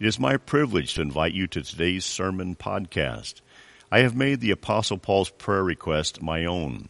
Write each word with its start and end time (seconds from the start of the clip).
It 0.00 0.08
is 0.08 0.18
my 0.18 0.38
privilege 0.38 0.94
to 0.94 1.02
invite 1.02 1.34
you 1.34 1.46
to 1.46 1.62
today's 1.62 2.04
sermon 2.04 2.56
podcast. 2.56 3.34
I 3.92 4.00
have 4.00 4.16
made 4.16 4.40
the 4.40 4.50
apostle 4.50 4.98
Paul's 4.98 5.30
prayer 5.30 5.62
request 5.62 6.20
my 6.20 6.44
own 6.44 6.88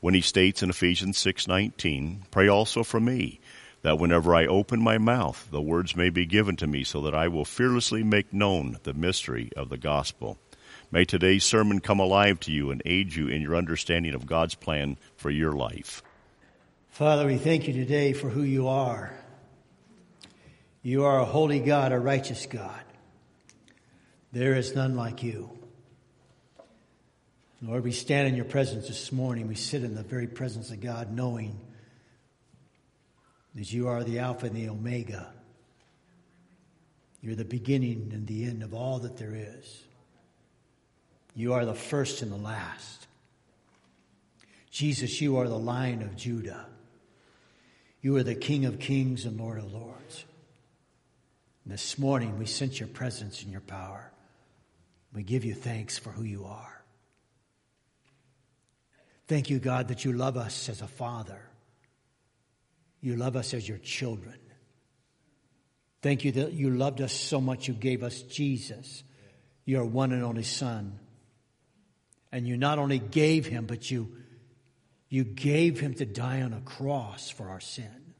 when 0.00 0.14
he 0.14 0.20
states 0.20 0.60
in 0.60 0.68
Ephesians 0.68 1.16
6:19, 1.16 2.24
"Pray 2.32 2.48
also 2.48 2.82
for 2.82 2.98
me, 2.98 3.38
that 3.82 4.00
whenever 4.00 4.34
I 4.34 4.46
open 4.46 4.82
my 4.82 4.98
mouth, 4.98 5.46
the 5.52 5.62
words 5.62 5.94
may 5.94 6.10
be 6.10 6.26
given 6.26 6.56
to 6.56 6.66
me 6.66 6.82
so 6.82 7.00
that 7.02 7.14
I 7.14 7.28
will 7.28 7.44
fearlessly 7.44 8.02
make 8.02 8.32
known 8.32 8.78
the 8.82 8.94
mystery 8.94 9.50
of 9.56 9.68
the 9.68 9.78
gospel." 9.78 10.36
May 10.90 11.04
today's 11.04 11.44
sermon 11.44 11.78
come 11.78 12.00
alive 12.00 12.40
to 12.40 12.52
you 12.52 12.72
and 12.72 12.82
aid 12.84 13.14
you 13.14 13.28
in 13.28 13.42
your 13.42 13.54
understanding 13.54 14.12
of 14.12 14.26
God's 14.26 14.56
plan 14.56 14.96
for 15.16 15.30
your 15.30 15.52
life. 15.52 16.02
Father, 16.90 17.28
we 17.28 17.36
thank 17.36 17.68
you 17.68 17.72
today 17.72 18.12
for 18.12 18.30
who 18.30 18.42
you 18.42 18.66
are. 18.66 19.19
You 20.82 21.04
are 21.04 21.20
a 21.20 21.24
holy 21.24 21.60
God, 21.60 21.92
a 21.92 21.98
righteous 21.98 22.46
God. 22.46 22.82
There 24.32 24.54
is 24.54 24.74
none 24.74 24.96
like 24.96 25.22
you. 25.22 25.50
Lord, 27.62 27.84
we 27.84 27.92
stand 27.92 28.28
in 28.28 28.36
your 28.36 28.46
presence 28.46 28.88
this 28.88 29.12
morning. 29.12 29.46
We 29.46 29.54
sit 29.54 29.84
in 29.84 29.94
the 29.94 30.02
very 30.02 30.26
presence 30.26 30.70
of 30.70 30.80
God, 30.80 31.12
knowing 31.12 31.60
that 33.54 33.70
you 33.70 33.88
are 33.88 34.02
the 34.02 34.20
Alpha 34.20 34.46
and 34.46 34.56
the 34.56 34.70
Omega. 34.70 35.30
You're 37.20 37.34
the 37.34 37.44
beginning 37.44 38.10
and 38.14 38.26
the 38.26 38.44
end 38.44 38.62
of 38.62 38.72
all 38.72 39.00
that 39.00 39.18
there 39.18 39.34
is. 39.34 39.82
You 41.34 41.52
are 41.52 41.66
the 41.66 41.74
first 41.74 42.22
and 42.22 42.32
the 42.32 42.36
last. 42.36 43.06
Jesus, 44.70 45.20
you 45.20 45.36
are 45.36 45.48
the 45.48 45.58
Lion 45.58 46.00
of 46.02 46.16
Judah. 46.16 46.64
You 48.00 48.16
are 48.16 48.22
the 48.22 48.34
King 48.34 48.64
of 48.64 48.78
kings 48.78 49.26
and 49.26 49.38
Lord 49.38 49.58
of 49.58 49.70
lords. 49.72 50.24
This 51.70 52.00
morning, 52.00 52.36
we 52.36 52.46
sense 52.46 52.80
your 52.80 52.88
presence 52.88 53.44
and 53.44 53.52
your 53.52 53.60
power. 53.60 54.10
We 55.14 55.22
give 55.22 55.44
you 55.44 55.54
thanks 55.54 55.98
for 55.98 56.10
who 56.10 56.24
you 56.24 56.46
are. 56.46 56.82
Thank 59.28 59.50
you, 59.50 59.60
God, 59.60 59.86
that 59.86 60.04
you 60.04 60.12
love 60.12 60.36
us 60.36 60.68
as 60.68 60.82
a 60.82 60.88
father. 60.88 61.40
You 63.00 63.14
love 63.14 63.36
us 63.36 63.54
as 63.54 63.68
your 63.68 63.78
children. 63.78 64.34
Thank 66.02 66.24
you 66.24 66.32
that 66.32 66.54
you 66.54 66.70
loved 66.70 67.00
us 67.00 67.12
so 67.12 67.40
much 67.40 67.68
you 67.68 67.74
gave 67.74 68.02
us 68.02 68.20
Jesus, 68.22 69.04
your 69.64 69.84
one 69.84 70.10
and 70.10 70.24
only 70.24 70.42
Son. 70.42 70.98
And 72.32 72.48
you 72.48 72.56
not 72.56 72.80
only 72.80 72.98
gave 72.98 73.46
him, 73.46 73.66
but 73.66 73.88
you, 73.88 74.16
you 75.08 75.22
gave 75.22 75.78
him 75.78 75.94
to 75.94 76.04
die 76.04 76.42
on 76.42 76.52
a 76.52 76.60
cross 76.62 77.30
for 77.30 77.48
our 77.48 77.60
sin 77.60 78.14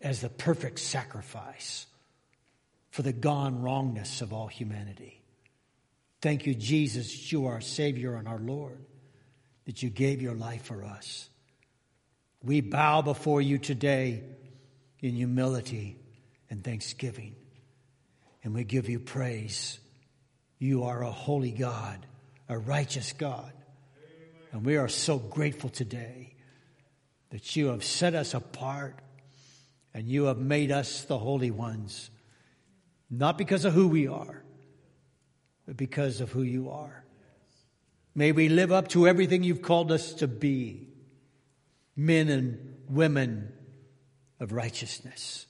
as 0.00 0.22
the 0.22 0.30
perfect 0.30 0.78
sacrifice 0.78 1.88
for 2.92 3.02
the 3.02 3.12
gone 3.12 3.60
wrongness 3.60 4.20
of 4.20 4.32
all 4.32 4.46
humanity. 4.46 5.20
Thank 6.20 6.46
you, 6.46 6.54
Jesus, 6.54 7.32
you 7.32 7.46
are 7.46 7.54
our 7.54 7.60
Savior 7.60 8.14
and 8.14 8.28
our 8.28 8.38
Lord, 8.38 8.78
that 9.64 9.82
you 9.82 9.90
gave 9.90 10.22
your 10.22 10.34
life 10.34 10.62
for 10.62 10.84
us. 10.84 11.28
We 12.44 12.60
bow 12.60 13.02
before 13.02 13.42
you 13.42 13.58
today 13.58 14.22
in 15.00 15.16
humility 15.16 15.96
and 16.48 16.62
thanksgiving, 16.62 17.34
and 18.44 18.54
we 18.54 18.62
give 18.62 18.88
you 18.88 19.00
praise. 19.00 19.80
You 20.60 20.84
are 20.84 21.02
a 21.02 21.10
holy 21.10 21.50
God 21.50 22.06
a 22.52 22.58
righteous 22.58 23.12
God. 23.12 23.52
And 24.52 24.64
we 24.64 24.76
are 24.76 24.88
so 24.88 25.18
grateful 25.18 25.70
today 25.70 26.34
that 27.30 27.56
you 27.56 27.68
have 27.68 27.82
set 27.82 28.14
us 28.14 28.34
apart 28.34 28.98
and 29.94 30.06
you 30.06 30.24
have 30.24 30.38
made 30.38 30.70
us 30.70 31.04
the 31.04 31.18
holy 31.18 31.50
ones, 31.50 32.10
not 33.12 33.36
because 33.36 33.66
of 33.66 33.74
who 33.74 33.88
we 33.88 34.08
are, 34.08 34.42
but 35.66 35.76
because 35.76 36.22
of 36.22 36.32
who 36.32 36.42
you 36.42 36.70
are. 36.70 37.04
May 38.14 38.32
we 38.32 38.48
live 38.48 38.72
up 38.72 38.88
to 38.88 39.06
everything 39.06 39.42
you've 39.42 39.60
called 39.60 39.92
us 39.92 40.14
to 40.14 40.26
be 40.26 40.88
men 41.94 42.30
and 42.30 42.74
women 42.88 43.52
of 44.40 44.52
righteousness 44.52 45.46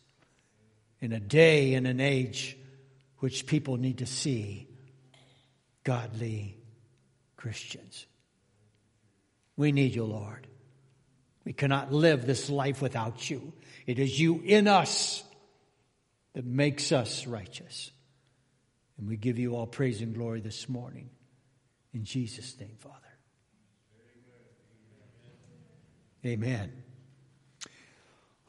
in 1.00 1.12
a 1.12 1.20
day 1.20 1.75
and 1.75 1.86
an 1.86 2.00
age 2.00 2.56
which 3.19 3.47
people 3.47 3.76
need 3.76 3.98
to 3.98 4.06
see 4.06 4.66
godly 5.84 6.56
Christians. 7.36 8.06
We 9.56 9.70
need 9.70 9.94
you, 9.94 10.04
Lord. 10.04 10.48
We 11.44 11.53
cannot 11.53 11.92
live 11.92 12.26
this 12.26 12.50
life 12.50 12.82
without 12.82 13.31
you. 13.31 13.53
It 13.86 14.00
is 14.00 14.19
you 14.19 14.42
in 14.44 14.66
us 14.66 15.22
that 16.34 16.44
makes 16.44 16.93
us 16.93 17.26
righteous. 17.26 17.91
And 18.98 19.09
we 19.09 19.16
give 19.16 19.38
you 19.38 19.56
all 19.56 19.66
praise 19.66 20.00
and 20.00 20.15
glory 20.15 20.41
this 20.41 20.69
morning. 20.69 21.10
In 21.93 22.04
Jesus' 22.04 22.59
name, 22.59 22.76
Father. 22.78 22.97
Amen. 26.25 26.72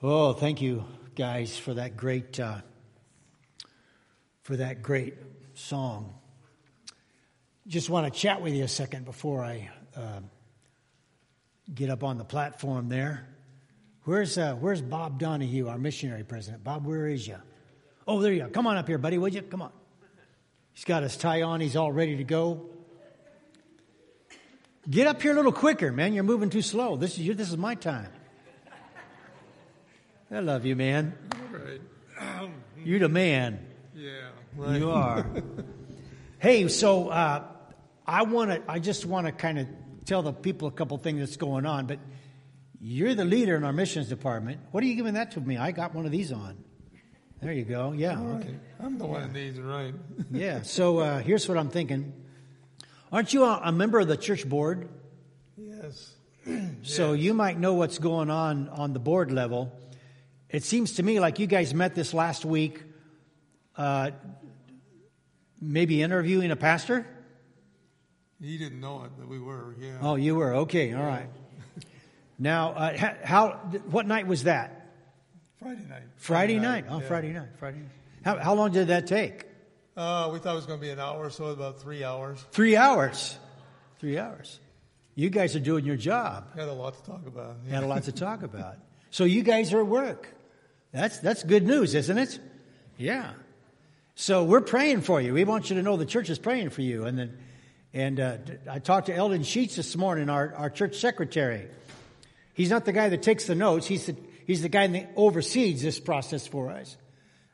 Oh, 0.02 0.34
thank 0.34 0.62
you, 0.62 0.86
guys, 1.16 1.58
for 1.58 1.74
that 1.74 1.98
great, 1.98 2.40
uh, 2.40 2.58
for 4.44 4.58
that 4.58 4.84
great 4.84 5.16
song 5.56 6.14
just 7.68 7.90
want 7.90 8.12
to 8.12 8.20
chat 8.20 8.42
with 8.42 8.54
you 8.54 8.64
a 8.64 8.68
second 8.68 9.06
before 9.06 9.44
I 9.44 9.70
uh, 9.96 10.20
get 11.74 11.90
up 11.90 12.04
on 12.04 12.18
the 12.18 12.26
platform 12.26 12.90
there. 12.90 13.28
Where's, 14.04 14.38
uh, 14.38 14.56
where's 14.56 14.82
Bob 14.82 15.18
Donahue, 15.18 15.70
our 15.70 15.78
missionary 15.78 16.26
president? 16.26 16.64
Bob, 16.64 16.86
where 16.86 17.08
is 17.08 17.26
you? 17.26 17.38
Oh, 18.08 18.22
there 18.22 18.34
you 18.34 18.44
are. 18.44 18.50
Come 18.50 18.68
on 18.68 18.78
up 18.78 18.88
here, 18.88 18.98
buddy, 18.98 19.18
would 19.18 19.34
you? 19.34 19.42
Come 19.42 19.62
on. 19.62 19.72
He's 20.74 20.86
got 20.86 21.04
his 21.04 21.16
tie 21.16 21.44
on. 21.44 21.62
He's 21.62 21.76
all 21.76 21.92
ready 21.92 22.18
to 22.18 22.24
go. 22.24 22.70
Get 24.90 25.08
up 25.08 25.22
here 25.22 25.32
a 25.32 25.36
little 25.36 25.54
quicker, 25.54 25.92
man. 25.92 26.14
You're 26.14 26.24
moving 26.24 26.50
too 26.50 26.62
slow. 26.62 26.98
This 26.98 27.14
is, 27.14 27.26
your, 27.26 27.36
this 27.36 27.50
is 27.50 27.58
my 27.58 27.76
time. 27.76 28.10
I 30.30 30.40
love 30.40 30.66
you, 30.66 30.76
man. 30.76 31.16
All 31.36 31.60
right. 31.60 32.50
You're 32.84 33.00
the 33.00 33.10
man. 33.10 33.66
Yeah, 33.96 34.30
right. 34.56 34.80
You 34.80 34.92
are. 34.92 35.26
hey, 36.40 36.68
so 36.68 37.10
uh, 37.10 37.44
I 38.06 38.24
want 38.24 38.52
to. 38.52 38.62
I 38.68 38.80
just 38.80 39.06
want 39.06 39.28
to 39.28 39.32
kind 39.32 39.60
of 39.60 39.68
tell 40.06 40.24
the 40.24 40.34
people 40.34 40.68
a 40.68 40.72
couple 40.72 40.98
things 40.98 41.20
that's 41.20 41.38
going 41.38 41.66
on. 41.66 41.86
But 41.86 42.00
you're 42.82 43.14
the 43.14 43.26
leader 43.26 43.56
in 43.56 43.64
our 43.64 43.72
missions 43.72 44.10
department. 44.10 44.60
What 44.72 44.84
are 44.84 44.88
you 44.88 44.96
giving 44.96 45.14
that 45.14 45.32
to 45.32 45.40
me? 45.40 45.56
I 45.58 45.72
got 45.72 45.94
one 45.94 46.06
of 46.06 46.12
these 46.12 46.32
on. 46.32 46.58
There 47.44 47.52
you 47.52 47.66
go. 47.66 47.92
Yeah. 47.92 48.22
Okay. 48.22 48.56
I'm 48.80 48.98
the 48.98 49.06
one 49.06 49.22
that 49.22 49.34
needs 49.34 49.58
it 49.60 49.64
right. 49.64 49.94
yeah. 50.32 50.62
So 50.62 51.00
uh, 51.00 51.20
here's 51.20 51.46
what 51.50 51.58
I'm 51.58 51.70
thinking. 51.70 52.14
Aren't 53.12 53.34
you 53.34 53.44
a, 53.44 53.60
a 53.66 53.72
member 53.74 54.00
of 54.00 54.08
the 54.08 54.16
church 54.16 54.48
board? 54.48 54.88
Yes. 55.58 56.14
So 56.84 57.14
you 57.14 57.34
might 57.34 57.58
know 57.58 57.76
what's 57.76 58.00
going 58.00 58.30
on 58.30 58.68
on 58.68 58.92
the 58.92 59.00
board 59.00 59.32
level. 59.32 59.72
It 60.50 60.64
seems 60.64 60.94
to 60.94 61.04
me 61.04 61.22
like 61.22 61.40
you 61.40 61.48
guys 61.48 61.74
met 61.74 61.96
this 61.96 62.14
last 62.14 62.44
week, 62.44 62.84
uh, 63.78 64.12
maybe 65.62 66.02
interviewing 66.02 66.52
a 66.52 66.58
pastor. 66.58 67.08
He 68.42 68.58
didn't 68.58 68.82
know 68.82 69.04
it, 69.06 69.12
but 69.18 69.30
we 69.30 69.40
were, 69.40 69.76
yeah. 69.80 70.00
Oh, 70.02 70.16
you 70.16 70.36
were 70.36 70.54
okay. 70.56 70.94
All 70.94 71.06
right. 71.06 71.30
now, 72.38 72.72
uh, 72.72 73.16
how? 73.24 73.52
What 73.90 74.06
night 74.06 74.28
was 74.28 74.44
that? 74.44 74.83
Friday 75.64 75.86
night. 75.90 76.04
Friday, 76.18 76.60
night. 76.60 76.86
Oh, 76.90 77.00
yeah. 77.00 77.08
Friday 77.08 77.30
night. 77.32 77.48
Friday. 77.58 77.78
Night. 77.78 77.90
How, 78.26 78.38
how 78.38 78.54
long 78.54 78.72
did 78.72 78.90
that 78.90 79.08
take? 79.08 79.46
Uh, 79.96 80.30
we 80.34 80.40
thought 80.40 80.54
it 80.54 80.56
was 80.56 80.66
going 80.66 80.80
to 80.80 80.86
be 80.86 80.92
an 80.92 81.00
hour, 81.00 81.26
or 81.26 81.30
so 81.30 81.46
about 81.46 81.82
three 81.82 82.04
hours. 82.04 82.44
Three 82.52 82.76
hours. 82.76 83.38
Three 84.00 84.18
hours. 84.18 84.60
You 85.16 85.30
guys 85.30 85.56
are 85.56 85.60
doing 85.60 85.86
your 85.86 85.96
job. 85.96 86.58
Had 86.58 86.68
a 86.68 86.74
lot 86.74 86.96
to 86.96 87.04
talk 87.10 87.26
about. 87.28 87.58
Yeah. 87.66 87.76
Had 87.76 87.84
a 87.84 87.88
lot 87.88 88.04
to 88.04 88.12
talk 88.12 88.44
about. 88.44 88.78
So 89.12 89.24
you 89.24 89.44
guys 89.44 89.72
are 89.74 89.80
at 89.80 89.88
work. 89.88 90.28
That's 90.92 91.20
that's 91.20 91.44
good 91.44 91.66
news, 91.66 91.96
isn't 91.96 92.18
it? 92.18 92.40
Yeah. 92.98 93.32
So 94.16 94.44
we're 94.44 94.62
praying 94.62 95.02
for 95.02 95.22
you. 95.22 95.34
We 95.34 95.44
want 95.44 95.70
you 95.70 95.76
to 95.76 95.84
know 95.84 95.98
the 95.98 96.06
church 96.06 96.30
is 96.30 96.40
praying 96.40 96.72
for 96.72 96.82
you, 96.82 97.06
and 97.06 97.18
then 97.18 97.38
and 97.94 98.20
uh, 98.20 98.38
I 98.70 98.80
talked 98.80 99.06
to 99.08 99.16
Eldon 99.16 99.44
Sheets 99.44 99.76
this 99.76 99.96
morning, 99.96 100.30
our, 100.30 100.54
our 100.56 100.70
church 100.72 100.96
secretary. 100.96 101.68
He's 102.56 102.72
not 102.72 102.86
the 102.86 102.92
guy 102.92 103.10
that 103.10 103.22
takes 103.22 103.46
the 103.46 103.56
notes. 103.56 103.86
He's 103.86 104.08
the, 104.08 104.16
he's 104.46 104.62
the 104.62 104.70
guy 104.70 104.88
that 104.88 105.12
oversees 105.16 105.82
this 105.82 106.00
process 106.00 106.48
for 106.48 106.72
us 106.72 106.98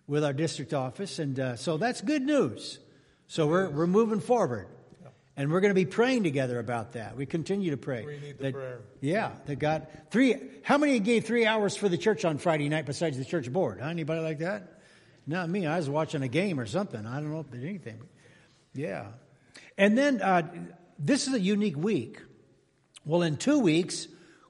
with 0.07 0.23
our 0.23 0.33
district 0.33 0.73
office. 0.73 1.19
And 1.19 1.39
uh, 1.39 1.55
so 1.55 1.77
that's 1.77 2.01
good 2.01 2.23
news. 2.23 2.79
So 3.27 3.47
we're, 3.47 3.69
we're 3.69 3.87
moving 3.87 4.19
forward. 4.19 4.67
And 5.37 5.49
we're 5.53 5.61
going 5.61 5.69
to 5.69 5.75
be 5.75 5.85
praying 5.85 6.23
together 6.23 6.59
about 6.59 6.93
that. 6.93 7.15
We 7.15 7.25
continue 7.25 7.71
to 7.71 7.77
pray. 7.77 8.05
We 8.05 8.19
need 8.19 8.37
the 8.39 8.43
that, 8.43 8.53
prayer. 8.53 8.79
Yeah, 8.99 9.31
that 9.45 9.55
God 9.55 9.87
three. 10.11 10.35
How 10.63 10.77
many 10.77 10.99
gave 10.99 11.23
three 11.23 11.45
hours 11.45 11.77
for 11.77 11.87
the 11.87 11.97
church 11.97 12.25
on 12.25 12.39
Friday 12.39 12.67
night 12.67 12.85
besides 12.85 13.17
the 13.17 13.23
church 13.23 13.49
board? 13.49 13.79
Huh? 13.81 13.87
Anybody 13.87 14.19
like 14.19 14.39
that? 14.39 14.81
Not 15.25 15.49
me. 15.49 15.65
I 15.65 15.77
was 15.77 15.89
watching 15.89 16.23
a 16.23 16.27
game 16.27 16.59
or 16.59 16.65
something. 16.65 17.05
I 17.05 17.21
don't 17.21 17.31
know 17.31 17.39
if 17.39 17.49
there's 17.49 17.63
anything. 17.63 18.01
Yeah. 18.73 19.11
And 19.77 19.97
then 19.97 20.21
uh, 20.21 20.41
this 20.97 21.29
is 21.29 21.33
a 21.33 21.39
unique 21.39 21.77
week. 21.77 22.21
Well, 23.05 23.21
in 23.21 23.37
two 23.37 23.59
weeks, 23.59 24.09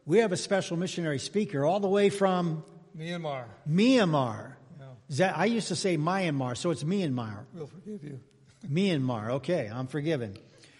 we 0.09 0.17
have 0.17 0.31
a 0.31 0.37
special 0.37 0.75
missionary 0.75 1.19
speaker 1.19 1.63
all 1.63 1.79
the 1.79 1.87
way 1.87 2.09
from 2.09 2.63
Myanmar. 2.97 3.43
Myanmar. 3.69 4.53
Yeah. 4.79 4.85
Is 5.07 5.17
that 5.19 5.37
I 5.37 5.45
used 5.45 5.67
to 5.67 5.75
say 5.75 5.97
Myanmar, 5.97 6.57
so 6.57 6.71
it's 6.71 6.83
Myanmar. 6.83 7.45
We'll 7.53 7.67
forgive 7.67 8.03
you. 8.03 8.19
Myanmar. 8.67 9.29
Okay, 9.33 9.69
I'm 9.71 9.85
forgiven. 9.85 10.35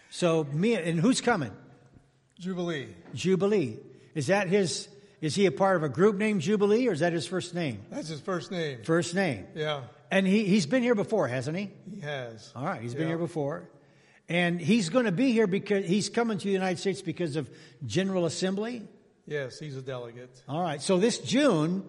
So 0.09 0.47
and 0.51 0.99
who's 0.99 1.21
coming? 1.21 1.51
Jubilee. 2.39 2.87
Jubilee. 3.13 3.77
Is 4.15 4.27
that 4.27 4.47
his? 4.47 4.89
Is 5.21 5.35
he 5.35 5.45
a 5.45 5.51
part 5.51 5.75
of 5.75 5.83
a 5.83 5.89
group 5.89 6.15
named 6.15 6.41
Jubilee, 6.41 6.87
or 6.87 6.93
is 6.93 7.01
that 7.01 7.13
his 7.13 7.27
first 7.27 7.53
name? 7.53 7.81
That's 7.91 8.07
his 8.07 8.21
first 8.21 8.49
name. 8.49 8.79
First 8.83 9.13
name. 9.13 9.45
Yeah, 9.53 9.81
And 10.09 10.25
he 10.25 10.45
he's 10.45 10.65
been 10.65 10.81
here 10.81 10.95
before, 10.95 11.27
hasn't 11.27 11.55
he? 11.55 11.69
he 11.93 11.99
has. 12.01 12.51
All 12.55 12.65
right, 12.65 12.81
he's 12.81 12.95
been 12.95 13.07
here 13.07 13.17
before. 13.19 13.69
And 14.27 14.59
he's 14.59 14.89
going 14.89 15.05
to 15.05 15.11
be 15.11 15.31
here 15.33 15.45
because 15.45 15.85
he's 15.85 16.09
coming 16.09 16.39
to 16.39 16.45
the 16.45 16.51
United 16.51 16.79
States 16.79 17.01
because 17.03 17.35
of 17.35 17.47
General 17.85 18.25
Assembly. 18.25 18.87
Yes, 19.29 19.59
he's 19.59 19.77
a 19.77 19.81
delegate. 19.81 20.41
All 20.49 20.61
right, 20.61 20.81
so 20.81 20.97
this 20.97 21.19
June 21.19 21.83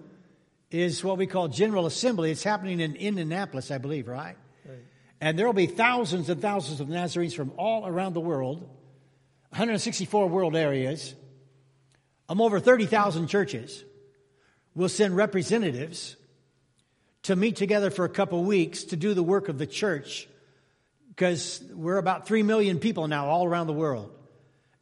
is 0.71 1.03
what 1.03 1.17
we 1.17 1.27
call 1.27 1.49
General 1.49 1.87
Assembly. 1.87 2.31
It's 2.31 2.43
happening 2.43 2.81
in 2.81 2.97
Indianapolis, 2.97 3.71
I 3.71 3.79
believe, 3.79 4.09
right? 4.09 4.37
Right. 4.67 4.79
And 5.23 5.39
there 5.39 5.47
will 5.47 5.55
be 5.55 5.67
thousands 5.67 6.29
and 6.29 6.43
thousands 6.43 6.81
of 6.81 6.89
Nazarenes 6.89 7.33
from 7.33 7.53
all 7.57 7.87
around 7.87 8.13
the 8.13 8.21
world, 8.21 8.61
164 9.51 10.29
world 10.29 10.55
areas, 10.55 11.15
um, 12.29 12.43
over 12.43 12.61
30,000 12.61 13.27
churches. 13.27 13.85
We'll 14.75 14.91
send 14.91 15.17
representatives 15.17 16.17
to 17.23 17.37
meet 17.37 17.57
together 17.57 17.91
for 17.91 18.05
a 18.05 18.11
couple 18.11 18.45
weeks 18.45 18.85
to 18.85 18.97
do 18.97 19.15
the 19.15 19.23
work 19.23 19.49
of 19.49 19.57
the 19.57 19.67
church 19.67 20.29
because 21.09 21.65
we're 21.73 21.97
about 21.97 22.27
3 22.27 22.43
million 22.43 22.79
people 22.79 23.09
now 23.09 23.29
all 23.29 23.47
around 23.47 23.67
the 23.67 23.73
world. 23.73 24.15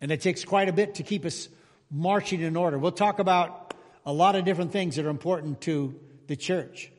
And 0.01 0.11
it 0.11 0.21
takes 0.21 0.45
quite 0.45 0.69
a 0.69 0.73
bit 0.73 0.97
to 0.97 1.05
keep 1.05 1.25
us 1.25 1.49
marching 1.91 2.41
in 2.41 2.57
order. 2.57 2.79
We'll 2.79 2.93
talk 2.93 3.19
about 3.19 3.75
a 4.05 4.13
lot 4.13 4.37
of 4.37 4.45
different 4.45 4.73
things 4.73 4.97
that 4.97 5.07
are 5.07 5.11
important 5.11 5.61
to 5.63 5.99
the 6.27 6.37
church. 6.37 6.91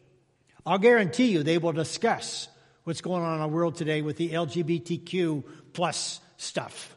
I'll 0.66 0.78
guarantee 0.78 1.28
you 1.28 1.44
they 1.44 1.58
will 1.58 1.74
discuss 1.74 2.48
what's 2.84 3.02
going 3.02 3.24
on 3.24 3.36
in 3.36 3.42
our 3.42 3.48
world 3.48 3.76
today 3.76 4.02
with 4.02 4.18
the 4.18 4.30
LGBTQ 4.30 5.44
plus 5.74 6.20
stuff. 6.38 6.96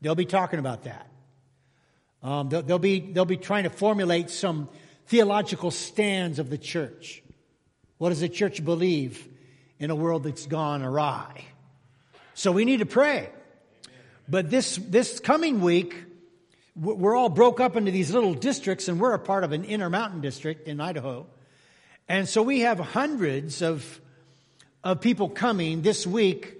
They'll 0.00 0.14
be 0.14 0.26
talking 0.26 0.58
about 0.58 0.84
that. 0.84 1.08
Um, 2.22 2.48
they'll, 2.48 2.62
they'll 2.62 2.78
be, 2.78 3.00
they'll 3.00 3.24
be 3.24 3.36
trying 3.36 3.64
to 3.64 3.70
formulate 3.70 4.30
some 4.30 4.68
theological 5.06 5.70
stands 5.70 6.38
of 6.38 6.50
the 6.50 6.58
church. 6.58 7.22
What 7.98 8.10
does 8.10 8.20
the 8.20 8.28
church 8.28 8.64
believe 8.64 9.28
in 9.78 9.90
a 9.90 9.94
world 9.94 10.24
that's 10.24 10.46
gone 10.46 10.82
awry? 10.82 11.44
So 12.34 12.52
we 12.52 12.64
need 12.64 12.80
to 12.80 12.86
pray. 12.86 13.30
But 14.28 14.50
this, 14.50 14.76
this 14.76 15.20
coming 15.20 15.60
week, 15.60 15.94
we're 16.76 17.14
all 17.14 17.28
broke 17.28 17.60
up 17.60 17.76
into 17.76 17.90
these 17.90 18.10
little 18.10 18.34
districts, 18.34 18.88
and 18.88 18.98
we're 18.98 19.14
a 19.14 19.18
part 19.18 19.44
of 19.44 19.52
an 19.52 19.64
Intermountain 19.64 20.20
district 20.20 20.66
in 20.66 20.80
Idaho. 20.80 21.26
And 22.08 22.28
so 22.28 22.42
we 22.42 22.60
have 22.60 22.78
hundreds 22.78 23.62
of, 23.62 24.00
of 24.82 25.00
people 25.00 25.28
coming 25.28 25.82
this 25.82 26.06
week 26.06 26.56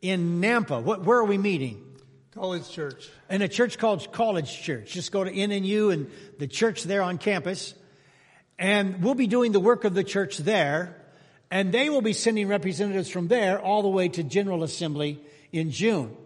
in 0.00 0.40
Nampa. 0.40 0.82
What, 0.82 1.04
where 1.04 1.18
are 1.18 1.24
we 1.24 1.38
meeting? 1.38 1.84
College 2.32 2.68
Church. 2.70 3.10
in 3.28 3.42
a 3.42 3.48
church 3.48 3.76
called 3.76 4.10
College 4.10 4.62
Church. 4.62 4.90
Just 4.92 5.12
go 5.12 5.22
to 5.22 5.30
NNU 5.30 5.92
and 5.92 6.10
the 6.38 6.46
church 6.46 6.82
there 6.84 7.02
on 7.02 7.18
campus. 7.18 7.74
And 8.58 9.02
we'll 9.02 9.14
be 9.14 9.26
doing 9.26 9.52
the 9.52 9.60
work 9.60 9.84
of 9.84 9.92
the 9.92 10.02
church 10.02 10.38
there. 10.38 10.96
And 11.50 11.72
they 11.72 11.90
will 11.90 12.00
be 12.00 12.14
sending 12.14 12.48
representatives 12.48 13.10
from 13.10 13.28
there 13.28 13.60
all 13.60 13.82
the 13.82 13.88
way 13.88 14.08
to 14.08 14.22
General 14.22 14.62
Assembly 14.62 15.20
in 15.52 15.70
June. 15.70 16.16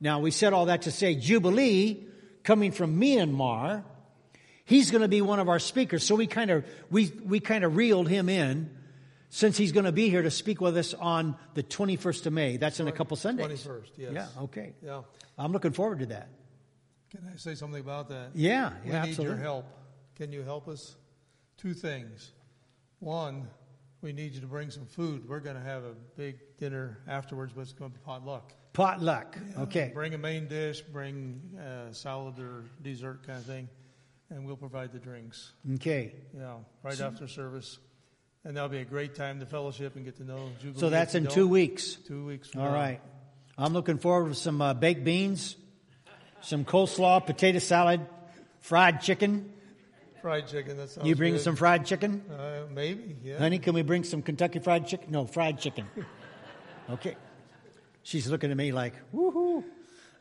Now, 0.00 0.20
we 0.20 0.30
said 0.30 0.54
all 0.54 0.66
that 0.66 0.82
to 0.82 0.90
say 0.90 1.14
Jubilee, 1.14 2.06
coming 2.44 2.70
from 2.70 3.00
Myanmar, 3.00 3.82
he's 4.64 4.90
going 4.90 5.02
to 5.02 5.08
be 5.08 5.22
one 5.22 5.40
of 5.40 5.48
our 5.48 5.58
speakers. 5.58 6.04
So 6.04 6.14
we 6.14 6.26
kind 6.26 6.50
of, 6.50 6.64
we, 6.90 7.10
we 7.24 7.40
kind 7.40 7.64
of 7.64 7.76
reeled 7.76 8.08
him 8.08 8.28
in 8.28 8.70
since 9.30 9.56
he's 9.56 9.72
going 9.72 9.86
to 9.86 9.92
be 9.92 10.08
here 10.10 10.22
to 10.22 10.30
speak 10.30 10.60
with 10.60 10.76
us 10.76 10.94
on 10.94 11.36
the 11.54 11.62
21st 11.62 12.26
of 12.26 12.32
May. 12.32 12.56
That's 12.56 12.78
in 12.78 12.86
a 12.86 12.92
couple 12.92 13.16
Sundays. 13.16 13.64
21st, 13.64 13.90
yes. 13.96 14.12
Yeah, 14.12 14.42
okay. 14.42 14.74
Yeah. 14.80 15.02
I'm 15.36 15.52
looking 15.52 15.72
forward 15.72 15.98
to 16.00 16.06
that. 16.06 16.28
Can 17.10 17.28
I 17.32 17.36
say 17.36 17.54
something 17.54 17.80
about 17.80 18.08
that? 18.10 18.30
Yeah, 18.34 18.72
We 18.84 18.90
yeah, 18.90 19.02
need 19.02 19.08
absolutely. 19.10 19.36
your 19.36 19.42
help. 19.42 19.66
Can 20.16 20.32
you 20.32 20.42
help 20.42 20.68
us? 20.68 20.96
Two 21.56 21.74
things. 21.74 22.32
One, 23.00 23.48
we 24.02 24.12
need 24.12 24.34
you 24.34 24.40
to 24.40 24.46
bring 24.46 24.70
some 24.70 24.86
food. 24.86 25.28
We're 25.28 25.40
going 25.40 25.56
to 25.56 25.62
have 25.62 25.84
a 25.84 25.94
big 26.16 26.38
dinner 26.58 26.98
afterwards, 27.08 27.52
but 27.54 27.62
it's 27.62 27.72
going 27.72 27.90
to 27.90 27.98
be 27.98 28.04
potluck. 28.04 28.52
Potluck. 28.74 29.38
Okay. 29.60 29.90
Bring 29.94 30.14
a 30.14 30.18
main 30.18 30.48
dish, 30.48 30.80
bring 30.82 31.40
uh, 31.58 31.92
salad 31.92 32.38
or 32.40 32.64
dessert 32.82 33.24
kind 33.26 33.38
of 33.38 33.44
thing, 33.46 33.68
and 34.30 34.44
we'll 34.44 34.56
provide 34.56 34.92
the 34.92 34.98
drinks. 34.98 35.52
Okay. 35.76 36.12
Yeah, 36.36 36.56
right 36.82 37.00
after 37.00 37.28
service. 37.28 37.78
And 38.44 38.56
that'll 38.56 38.68
be 38.68 38.80
a 38.80 38.84
great 38.84 39.14
time 39.14 39.40
to 39.40 39.46
fellowship 39.46 39.96
and 39.96 40.04
get 40.04 40.16
to 40.16 40.24
know 40.24 40.50
Jubilee. 40.60 40.80
So 40.80 40.90
that's 40.90 41.14
in 41.14 41.28
two 41.28 41.46
weeks. 41.48 41.94
Two 41.94 42.26
weeks 42.26 42.50
All 42.54 42.64
now. 42.64 42.74
right. 42.74 43.00
I'm 43.56 43.72
looking 43.72 43.96
forward 43.98 44.30
to 44.30 44.34
some 44.34 44.60
uh, 44.60 44.74
baked 44.74 45.04
beans, 45.04 45.56
some 46.42 46.64
coleslaw, 46.64 47.24
potato 47.24 47.60
salad, 47.60 48.00
fried 48.60 49.00
chicken. 49.00 49.50
Fried 50.20 50.48
chicken, 50.48 50.76
that 50.78 50.90
sounds 50.90 51.06
You 51.06 51.14
bring 51.14 51.34
good. 51.34 51.42
some 51.42 51.54
fried 51.54 51.86
chicken? 51.86 52.24
Uh, 52.28 52.62
maybe, 52.72 53.16
yeah. 53.22 53.38
Honey, 53.38 53.60
can 53.60 53.72
we 53.74 53.82
bring 53.82 54.02
some 54.04 54.20
Kentucky 54.20 54.58
fried 54.58 54.86
chicken? 54.88 55.12
No, 55.12 55.26
fried 55.26 55.60
chicken. 55.60 55.86
Okay. 56.90 57.16
She's 58.04 58.28
looking 58.28 58.50
at 58.50 58.56
me 58.56 58.70
like, 58.70 58.94
woohoo. 59.12 59.64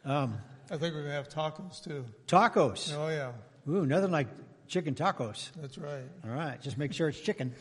Um, 0.05 0.37
I 0.71 0.77
think 0.77 0.95
we're 0.95 1.03
going 1.03 1.05
to 1.05 1.11
have 1.11 1.29
tacos 1.29 1.83
too. 1.83 2.05
tacos. 2.27 2.93
Oh, 2.97 3.09
yeah, 3.09 3.31
Ooh, 3.71 3.85
nothing 3.85 4.09
like 4.11 4.27
chicken 4.67 4.95
tacos. 4.95 5.51
that's 5.61 5.77
right. 5.77 6.03
All 6.25 6.31
right, 6.35 6.59
just 6.61 6.77
make 6.77 6.93
sure 6.93 7.09
it's 7.09 7.19
chicken. 7.19 7.53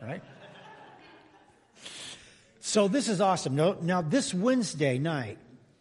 All 0.00 0.08
right. 0.08 0.22
So 2.60 2.88
this 2.88 3.08
is 3.08 3.20
awesome. 3.20 3.54
Now, 3.54 3.76
now 3.80 4.02
this 4.02 4.32
Wednesday 4.32 4.98
night, 4.98 5.38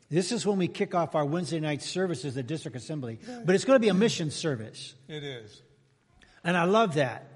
this 0.10 0.32
is 0.32 0.46
when 0.46 0.58
we 0.58 0.68
kick 0.68 0.94
off 0.94 1.16
our 1.16 1.26
Wednesday 1.26 1.60
night 1.60 1.82
services 1.82 2.38
at 2.38 2.46
District 2.46 2.78
Assembly. 2.78 3.20
But 3.44 3.56
it's 3.56 3.66
going 3.66 3.76
to 3.76 3.82
be 3.82 3.90
a 3.90 3.94
mission 3.94 4.30
service. 4.30 4.94
It 5.08 5.24
is. 5.24 5.62
And 6.44 6.56
I 6.56 6.66
love 6.66 6.96
that. 6.96 7.28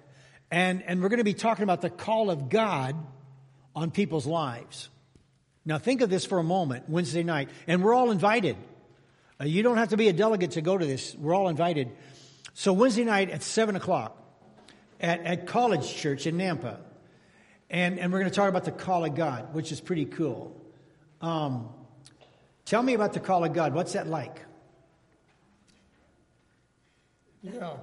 And, 0.51 0.83
and 0.83 1.01
we're 1.01 1.09
going 1.09 1.19
to 1.19 1.23
be 1.23 1.33
talking 1.33 1.63
about 1.63 1.81
the 1.81 1.89
call 1.89 2.29
of 2.29 2.49
God 2.49 2.95
on 3.75 3.89
people's 3.91 4.27
lives. 4.27 4.89
Now, 5.65 5.77
think 5.77 6.01
of 6.01 6.09
this 6.09 6.25
for 6.25 6.39
a 6.39 6.44
moment, 6.44 6.89
Wednesday 6.89 7.23
night. 7.23 7.50
And 7.67 7.83
we're 7.83 7.94
all 7.94 8.11
invited. 8.11 8.57
Uh, 9.39 9.45
you 9.45 9.63
don't 9.63 9.77
have 9.77 9.89
to 9.89 9.97
be 9.97 10.07
a 10.07 10.13
delegate 10.13 10.51
to 10.51 10.61
go 10.61 10.77
to 10.77 10.85
this. 10.85 11.15
We're 11.15 11.33
all 11.33 11.50
invited. 11.50 11.91
So, 12.53 12.73
Wednesday 12.73 13.03
night 13.03 13.29
at 13.29 13.44
7 13.44 13.75
o'clock 13.75 14.17
at, 15.00 15.21
at 15.25 15.47
College 15.47 15.95
Church 15.95 16.27
in 16.27 16.38
Nampa. 16.38 16.77
And, 17.69 18.00
and 18.00 18.11
we're 18.11 18.19
going 18.19 18.31
to 18.31 18.35
talk 18.35 18.50
about 18.50 18.65
the 18.65 18.71
call 18.71 19.06
of 19.06 19.15
God, 19.15 19.53
which 19.53 19.71
is 19.71 19.79
pretty 19.79 20.06
cool. 20.06 20.59
Um, 21.21 21.69
tell 22.66 22.81
me 22.81 22.94
about 22.95 23.13
the 23.13 23.19
call 23.19 23.44
of 23.44 23.54
God. 23.54 23.73
What's 23.73 23.94
that 23.94 24.07
like? 24.07 24.42
Yeah. 27.44 27.73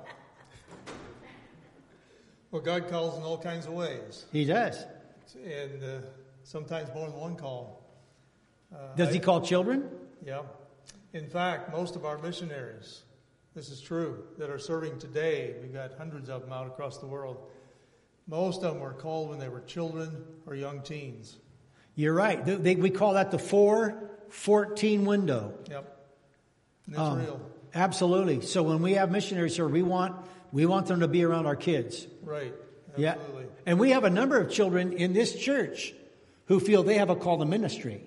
Well, 2.50 2.62
God 2.62 2.88
calls 2.88 3.16
in 3.16 3.22
all 3.22 3.38
kinds 3.38 3.66
of 3.66 3.72
ways, 3.72 4.24
He 4.32 4.44
does. 4.44 4.84
and 5.44 5.82
uh, 5.82 5.98
sometimes 6.46 6.88
more 6.94 7.08
than 7.10 7.18
one 7.18 7.36
call. 7.36 7.82
Does 8.96 9.12
He 9.12 9.20
call 9.20 9.40
children? 9.40 9.88
Yeah. 10.24 10.42
In 11.12 11.28
fact, 11.28 11.72
most 11.72 11.96
of 11.96 12.04
our 12.04 12.18
missionaries, 12.18 13.02
this 13.54 13.68
is 13.70 13.80
true, 13.80 14.24
that 14.38 14.50
are 14.50 14.58
serving 14.58 14.98
today, 14.98 15.54
we've 15.60 15.72
got 15.72 15.92
hundreds 15.98 16.28
of 16.28 16.42
them 16.42 16.52
out 16.52 16.66
across 16.66 16.98
the 16.98 17.06
world. 17.06 17.38
Most 18.28 18.62
of 18.62 18.74
them 18.74 18.80
were 18.82 18.92
called 18.92 19.30
when 19.30 19.38
they 19.38 19.48
were 19.48 19.60
children 19.62 20.24
or 20.46 20.54
young 20.54 20.82
teens. 20.82 21.36
You're 21.94 22.12
right. 22.14 22.44
They, 22.44 22.54
they- 22.56 22.74
we 22.76 22.90
call 22.90 23.14
that 23.14 23.30
the 23.30 23.38
414 23.38 25.04
window. 25.04 25.54
Yep. 25.70 25.96
And 26.86 26.94
it's 26.94 27.00
Um, 27.00 27.18
real. 27.18 27.40
Absolutely. 27.74 28.40
So 28.42 28.62
when 28.62 28.82
we 28.82 28.94
have 28.94 29.10
missionaries 29.10 29.56
here, 29.56 29.68
we 29.68 29.82
want 29.82 30.14
we 30.52 30.64
want 30.64 30.86
them 30.86 31.00
to 31.00 31.08
be 31.08 31.24
around 31.24 31.46
our 31.46 31.56
kids. 31.56 32.06
Right. 32.22 32.54
Yeah. 32.96 33.12
Absolutely. 33.12 33.46
And 33.66 33.78
we 33.80 33.90
have 33.90 34.04
a 34.04 34.10
number 34.10 34.38
of 34.38 34.50
children 34.50 34.92
in 34.92 35.12
this 35.12 35.34
church 35.34 35.92
who 36.46 36.60
feel 36.60 36.82
they 36.82 36.98
have 36.98 37.10
a 37.10 37.16
call 37.16 37.38
to 37.38 37.44
ministry. 37.44 38.02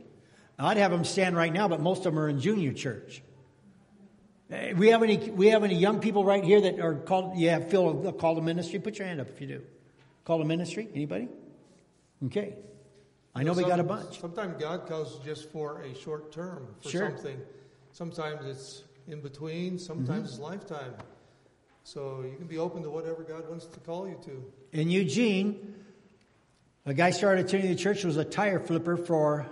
I'd 0.58 0.78
have 0.78 0.92
them 0.92 1.06
stand 1.06 1.36
right 1.38 1.54
now, 1.54 1.68
but 1.68 1.80
most 1.80 2.00
of 2.00 2.14
them 2.14 2.20
are 2.20 2.28
in 2.28 2.40
junior 2.42 2.74
church. 2.74 3.22
Eh, 4.52 4.74
We 4.74 4.90
have 4.90 5.04
any 5.04 5.18
we 5.30 5.48
have 5.48 5.64
any 5.64 5.76
young 5.76 6.00
people 6.00 6.26
right 6.26 6.44
here 6.44 6.60
that 6.62 6.80
are 6.80 6.96
called 6.96 7.38
yeah, 7.38 7.60
feel 7.60 8.08
a 8.08 8.14
call 8.14 8.36
to 8.36 8.42
ministry? 8.42 8.80
Put 8.80 8.98
your 9.00 9.08
hand 9.08 9.22
up 9.22 9.30
if 9.30 9.40
you 9.40 9.48
do. 9.48 9.62
Call 10.26 10.40
to 10.40 10.46
ministry? 10.46 10.90
Anybody? 10.94 11.28
Okay. 12.26 12.56
I 13.36 13.44
know 13.44 13.54
we 13.54 13.64
got 13.64 13.80
a 13.80 13.84
bunch. 13.84 14.20
Sometimes 14.20 14.60
God 14.60 14.86
calls 14.88 15.20
just 15.24 15.50
for 15.52 15.82
a 15.82 15.94
short 15.96 16.32
term, 16.32 16.68
for 16.82 16.90
Sure. 16.90 17.10
something. 17.10 17.40
Sometimes 17.92 18.46
it's 18.46 18.84
in 19.08 19.22
between, 19.22 19.78
sometimes 19.80 20.10
Mm-hmm. 20.10 20.26
it's 20.26 20.40
lifetime. 20.40 20.94
So 21.84 22.24
you 22.30 22.36
can 22.38 22.48
be 22.48 22.58
open 22.58 22.84
to 22.84 22.90
whatever 22.90 23.24
God 23.24 23.48
wants 23.50 23.66
to 23.68 23.80
call 23.80 24.08
you 24.08 24.18
to. 24.26 24.44
In 24.74 24.90
Eugene, 24.90 25.76
a 26.86 26.94
guy 26.94 27.12
started 27.12 27.46
attending 27.46 27.70
the 27.70 27.76
church 27.76 28.04
was 28.04 28.18
a 28.18 28.26
tire 28.26 28.60
flipper 28.60 28.98
for 28.98 29.46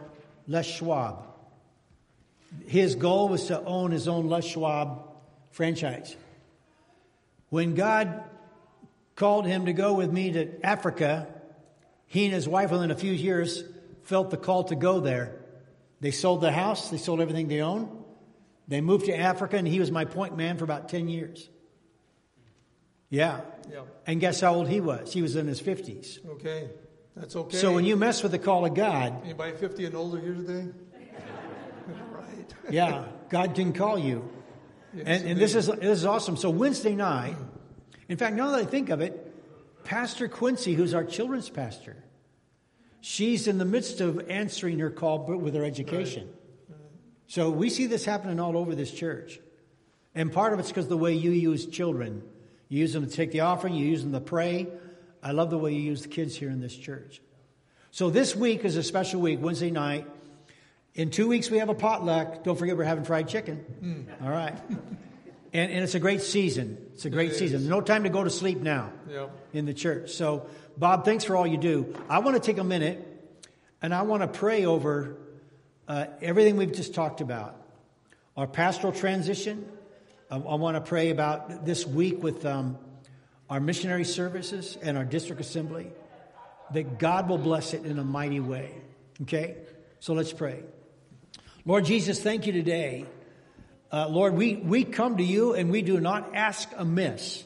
Les 0.47 0.65
Schwab. 0.65 1.25
His 2.65 2.95
goal 2.95 3.29
was 3.29 3.45
to 3.47 3.63
own 3.63 3.91
his 3.91 4.07
own 4.07 4.27
Les 4.27 4.45
Schwab 4.45 5.03
franchise. 5.51 6.15
When 7.49 7.75
God 7.75 8.23
called 9.15 9.45
him 9.45 9.65
to 9.65 9.73
go 9.73 9.93
with 9.93 10.11
me 10.11 10.31
to 10.31 10.65
Africa 10.65 11.27
He 12.07 12.25
and 12.25 12.33
his 12.33 12.47
wife, 12.47 12.71
within 12.71 12.89
a 12.89 12.95
few 12.95 13.11
years, 13.11 13.63
felt 14.03 14.31
the 14.31 14.37
call 14.37 14.63
to 14.65 14.75
go 14.75 15.01
there. 15.01 15.35
They 15.99 16.11
sold 16.11 16.41
the 16.41 16.51
house, 16.51 16.89
they 16.89 16.97
sold 16.97 17.19
everything 17.19 17.47
they 17.49 17.61
owned. 17.61 17.89
They 18.67 18.81
moved 18.81 19.05
to 19.05 19.17
Africa, 19.17 19.57
and 19.57 19.67
he 19.67 19.79
was 19.79 19.91
my 19.91 20.05
point 20.05 20.35
man 20.35 20.57
for 20.57 20.63
about 20.63 20.89
10 20.89 21.09
years. 21.09 21.49
Yeah. 23.09 23.41
Yeah. 23.71 23.81
And 24.05 24.19
guess 24.19 24.41
how 24.41 24.55
old 24.55 24.67
he 24.67 24.79
was? 24.79 25.13
He 25.13 25.21
was 25.21 25.35
in 25.35 25.47
his 25.47 25.61
50s. 25.61 26.25
Okay. 26.35 26.69
That's 27.19 27.35
okay. 27.35 27.57
So 27.57 27.73
when 27.73 27.83
you 27.83 27.95
mess 27.95 28.21
with 28.21 28.31
the 28.31 28.39
call 28.39 28.65
of 28.65 28.73
God, 28.73 29.21
Anybody 29.23 29.57
50 29.57 29.85
and 29.85 29.95
older 29.95 30.19
here 30.19 30.35
today? 30.35 30.69
right. 32.11 32.53
yeah, 32.69 33.05
God 33.29 33.55
can 33.55 33.73
call 33.73 33.97
you. 33.97 34.29
Yes, 34.93 35.03
And, 35.07 35.27
and 35.29 35.39
this 35.39 35.55
is 35.55 35.67
this 35.67 35.99
is 35.99 36.05
awesome. 36.05 36.37
So 36.37 36.49
Wednesday 36.49 36.95
night, 36.95 37.35
in 38.07 38.17
fact, 38.17 38.35
now 38.35 38.51
that 38.51 38.59
I 38.59 38.65
think 38.65 38.89
of 38.89 39.01
it, 39.01 39.23
Pastor 39.83 40.27
Quincy, 40.27 40.75
who's 40.75 40.93
our 40.93 41.03
children's 41.03 41.49
pastor, 41.49 41.97
she's 43.01 43.47
in 43.47 43.57
the 43.57 43.65
midst 43.65 43.99
of 43.99 44.29
answering 44.29 44.79
her 44.79 44.91
call 44.91 45.25
with 45.25 45.55
her 45.55 45.63
education. 45.63 46.29
So 47.27 47.49
we 47.49 47.69
see 47.69 47.87
this 47.87 48.05
happening 48.05 48.39
all 48.39 48.55
over 48.55 48.75
this 48.75 48.91
church. 48.91 49.39
And 50.15 50.31
part 50.31 50.53
of 50.53 50.59
it's 50.59 50.69
because 50.69 50.87
the 50.87 50.97
way 50.97 51.13
you 51.13 51.31
use 51.31 51.65
children. 51.65 52.23
You 52.69 52.79
use 52.79 52.93
them 52.93 53.07
to 53.07 53.11
take 53.11 53.31
the 53.31 53.41
offering, 53.41 53.73
you 53.73 53.85
use 53.85 54.03
them 54.03 54.13
to 54.13 54.19
pray. 54.19 54.67
I 55.23 55.31
love 55.31 55.49
the 55.49 55.57
way 55.57 55.73
you 55.73 55.81
use 55.81 56.01
the 56.03 56.07
kids 56.09 56.35
here 56.35 56.49
in 56.49 56.59
this 56.61 56.75
church. 56.75 57.21
So 57.91 58.09
this 58.09 58.35
week 58.35 58.63
is 58.65 58.75
a 58.77 58.83
special 58.83 59.21
week, 59.21 59.39
Wednesday 59.41 59.71
night. 59.71 60.05
In 60.93 61.09
two 61.11 61.27
weeks, 61.27 61.49
we 61.49 61.57
have 61.59 61.69
a 61.69 61.75
potluck. 61.75 62.43
Don't 62.43 62.57
forget, 62.57 62.77
we're 62.77 62.83
having 62.83 63.03
fried 63.03 63.27
chicken. 63.27 64.07
All 64.21 64.29
right. 64.29 64.55
And, 65.53 65.71
and 65.71 65.83
it's 65.83 65.95
a 65.95 65.99
great 65.99 66.21
season. 66.21 66.77
It's 66.93 67.05
a 67.05 67.09
great 67.09 67.31
It 67.31 67.35
season. 67.35 67.61
is. 67.61 67.67
No 67.67 67.81
time 67.81 68.03
to 68.03 68.09
go 68.09 68.23
to 68.23 68.29
sleep 68.29 68.59
now 68.59 68.91
Yep. 69.09 69.31
in 69.53 69.65
the 69.65 69.73
church. 69.73 70.11
So, 70.11 70.47
Bob, 70.77 71.05
thanks 71.05 71.23
for 71.23 71.35
all 71.35 71.47
you 71.47 71.57
do. 71.57 71.95
I 72.09 72.19
want 72.19 72.35
to 72.35 72.41
take 72.41 72.57
a 72.57 72.63
minute 72.63 73.05
and 73.81 73.93
I 73.93 74.01
want 74.03 74.21
to 74.23 74.27
pray 74.27 74.65
over 74.65 75.17
uh, 75.87 76.05
everything 76.21 76.57
we've 76.57 76.73
just 76.73 76.93
talked 76.93 77.21
about. 77.21 77.55
Our 78.35 78.47
pastoral 78.47 78.91
transition. 78.93 79.67
I, 80.29 80.35
I 80.35 80.55
want 80.55 80.75
to 80.75 80.81
pray 80.81 81.09
about 81.09 81.65
this 81.65 81.85
week 81.87 82.21
with 82.21 82.45
um, 82.45 82.77
our 83.49 83.59
missionary 83.59 84.03
services 84.03 84.77
and 84.81 84.97
our 84.97 85.05
district 85.05 85.41
assembly. 85.41 85.87
That 86.73 86.99
God 86.99 87.29
will 87.29 87.37
bless 87.37 87.73
it 87.73 87.85
in 87.85 87.97
a 87.97 88.03
mighty 88.03 88.39
way. 88.39 88.71
Okay? 89.21 89.55
So 89.99 90.13
let's 90.13 90.33
pray. 90.33 90.63
Lord 91.65 91.85
Jesus, 91.85 92.21
thank 92.21 92.45
you 92.45 92.53
today. 92.53 93.05
Uh, 93.91 94.07
Lord, 94.09 94.33
we, 94.33 94.55
we 94.55 94.83
come 94.83 95.17
to 95.17 95.23
you 95.23 95.53
and 95.53 95.71
we 95.71 95.81
do 95.81 95.99
not 95.99 96.35
ask 96.35 96.69
amiss. 96.75 97.43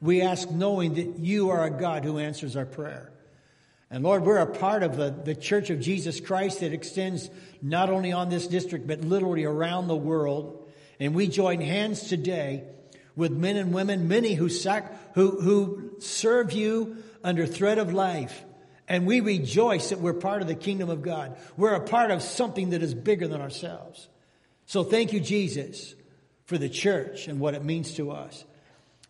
We 0.00 0.22
ask 0.22 0.50
knowing 0.50 0.94
that 0.94 1.18
you 1.18 1.50
are 1.50 1.64
a 1.64 1.70
God 1.70 2.04
who 2.04 2.18
answers 2.18 2.56
our 2.56 2.66
prayer. 2.66 3.10
And 3.90 4.04
Lord, 4.04 4.22
we're 4.24 4.38
a 4.38 4.46
part 4.46 4.82
of 4.82 4.96
the, 4.96 5.10
the 5.10 5.34
Church 5.34 5.70
of 5.70 5.80
Jesus 5.80 6.20
Christ 6.20 6.60
that 6.60 6.72
extends 6.72 7.28
not 7.60 7.90
only 7.90 8.12
on 8.12 8.28
this 8.28 8.46
district, 8.46 8.86
but 8.86 9.00
literally 9.00 9.44
around 9.44 9.88
the 9.88 9.96
world. 9.96 10.70
And 11.00 11.14
we 11.14 11.26
join 11.26 11.60
hands 11.60 12.08
today 12.08 12.64
with 13.16 13.32
men 13.32 13.56
and 13.56 13.72
women, 13.72 14.08
many 14.08 14.34
who, 14.34 14.48
sac- 14.48 15.14
who, 15.14 15.40
who 15.40 15.92
serve 15.98 16.52
you 16.52 16.96
under 17.22 17.46
threat 17.46 17.78
of 17.78 17.92
life. 17.92 18.44
And 18.88 19.06
we 19.06 19.20
rejoice 19.20 19.90
that 19.90 20.00
we're 20.00 20.14
part 20.14 20.42
of 20.42 20.48
the 20.48 20.54
kingdom 20.54 20.90
of 20.90 21.02
God. 21.02 21.36
We're 21.56 21.74
a 21.74 21.80
part 21.80 22.10
of 22.10 22.22
something 22.22 22.70
that 22.70 22.82
is 22.82 22.94
bigger 22.94 23.28
than 23.28 23.40
ourselves. 23.40 24.08
So 24.66 24.82
thank 24.82 25.12
you, 25.12 25.20
Jesus, 25.20 25.94
for 26.44 26.58
the 26.58 26.68
church 26.68 27.28
and 27.28 27.38
what 27.38 27.54
it 27.54 27.64
means 27.64 27.94
to 27.94 28.10
us. 28.10 28.44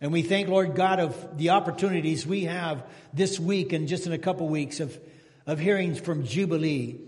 And 0.01 0.13
we 0.13 0.23
thank, 0.23 0.49
Lord 0.49 0.75
God, 0.75 0.99
of 0.99 1.39
the 1.39 1.51
opportunities 1.51 2.27
we 2.27 2.45
have 2.45 2.83
this 3.13 3.39
week 3.39 3.73
and 3.73 3.87
just 3.87 4.07
in 4.07 4.13
a 4.13 4.19
couple 4.19 4.49
weeks 4.49 4.81
of, 4.81 4.99
of 5.47 5.59
hearing 5.59 5.95
from 5.95 6.25
Jubilee, 6.25 7.01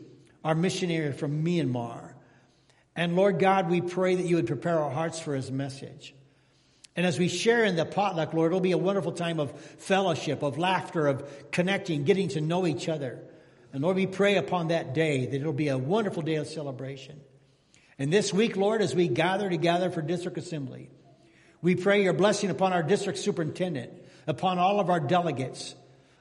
our 0.44 0.54
missionary 0.54 1.12
from 1.12 1.44
Myanmar. 1.44 2.12
And 2.94 3.16
Lord 3.16 3.38
God, 3.38 3.70
we 3.70 3.80
pray 3.80 4.14
that 4.16 4.26
you 4.26 4.36
would 4.36 4.46
prepare 4.46 4.78
our 4.78 4.90
hearts 4.90 5.18
for 5.18 5.34
his 5.34 5.50
message. 5.50 6.14
And 6.94 7.06
as 7.06 7.18
we 7.18 7.28
share 7.28 7.64
in 7.64 7.76
the 7.76 7.86
potluck, 7.86 8.34
Lord, 8.34 8.52
it'll 8.52 8.60
be 8.60 8.72
a 8.72 8.78
wonderful 8.78 9.12
time 9.12 9.40
of 9.40 9.58
fellowship, 9.78 10.42
of 10.42 10.58
laughter, 10.58 11.06
of 11.06 11.50
connecting, 11.50 12.04
getting 12.04 12.28
to 12.28 12.40
know 12.40 12.66
each 12.66 12.88
other. 12.88 13.18
And 13.72 13.82
Lord, 13.82 13.96
we 13.96 14.06
pray 14.06 14.36
upon 14.36 14.68
that 14.68 14.92
day 14.92 15.24
that 15.24 15.34
it'll 15.34 15.54
be 15.54 15.68
a 15.68 15.78
wonderful 15.78 16.22
day 16.22 16.34
of 16.34 16.46
celebration. 16.46 17.20
And 17.98 18.12
this 18.12 18.32
week, 18.32 18.56
Lord, 18.56 18.82
as 18.82 18.94
we 18.94 19.08
gather 19.08 19.48
together 19.48 19.90
for 19.90 20.02
district 20.02 20.36
assembly, 20.36 20.90
we 21.62 21.76
pray 21.76 22.02
your 22.02 22.12
blessing 22.12 22.50
upon 22.50 22.72
our 22.72 22.82
district 22.82 23.18
superintendent, 23.18 23.90
upon 24.26 24.58
all 24.58 24.80
of 24.80 24.90
our 24.90 25.00
delegates, 25.00 25.74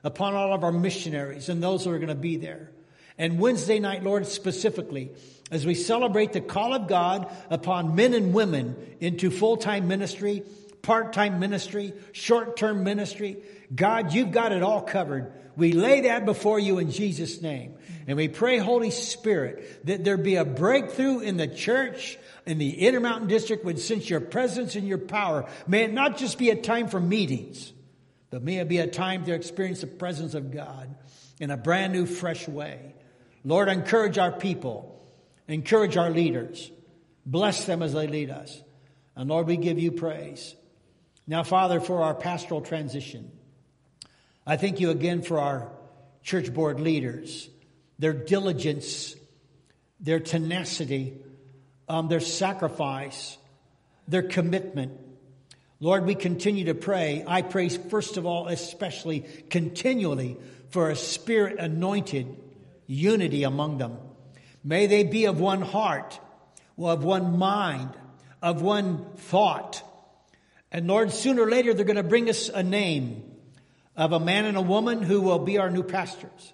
upon 0.03 0.35
all 0.35 0.53
of 0.53 0.63
our 0.63 0.71
missionaries 0.71 1.49
and 1.49 1.61
those 1.61 1.83
who 1.83 1.91
are 1.91 1.97
going 1.97 2.09
to 2.09 2.15
be 2.15 2.37
there. 2.37 2.71
And 3.17 3.39
Wednesday 3.39 3.79
night, 3.79 4.03
Lord, 4.03 4.25
specifically, 4.25 5.11
as 5.51 5.65
we 5.65 5.75
celebrate 5.75 6.31
the 6.31 6.41
call 6.41 6.73
of 6.73 6.87
God 6.87 7.29
upon 7.49 7.95
men 7.95 8.13
and 8.13 8.33
women 8.33 8.75
into 8.99 9.29
full-time 9.29 9.87
ministry, 9.87 10.43
part-time 10.81 11.39
ministry, 11.39 11.93
short-term 12.11 12.83
ministry, 12.83 13.37
God, 13.73 14.13
you've 14.13 14.31
got 14.31 14.51
it 14.51 14.63
all 14.63 14.81
covered. 14.81 15.33
We 15.55 15.73
lay 15.73 16.01
that 16.01 16.25
before 16.25 16.59
you 16.59 16.79
in 16.79 16.91
Jesus' 16.91 17.41
name. 17.41 17.75
And 18.07 18.17
we 18.17 18.27
pray, 18.27 18.57
Holy 18.57 18.91
Spirit, 18.91 19.85
that 19.85 20.03
there 20.03 20.17
be 20.17 20.35
a 20.35 20.45
breakthrough 20.45 21.19
in 21.19 21.37
the 21.37 21.47
church, 21.47 22.17
in 22.45 22.57
the 22.57 22.85
Intermountain 22.85 23.27
District, 23.27 23.63
when 23.63 23.77
since 23.77 24.09
your 24.09 24.21
presence 24.21 24.75
and 24.75 24.87
your 24.87 24.97
power, 24.97 25.47
may 25.67 25.83
it 25.83 25.93
not 25.93 26.17
just 26.17 26.37
be 26.37 26.49
a 26.49 26.55
time 26.55 26.87
for 26.87 26.99
meetings, 26.99 27.71
but 28.29 28.41
may 28.41 28.57
it 28.57 28.67
be 28.67 28.79
a 28.79 28.87
time 28.87 29.25
to 29.25 29.33
experience 29.33 29.81
the 29.81 29.87
presence 29.87 30.33
of 30.33 30.51
God 30.51 30.95
in 31.39 31.51
a 31.51 31.57
brand 31.57 31.93
new, 31.93 32.05
fresh 32.05 32.47
way. 32.47 32.95
Lord, 33.43 33.69
encourage 33.69 34.17
our 34.17 34.31
people, 34.31 35.05
encourage 35.47 35.97
our 35.97 36.09
leaders, 36.09 36.71
bless 37.25 37.65
them 37.65 37.83
as 37.83 37.93
they 37.93 38.07
lead 38.07 38.29
us. 38.29 38.61
And 39.15 39.29
Lord, 39.29 39.47
we 39.47 39.57
give 39.57 39.79
you 39.79 39.91
praise. 39.91 40.55
Now, 41.27 41.43
Father, 41.43 41.79
for 41.79 42.01
our 42.03 42.15
pastoral 42.15 42.61
transition, 42.61 43.31
I 44.45 44.57
thank 44.57 44.79
you 44.79 44.89
again 44.89 45.21
for 45.21 45.39
our 45.39 45.71
church 46.23 46.53
board 46.53 46.79
leaders, 46.79 47.49
their 47.99 48.13
diligence, 48.13 49.15
their 49.99 50.19
tenacity, 50.19 51.13
um, 51.87 52.07
their 52.07 52.19
sacrifice, 52.19 53.37
their 54.07 54.23
commitment. 54.23 54.99
Lord, 55.79 56.05
we 56.05 56.15
continue 56.15 56.65
to 56.65 56.75
pray. 56.75 57.23
I 57.27 57.41
pray, 57.41 57.69
first 57.69 58.17
of 58.17 58.25
all, 58.25 58.47
especially 58.47 59.25
continually 59.49 60.37
for 60.69 60.89
a 60.89 60.95
spirit 60.95 61.59
anointed 61.59 62.35
unity 62.87 63.43
among 63.43 63.77
them. 63.77 63.97
May 64.63 64.87
they 64.87 65.03
be 65.03 65.25
of 65.25 65.39
one 65.39 65.61
heart, 65.61 66.19
of 66.77 67.03
one 67.03 67.37
mind, 67.37 67.89
of 68.41 68.61
one 68.61 69.05
thought. 69.15 69.83
And 70.71 70.87
Lord, 70.87 71.11
sooner 71.11 71.43
or 71.43 71.49
later, 71.49 71.73
they're 71.73 71.85
going 71.85 71.97
to 71.97 72.03
bring 72.03 72.29
us 72.29 72.49
a 72.49 72.63
name 72.63 73.23
of 73.97 74.13
a 74.13 74.19
man 74.19 74.45
and 74.45 74.57
a 74.57 74.61
woman 74.61 75.01
who 75.01 75.21
will 75.21 75.39
be 75.39 75.57
our 75.57 75.69
new 75.69 75.83
pastors. 75.83 76.53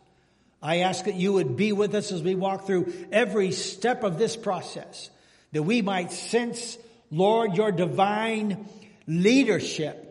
I 0.61 0.77
ask 0.79 1.05
that 1.05 1.15
you 1.15 1.33
would 1.33 1.55
be 1.55 1.71
with 1.71 1.93
us 1.93 2.11
as 2.11 2.21
we 2.23 2.33
walk 2.33 2.65
through 2.65 2.91
every 3.11 3.51
step 3.51 4.03
of 4.03 4.17
this 4.17 4.35
process, 4.35 5.09
that 5.51 5.63
we 5.63 5.83
might 5.83 6.11
sense, 6.11 6.77
Lord, 7.11 7.55
your 7.55 7.71
divine 7.71 8.67
leadership, 9.05 10.03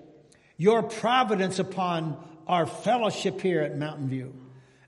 your 0.57 0.85
providence 0.85 1.59
upon 1.59 2.17
our 2.47 2.65
fellowship 2.67 3.41
here 3.41 3.61
at 3.63 3.77
Mountain 3.77 4.09
View. 4.09 4.33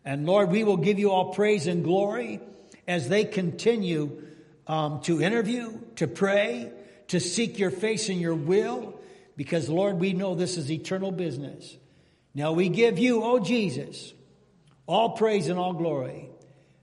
And 0.04 0.24
Lord, 0.26 0.50
we 0.50 0.62
will 0.62 0.76
give 0.76 0.98
you 0.98 1.10
all 1.10 1.34
praise 1.34 1.66
and 1.66 1.82
glory 1.82 2.40
as 2.86 3.08
they 3.08 3.24
continue 3.24 4.22
um, 4.68 5.00
to 5.02 5.20
interview, 5.20 5.76
to 5.96 6.06
pray, 6.06 6.70
to 7.08 7.20
seek 7.20 7.58
your 7.58 7.70
face 7.70 8.08
and 8.08 8.20
your 8.20 8.34
will, 8.34 8.97
because 9.38 9.68
Lord, 9.68 10.00
we 10.00 10.14
know 10.14 10.34
this 10.34 10.56
is 10.56 10.68
eternal 10.68 11.12
business. 11.12 11.76
Now 12.34 12.52
we 12.52 12.68
give 12.68 12.98
you, 12.98 13.22
oh 13.22 13.38
Jesus, 13.38 14.12
all 14.84 15.10
praise 15.10 15.46
and 15.46 15.60
all 15.60 15.74
glory 15.74 16.28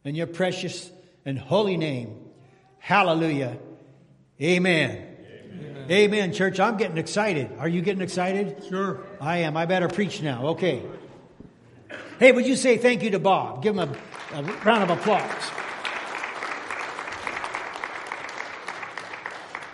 in 0.05 0.15
your 0.15 0.25
precious 0.25 0.89
and 1.25 1.37
holy 1.37 1.75
name. 1.75 2.15
Hallelujah. 2.79 3.57
Amen. 4.41 5.05
Amen. 5.51 5.91
Amen, 5.91 6.33
church. 6.33 6.57
I'm 6.61 6.77
getting 6.77 6.97
excited. 6.97 7.51
Are 7.59 7.67
you 7.67 7.81
getting 7.81 8.01
excited? 8.01 8.63
Sure. 8.69 9.01
I 9.19 9.39
am. 9.39 9.57
I 9.57 9.65
better 9.65 9.89
preach 9.89 10.21
now. 10.21 10.47
Okay. 10.51 10.81
Hey, 12.19 12.31
would 12.31 12.47
you 12.47 12.55
say 12.55 12.77
thank 12.77 13.03
you 13.03 13.11
to 13.11 13.19
Bob? 13.19 13.63
Give 13.63 13.77
him 13.77 13.89
a, 14.33 14.37
a 14.37 14.43
round 14.63 14.89
of 14.89 14.97
applause. 14.97 15.51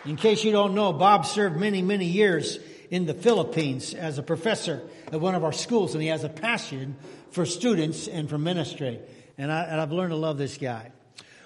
In 0.04 0.16
case 0.16 0.44
you 0.44 0.52
don't 0.52 0.74
know, 0.74 0.92
Bob 0.94 1.28
served 1.28 1.58
many, 1.58 1.84
many 1.84 2.06
years 2.06 2.58
in 2.91 3.05
the 3.05 3.13
Philippines 3.13 3.93
as 3.93 4.17
a 4.17 4.24
professor 4.24 4.81
at 5.12 5.19
one 5.19 5.33
of 5.33 5.43
our 5.43 5.53
schools, 5.53 5.95
and 5.95 6.03
he 6.03 6.10
has 6.10 6.25
a 6.25 6.29
passion 6.29 6.98
for 7.31 7.45
students 7.45 8.07
and 8.07 8.29
for 8.29 8.38
ministry. 8.38 9.00
And, 9.38 9.51
I, 9.51 9.81
I've 9.81 9.93
learned 9.93 10.12
to 10.12 10.17
love 10.17 10.38
this 10.38 10.57
guy. 10.57 10.91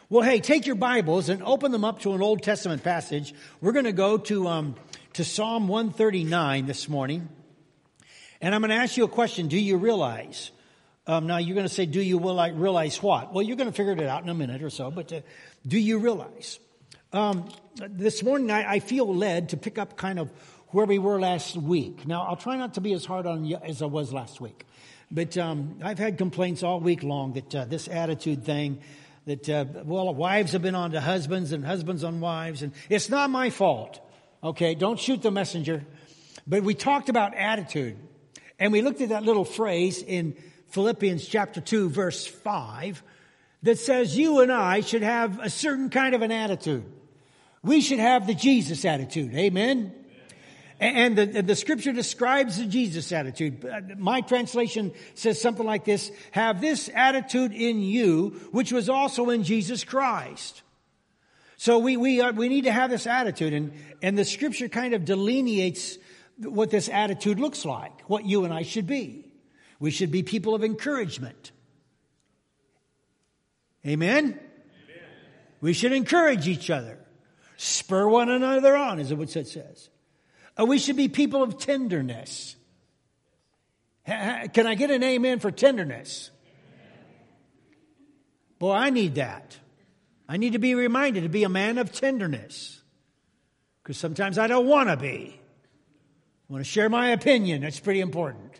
Well, 0.09 0.23
hey, 0.23 0.39
take 0.39 0.65
your 0.65 0.75
Bibles 0.75 1.29
and 1.29 1.43
open 1.43 1.71
them 1.71 1.85
up 1.85 1.99
to 2.01 2.13
an 2.13 2.21
Old 2.21 2.41
Testament 2.41 2.83
passage. 2.83 3.33
We're 3.61 3.71
going 3.71 3.85
to 3.85 3.93
go 3.93 4.17
to, 4.17 4.47
um, 4.47 4.75
to 5.13 5.23
Psalm 5.23 5.67
139 5.67 6.65
this 6.65 6.89
morning. 6.89 7.29
And 8.41 8.53
I'm 8.53 8.61
going 8.61 8.69
to 8.69 8.75
ask 8.75 8.97
you 8.97 9.05
a 9.05 9.07
question. 9.07 9.47
Do 9.47 9.57
you 9.57 9.77
realize 9.77 10.51
Um, 11.07 11.27
now 11.27 11.37
you're 11.37 11.53
going 11.53 11.67
to 11.67 11.73
say, 11.73 11.85
do 11.85 12.01
you 12.01 12.17
realize 12.17 13.01
what? 13.03 13.31
Well, 13.31 13.43
you're 13.43 13.57
going 13.57 13.69
to 13.69 13.75
figure 13.75 13.93
it 13.93 14.01
out 14.01 14.23
in 14.23 14.29
a 14.29 14.33
minute 14.33 14.63
or 14.63 14.71
so, 14.71 14.89
but 14.89 15.13
uh, 15.13 15.21
do 15.65 15.77
you 15.77 15.99
realize? 15.99 16.59
Um, 17.13 17.47
this 17.75 18.23
morning 18.23 18.49
I, 18.49 18.73
I, 18.73 18.79
feel 18.79 19.13
led 19.15 19.49
to 19.49 19.57
pick 19.57 19.77
up 19.77 19.95
kind 19.95 20.19
of 20.19 20.31
where 20.69 20.85
we 20.85 20.99
were 20.99 21.19
last 21.19 21.57
week. 21.57 22.07
Now 22.07 22.23
I'll 22.23 22.35
try 22.35 22.57
not 22.57 22.75
to 22.75 22.81
be 22.81 22.93
as 22.93 23.05
hard 23.05 23.25
on 23.25 23.45
you 23.45 23.57
as 23.57 23.81
I 23.81 23.85
was 23.85 24.11
last 24.13 24.41
week, 24.41 24.65
but 25.11 25.37
um, 25.37 25.79
I've 25.83 25.99
had 25.99 26.17
complaints 26.17 26.63
all 26.63 26.79
week 26.79 27.03
long 27.03 27.33
that 27.33 27.55
uh, 27.55 27.65
this 27.65 27.87
attitude 27.87 28.43
thing, 28.43 28.79
that 29.25 29.49
uh, 29.49 29.65
well, 29.83 30.13
wives 30.13 30.51
have 30.53 30.61
been 30.61 30.75
on 30.75 30.91
to 30.91 31.01
husbands 31.01 31.51
and 31.51 31.65
husbands 31.65 32.03
on 32.03 32.19
wives, 32.19 32.61
and 32.61 32.73
it's 32.89 33.09
not 33.09 33.29
my 33.29 33.49
fault. 33.49 33.99
Okay, 34.43 34.75
don't 34.75 34.99
shoot 34.99 35.21
the 35.21 35.31
messenger. 35.31 35.83
But 36.47 36.63
we 36.63 36.75
talked 36.75 37.09
about 37.09 37.33
attitude, 37.33 37.97
and 38.59 38.71
we 38.71 38.81
looked 38.81 39.01
at 39.01 39.09
that 39.09 39.23
little 39.23 39.45
phrase 39.45 40.03
in 40.03 40.35
Philippians 40.69 41.25
chapter 41.27 41.61
2 41.61 41.89
verse 41.89 42.27
5 42.27 43.01
that 43.63 43.79
says 43.79 44.17
you 44.17 44.41
and 44.41 44.51
I 44.51 44.81
should 44.81 45.01
have 45.01 45.39
a 45.39 45.49
certain 45.49 45.89
kind 45.89 46.13
of 46.13 46.21
an 46.21 46.31
attitude. 46.31 46.83
We 47.63 47.81
should 47.81 47.99
have 47.99 48.27
the 48.27 48.35
Jesus 48.35 48.85
attitude. 48.85 49.33
Amen. 49.33 49.93
And 50.79 51.17
the, 51.17 51.25
the, 51.41 51.55
scripture 51.55 51.93
describes 51.93 52.57
the 52.57 52.65
Jesus 52.65 53.13
attitude. 53.13 53.63
Uh, 53.63 53.79
my 53.97 54.19
translation 54.19 54.91
says 55.13 55.41
something 55.41 55.65
like 55.65 55.85
this, 55.85 56.11
have 56.31 56.59
this 56.59 56.89
attitude 56.93 57.53
in 57.53 57.79
you, 57.79 58.49
which 58.51 58.73
was 58.73 58.89
also 58.89 59.29
in 59.29 59.43
Jesus 59.43 59.85
Christ. 59.85 60.63
So 61.55 61.79
we, 61.79 61.95
we, 61.95 62.19
are, 62.19 62.33
we 62.33 62.49
need 62.49 62.65
to 62.65 62.73
have 62.73 62.89
this 62.89 63.07
attitude 63.07 63.53
and, 63.53 63.71
and 64.01 64.17
the 64.17 64.25
scripture 64.25 64.67
kind 64.67 64.93
of 64.93 65.05
delineates 65.05 65.97
what 66.37 66.71
this 66.71 66.89
attitude 66.89 67.39
looks 67.39 67.63
like, 67.63 68.01
what 68.09 68.25
you 68.25 68.43
and 68.43 68.53
I 68.53 68.63
should 68.63 68.87
be. 68.87 69.31
We 69.79 69.91
should 69.91 70.11
be 70.11 70.23
people 70.23 70.55
of 70.55 70.63
encouragement. 70.63 71.53
Amen? 73.85 74.25
Amen? 74.25 74.39
We 75.61 75.71
should 75.71 75.93
encourage 75.93 76.49
each 76.49 76.69
other. 76.69 76.99
Spur 77.55 78.09
one 78.09 78.29
another 78.29 78.75
on, 78.75 78.99
is 78.99 79.13
what 79.13 79.33
it 79.33 79.47
says. 79.47 79.89
Uh, 80.57 80.65
we 80.65 80.77
should 80.77 80.95
be 80.95 81.07
people 81.07 81.43
of 81.43 81.57
tenderness. 81.57 82.55
Can 84.05 84.67
I 84.67 84.75
get 84.75 84.91
an 84.91 85.03
amen 85.03 85.39
for 85.39 85.51
tenderness? 85.51 86.29
Boy, 88.59 88.71
I 88.71 88.89
need 88.89 89.15
that. 89.15 89.57
I 90.29 90.37
need 90.37 90.53
to 90.53 90.59
be 90.59 90.75
reminded 90.75 91.23
to 91.23 91.29
be 91.29 91.43
a 91.43 91.49
man 91.49 91.77
of 91.77 91.91
tenderness. 91.91 92.81
Because 93.81 93.97
sometimes 93.97 94.37
I 94.37 94.47
don't 94.47 94.67
want 94.67 94.89
to 94.89 94.97
be. 94.97 95.39
I 96.49 96.53
want 96.53 96.63
to 96.63 96.69
share 96.69 96.89
my 96.89 97.09
opinion. 97.09 97.61
That's 97.61 97.79
pretty 97.79 97.99
important. 97.99 98.59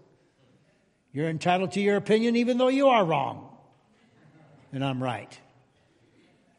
You're 1.14 1.30
entitled 1.30 1.74
to 1.74 1.82
your 1.82 1.96
opinion 1.96 2.36
even 2.36 2.58
though 2.58 2.68
you 2.68 2.90
are 2.90 3.06
wrong. 3.06 3.50
And 4.74 4.84
I'm 4.84 5.02
right. 5.02 5.40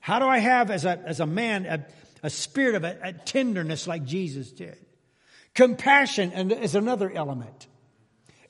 How 0.01 0.21
do 0.21 0.27
I 0.27 0.39
have, 0.39 0.71
as 0.71 0.85
a, 0.85 0.99
as 1.05 1.21
a 1.21 1.27
man, 1.27 1.67
a, 1.67 1.85
a 2.23 2.31
spirit 2.31 2.77
of 2.77 2.85
a, 2.85 2.97
a 3.03 3.13
tenderness 3.13 3.87
like 3.87 4.05
Jesus 4.05 4.53
did? 4.53 4.79
Compassion 5.57 6.53
is 6.53 6.75
another 6.75 7.11
element. 7.11 7.67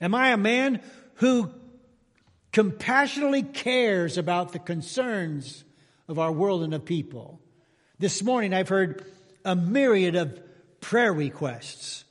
Am 0.01 0.13
I 0.13 0.31
a 0.31 0.37
man 0.37 0.81
who 1.15 1.51
compassionately 2.53 3.45
cares 3.45 4.19
about 4.19 4.53
the 4.53 4.59
concerns 4.59 5.65
of 6.09 6.19
our 6.19 6.33
world 6.33 6.65
and 6.65 6.75
of 6.75 6.85
people? 6.85 7.41
This 8.01 8.25
morning 8.25 8.53
I've 8.53 8.69
heard 8.69 9.07
a 9.45 9.55
myriad 9.55 10.17
of 10.17 10.41
prayer 10.81 11.13
requests. 11.13 12.05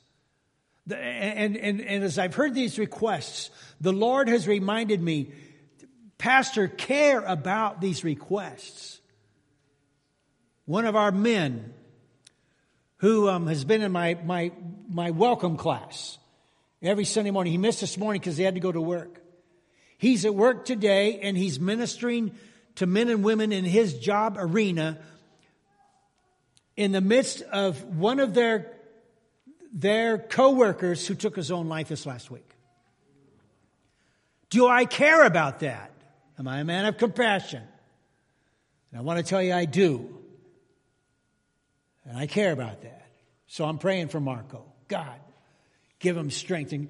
And, 0.90 1.58
and, 1.58 1.80
and 1.82 2.02
as 2.02 2.18
I've 2.18 2.34
heard 2.34 2.54
these 2.54 2.78
requests, 2.78 3.50
the 3.78 3.92
Lord 3.92 4.28
has 4.28 4.48
reminded 4.48 5.02
me, 5.02 5.30
Pastor, 6.16 6.68
care 6.68 7.20
about 7.20 7.82
these 7.82 8.02
requests. 8.02 8.98
One 10.64 10.86
of 10.86 10.96
our 10.96 11.12
men 11.12 11.74
who 12.98 13.28
um, 13.28 13.46
has 13.46 13.64
been 13.64 13.82
in 13.82 13.92
my, 13.92 14.18
my, 14.24 14.52
my 14.88 15.10
welcome 15.10 15.56
class 15.56 16.18
every 16.82 17.04
Sunday 17.04 17.30
morning, 17.30 17.52
he 17.52 17.58
missed 17.58 17.80
this 17.80 17.98
morning 17.98 18.20
because 18.20 18.36
he 18.36 18.44
had 18.44 18.54
to 18.54 18.60
go 18.60 18.72
to 18.72 18.80
work. 18.80 19.20
He's 19.98 20.24
at 20.24 20.34
work 20.34 20.64
today 20.64 21.20
and 21.20 21.36
he's 21.36 21.58
ministering 21.58 22.32
to 22.76 22.86
men 22.86 23.08
and 23.08 23.24
women 23.24 23.52
in 23.52 23.64
his 23.64 23.98
job 23.98 24.36
arena 24.38 24.98
in 26.76 26.92
the 26.92 27.00
midst 27.00 27.42
of 27.42 27.82
one 27.96 28.20
of 28.20 28.34
their, 28.34 28.72
their 29.72 30.18
co-workers 30.18 31.06
who 31.06 31.14
took 31.14 31.34
his 31.34 31.50
own 31.50 31.68
life 31.68 31.88
this 31.88 32.04
last 32.04 32.30
week. 32.30 32.48
Do 34.50 34.68
I 34.68 34.84
care 34.84 35.24
about 35.24 35.60
that? 35.60 35.90
Am 36.38 36.46
I 36.46 36.60
a 36.60 36.64
man 36.64 36.84
of 36.84 36.98
compassion? 36.98 37.62
And 38.90 39.00
I 39.00 39.02
want 39.02 39.18
to 39.18 39.24
tell 39.24 39.42
you 39.42 39.54
I 39.54 39.64
do. 39.64 40.15
And 42.08 42.16
I 42.16 42.26
care 42.26 42.52
about 42.52 42.82
that. 42.82 43.06
So 43.48 43.64
I'm 43.64 43.78
praying 43.78 44.08
for 44.08 44.20
Marco. 44.20 44.64
God, 44.88 45.18
give 45.98 46.16
him 46.16 46.30
strength. 46.30 46.72
And 46.72 46.88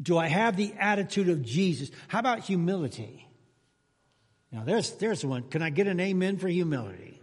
do 0.00 0.16
I 0.18 0.26
have 0.28 0.56
the 0.56 0.72
attitude 0.78 1.28
of 1.28 1.42
Jesus? 1.42 1.90
How 2.08 2.20
about 2.20 2.40
humility? 2.40 3.26
Now 4.52 4.64
there's, 4.64 4.92
there's 4.92 5.24
one. 5.24 5.44
Can 5.44 5.62
I 5.62 5.70
get 5.70 5.86
an 5.86 6.00
amen 6.00 6.38
for 6.38 6.48
humility? 6.48 7.20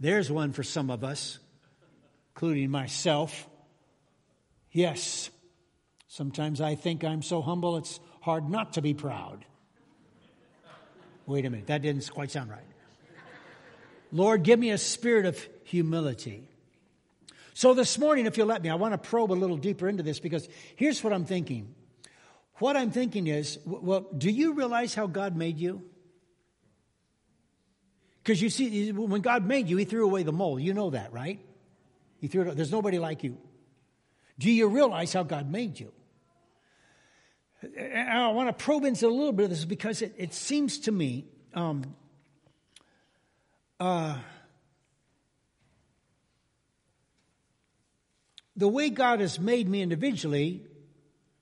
There's 0.00 0.30
one 0.30 0.52
for 0.52 0.62
some 0.62 0.90
of 0.90 1.02
us, 1.02 1.38
including 2.34 2.70
myself. 2.70 3.48
Yes. 4.70 5.30
Sometimes 6.06 6.60
I 6.60 6.76
think 6.76 7.04
I'm 7.04 7.22
so 7.22 7.42
humble 7.42 7.78
it's 7.78 7.98
hard 8.20 8.48
not 8.48 8.74
to 8.74 8.82
be 8.82 8.94
proud. 8.94 9.44
Wait 11.26 11.44
a 11.44 11.50
minute, 11.50 11.66
that 11.66 11.82
didn't 11.82 12.08
quite 12.10 12.30
sound 12.30 12.50
right. 12.50 12.62
Lord, 14.10 14.42
give 14.42 14.58
me 14.58 14.70
a 14.70 14.78
spirit 14.78 15.26
of 15.26 15.48
humility. 15.68 16.48
So 17.54 17.74
this 17.74 17.98
morning, 17.98 18.26
if 18.26 18.36
you'll 18.36 18.46
let 18.46 18.62
me, 18.62 18.70
I 18.70 18.76
want 18.76 18.94
to 18.94 18.98
probe 18.98 19.32
a 19.32 19.34
little 19.34 19.56
deeper 19.56 19.88
into 19.88 20.02
this 20.02 20.20
because 20.20 20.48
here's 20.76 21.02
what 21.02 21.12
I'm 21.12 21.24
thinking. 21.24 21.74
What 22.56 22.76
I'm 22.76 22.90
thinking 22.90 23.26
is, 23.26 23.58
well, 23.64 24.06
do 24.16 24.30
you 24.30 24.54
realize 24.54 24.94
how 24.94 25.06
God 25.06 25.36
made 25.36 25.58
you? 25.58 25.82
Because 28.22 28.40
you 28.40 28.50
see, 28.50 28.92
when 28.92 29.20
God 29.20 29.46
made 29.46 29.68
you, 29.68 29.76
He 29.76 29.84
threw 29.84 30.04
away 30.04 30.22
the 30.22 30.32
mold. 30.32 30.60
You 30.62 30.74
know 30.74 30.90
that, 30.90 31.12
right? 31.12 31.40
He 32.20 32.28
threw 32.28 32.42
it. 32.42 32.56
There's 32.56 32.72
nobody 32.72 32.98
like 32.98 33.22
you. 33.24 33.38
Do 34.38 34.50
you 34.50 34.68
realize 34.68 35.12
how 35.12 35.22
God 35.22 35.50
made 35.50 35.78
you? 35.78 35.92
I 37.62 38.28
want 38.28 38.48
to 38.56 38.64
probe 38.64 38.84
into 38.84 39.06
a 39.06 39.10
little 39.10 39.32
bit 39.32 39.44
of 39.44 39.50
this 39.50 39.64
because 39.64 40.02
it, 40.02 40.14
it 40.16 40.32
seems 40.32 40.78
to 40.80 40.92
me 40.92 41.26
um, 41.54 41.82
uh, 43.80 44.16
the 48.58 48.68
way 48.68 48.90
God 48.90 49.20
has 49.20 49.38
made 49.38 49.68
me 49.68 49.82
individually 49.82 50.64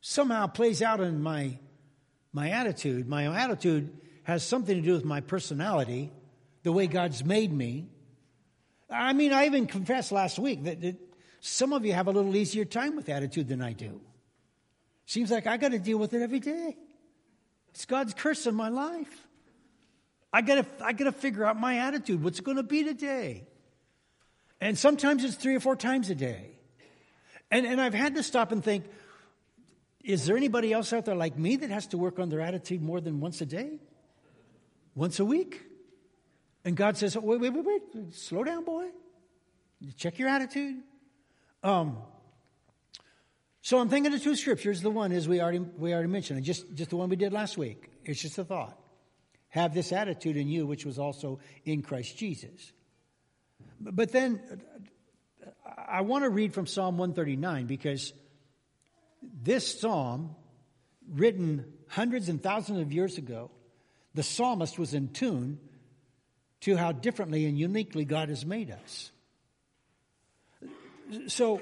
somehow 0.03 0.47
plays 0.47 0.83
out 0.83 1.01
in 1.01 1.23
my 1.23 1.59
my 2.33 2.51
attitude. 2.51 3.09
My 3.09 3.35
attitude 3.43 3.91
has 4.25 4.45
something 4.45 4.77
to 4.77 4.83
do 4.83 4.93
with 4.93 5.07
my 5.07 5.23
personality, 5.23 6.13
the 6.63 6.71
way 6.71 6.87
God's 6.87 7.25
made 7.25 7.51
me. 7.51 7.89
I 8.91 9.15
mean, 9.15 9.33
I 9.33 9.47
even 9.47 9.67
confessed 9.67 10.13
last 10.13 10.39
week 10.39 10.65
that, 10.65 10.83
that 10.83 10.97
some 11.41 11.73
of 11.73 11.87
you 11.87 11.95
have 11.95 12.07
a 12.07 12.11
little 12.11 12.37
easier 12.37 12.67
time 12.67 12.95
with 12.95 13.09
attitude 13.09 13.49
than 13.49 13.63
I 13.63 13.73
do. 13.73 14.03
Seems 15.07 15.31
like 15.31 15.47
I 15.47 15.57
got 15.57 15.71
to 15.71 15.79
deal 15.79 15.97
with 15.97 16.13
it 16.13 16.21
every 16.21 16.41
day. 16.41 16.77
It's 17.71 17.87
God's 17.87 18.13
curse 18.13 18.47
in 18.47 18.55
my 18.55 18.69
life. 18.69 19.27
I 20.33 20.43
got 20.43 20.57
to 20.57 20.85
I 20.85 20.93
got 20.93 21.05
to 21.05 21.13
figure 21.13 21.47
out 21.47 21.59
my 21.59 21.79
attitude. 21.79 22.23
What's 22.23 22.41
it 22.41 22.45
going 22.45 22.59
to 22.59 22.63
be 22.63 22.85
today? 22.85 23.47
And 24.61 24.77
sometimes 24.77 25.25
it's 25.25 25.37
three 25.37 25.55
or 25.55 25.61
four 25.61 25.77
times 25.77 26.11
a 26.11 26.15
day. 26.15 26.56
And 27.51 27.67
and 27.67 27.81
I've 27.81 27.95
had 27.95 28.15
to 28.17 28.23
stop 28.23 28.53
and 28.53 28.63
think 28.63 28.85
is 30.07 30.25
there 30.25 30.37
anybody 30.37 30.73
else 30.73 30.93
out 30.93 31.05
there 31.05 31.17
like 31.17 31.37
me 31.37 31.57
that 31.57 31.71
has 31.71 31.89
to 31.89 31.99
work 31.99 32.21
on 32.21 32.29
their 32.29 32.41
attitude 32.41 32.81
more 32.81 33.01
than 33.01 33.19
once 33.19 33.41
a 33.41 33.47
day? 33.47 33.81
Once 34.95 35.19
a 35.19 35.25
week? 35.25 35.63
And 36.65 36.77
God 36.77 36.97
says, 36.97 37.17
wait, 37.17 37.41
wait, 37.41 37.53
wait, 37.53 37.65
wait, 37.65 38.15
slow 38.15 38.45
down, 38.45 38.65
boy. 38.65 38.87
Check 39.97 40.19
your 40.19 40.29
attitude. 40.29 40.77
Um, 41.63 41.99
so 43.63 43.81
I'm 43.81 43.89
thinking 43.89 44.15
of 44.15 44.23
two 44.23 44.37
scriptures. 44.37 44.81
The 44.81 44.91
one 44.91 45.11
is 45.11 45.29
we 45.29 45.41
already 45.41 45.59
we 45.59 45.93
already 45.93 46.09
mentioned, 46.09 46.43
just 46.45 46.73
just 46.75 46.91
the 46.91 46.97
one 46.97 47.09
we 47.09 47.17
did 47.17 47.33
last 47.33 47.59
week. 47.59 47.91
It's 48.05 48.23
just 48.23 48.39
a 48.39 48.45
thought. 48.45 48.79
Have 49.49 49.75
this 49.75 49.91
attitude 49.91 50.37
in 50.37 50.47
you, 50.47 50.67
which 50.67 50.85
was 50.87 51.01
also 51.01 51.41
in 51.65 51.83
Christ 51.83 52.17
Jesus. 52.17 52.73
But 53.81 54.13
then 54.13 54.41
I 55.89 56.03
want 56.03 56.25
to 56.25 56.31
read 56.31 56.55
from 56.55 56.67
Psalm 56.67 56.99
139 56.99 57.67
because 57.67 58.13
this 59.43 59.81
psalm, 59.81 60.35
written 61.09 61.65
hundreds 61.89 62.29
and 62.29 62.43
thousands 62.43 62.81
of 62.81 62.93
years 62.93 63.19
ago, 63.19 63.51
the 64.15 64.23
psalmist 64.23 64.79
was 64.79 64.95
in 64.95 65.09
tune 65.09 65.59
to 66.61 66.77
how 66.77 66.93
differently 66.93 67.47
and 67.47 67.59
uniquely 67.59 68.05
God 68.05 68.29
has 68.29 68.45
made 68.45 68.71
us. 68.71 69.11
So 71.29 71.61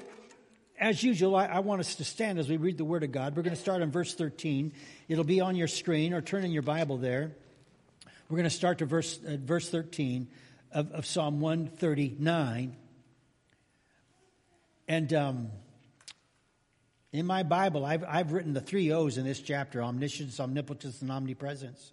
as 0.79 1.03
usual, 1.03 1.35
I, 1.35 1.45
I, 1.45 1.59
want 1.59 1.81
us 1.81 1.95
to 1.95 2.03
stand 2.03 2.39
as 2.39 2.49
we 2.49 2.57
read 2.57 2.77
the 2.77 2.85
Word 2.85 3.03
of 3.03 3.11
God. 3.11 3.35
We're 3.35 3.43
going 3.43 3.55
to 3.55 3.61
start 3.61 3.81
on 3.81 3.91
verse 3.91 4.13
13. 4.13 4.73
It'll 5.07 5.23
be 5.23 5.41
on 5.41 5.55
your 5.55 5.67
screen 5.67 6.13
or 6.13 6.21
turn 6.21 6.43
in 6.43 6.51
your 6.51 6.63
Bible 6.63 6.97
there. 6.97 7.31
We're 8.29 8.37
going 8.37 8.49
to 8.49 8.55
start 8.55 8.79
to 8.79 8.85
verse, 8.85 9.19
uh, 9.25 9.37
verse 9.39 9.69
13 9.69 10.27
of, 10.71 10.91
of, 10.91 11.05
Psalm 11.05 11.39
139. 11.39 12.75
And 14.87 15.13
um, 15.13 15.51
in 17.11 17.25
my 17.25 17.43
Bible, 17.43 17.85
I've, 17.85 18.03
I've 18.07 18.31
written 18.31 18.53
the 18.53 18.61
three 18.61 18.91
O's 18.91 19.17
in 19.17 19.25
this 19.25 19.39
chapter 19.39 19.81
omniscience, 19.81 20.39
omnipotence, 20.39 21.01
and 21.01 21.11
omnipresence. 21.11 21.91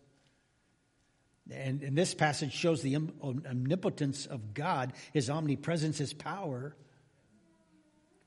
And, 1.50 1.82
and 1.82 1.96
this 1.96 2.14
passage 2.14 2.52
shows 2.52 2.82
the 2.82 2.96
omnipotence 2.96 4.26
of 4.26 4.54
God, 4.54 4.92
his 5.12 5.28
omnipresence, 5.28 5.98
his 5.98 6.12
power. 6.12 6.76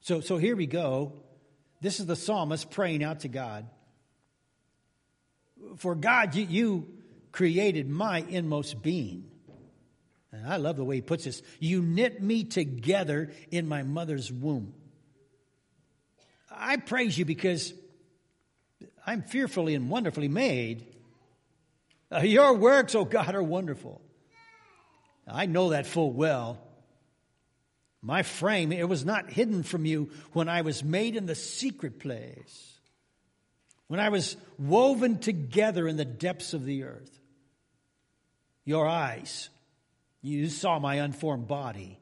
So, 0.02 0.20
so 0.20 0.38
here 0.38 0.56
we 0.56 0.68
go. 0.68 1.14
This 1.82 2.00
is 2.00 2.06
the 2.06 2.16
psalmist 2.16 2.72
praying 2.72 3.04
out 3.04 3.22
to 3.22 3.28
God. 3.28 3.68
For 5.78 5.96
God, 5.96 6.36
you, 6.36 6.46
you 6.46 6.88
created 7.32 7.90
my 7.90 8.26
inmost 8.30 8.82
being. 8.82 9.30
And 10.36 10.52
I 10.52 10.58
love 10.58 10.76
the 10.76 10.84
way 10.84 10.96
he 10.96 11.02
puts 11.02 11.24
this. 11.24 11.42
You 11.60 11.82
knit 11.82 12.22
me 12.22 12.44
together 12.44 13.32
in 13.52 13.68
my 13.68 13.84
mother's 13.84 14.32
womb. 14.32 14.74
I 16.52 16.78
praise 16.78 17.18
you 17.18 17.26
because 17.26 17.74
I'm 19.06 19.22
fearfully 19.22 19.76
and 19.76 19.90
wonderfully 19.90 20.28
made. 20.28 20.86
Uh, 22.12 22.20
your 22.20 22.54
works, 22.54 22.96
oh 22.96 23.06
God, 23.06 23.34
are 23.36 23.44
wonderful. 23.44 24.02
I 25.28 25.46
know 25.46 25.70
that 25.70 25.88
full 25.88 26.12
well. 26.12 26.60
My 28.02 28.22
frame, 28.22 28.72
it 28.72 28.88
was 28.88 29.04
not 29.04 29.32
hidden 29.32 29.64
from 29.64 29.86
you 29.86 30.12
when 30.34 30.48
I 30.48 30.62
was 30.62 30.84
made 30.84 31.16
in 31.16 31.26
the 31.26 31.34
secret 31.34 32.00
place, 32.00 32.80
when 33.88 34.00
I 34.00 34.10
was 34.10 34.38
woven 34.60 35.18
together 35.18 35.88
in 35.88 35.98
the 35.98 36.06
depths 36.06 36.54
of 36.54 36.66
the 36.66 36.84
earth. 36.84 37.20
Your 38.64 38.88
eyes, 38.88 39.50
you 40.26 40.50
saw 40.50 40.80
my 40.80 40.96
unformed 40.96 41.48
body. 41.48 42.00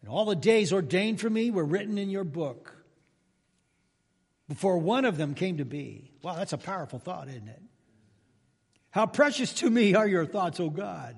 And 0.00 0.10
all 0.10 0.24
the 0.24 0.34
days 0.34 0.72
ordained 0.72 1.20
for 1.20 1.30
me 1.30 1.52
were 1.52 1.64
written 1.64 1.96
in 1.96 2.10
your 2.10 2.24
book 2.24 2.76
before 4.48 4.78
one 4.78 5.04
of 5.04 5.16
them 5.16 5.34
came 5.34 5.58
to 5.58 5.64
be. 5.64 6.10
Wow, 6.22 6.34
that's 6.34 6.52
a 6.52 6.58
powerful 6.58 6.98
thought, 6.98 7.28
isn't 7.28 7.48
it? 7.48 7.62
How 8.90 9.06
precious 9.06 9.52
to 9.54 9.70
me 9.70 9.94
are 9.94 10.08
your 10.08 10.26
thoughts, 10.26 10.58
O 10.58 10.70
God. 10.70 11.16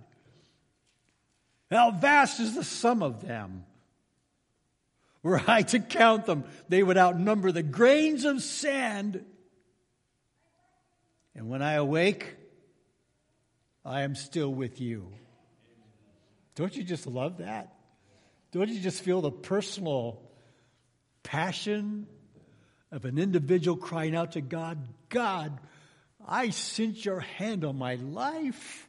How 1.71 1.93
vast 1.93 2.39
is 2.39 2.55
the 2.55 2.63
sum 2.63 3.03
of 3.03 3.27
them. 3.27 3.65
Were 5.23 5.43
I 5.47 5.63
to 5.63 5.81
count 5.81 6.27
them, 6.27 6.45
they 6.69 6.83
would 6.83 6.99
outnumber 6.99 7.53
the 7.53 7.63
grains 7.63 8.25
of 8.25 8.43
sand. 8.43 9.25
And 11.35 11.49
when 11.49 11.63
I 11.63 11.73
awake, 11.73 12.37
I 13.87 14.03
am 14.03 14.17
still 14.17 14.53
with 14.53 14.81
you. 14.81 15.13
Don't 16.57 16.75
you 16.77 16.83
just 16.83 17.07
love 17.07 17.39
that? 17.39 17.73
Don't 18.51 18.69
you 18.69 18.81
just 18.81 19.03
feel 19.03 19.21
the 19.21 19.31
personal 19.31 20.23
passion 21.23 22.09
of 22.91 23.05
an 23.05 23.19
individual 23.19 23.77
crying 23.77 24.17
out 24.17 24.33
to 24.33 24.41
God, 24.41 24.79
God, 25.09 25.61
I 26.27 26.51
sense 26.51 27.05
your 27.05 27.21
hand 27.21 27.65
on 27.65 27.79
my 27.79 27.95
life 27.97 28.89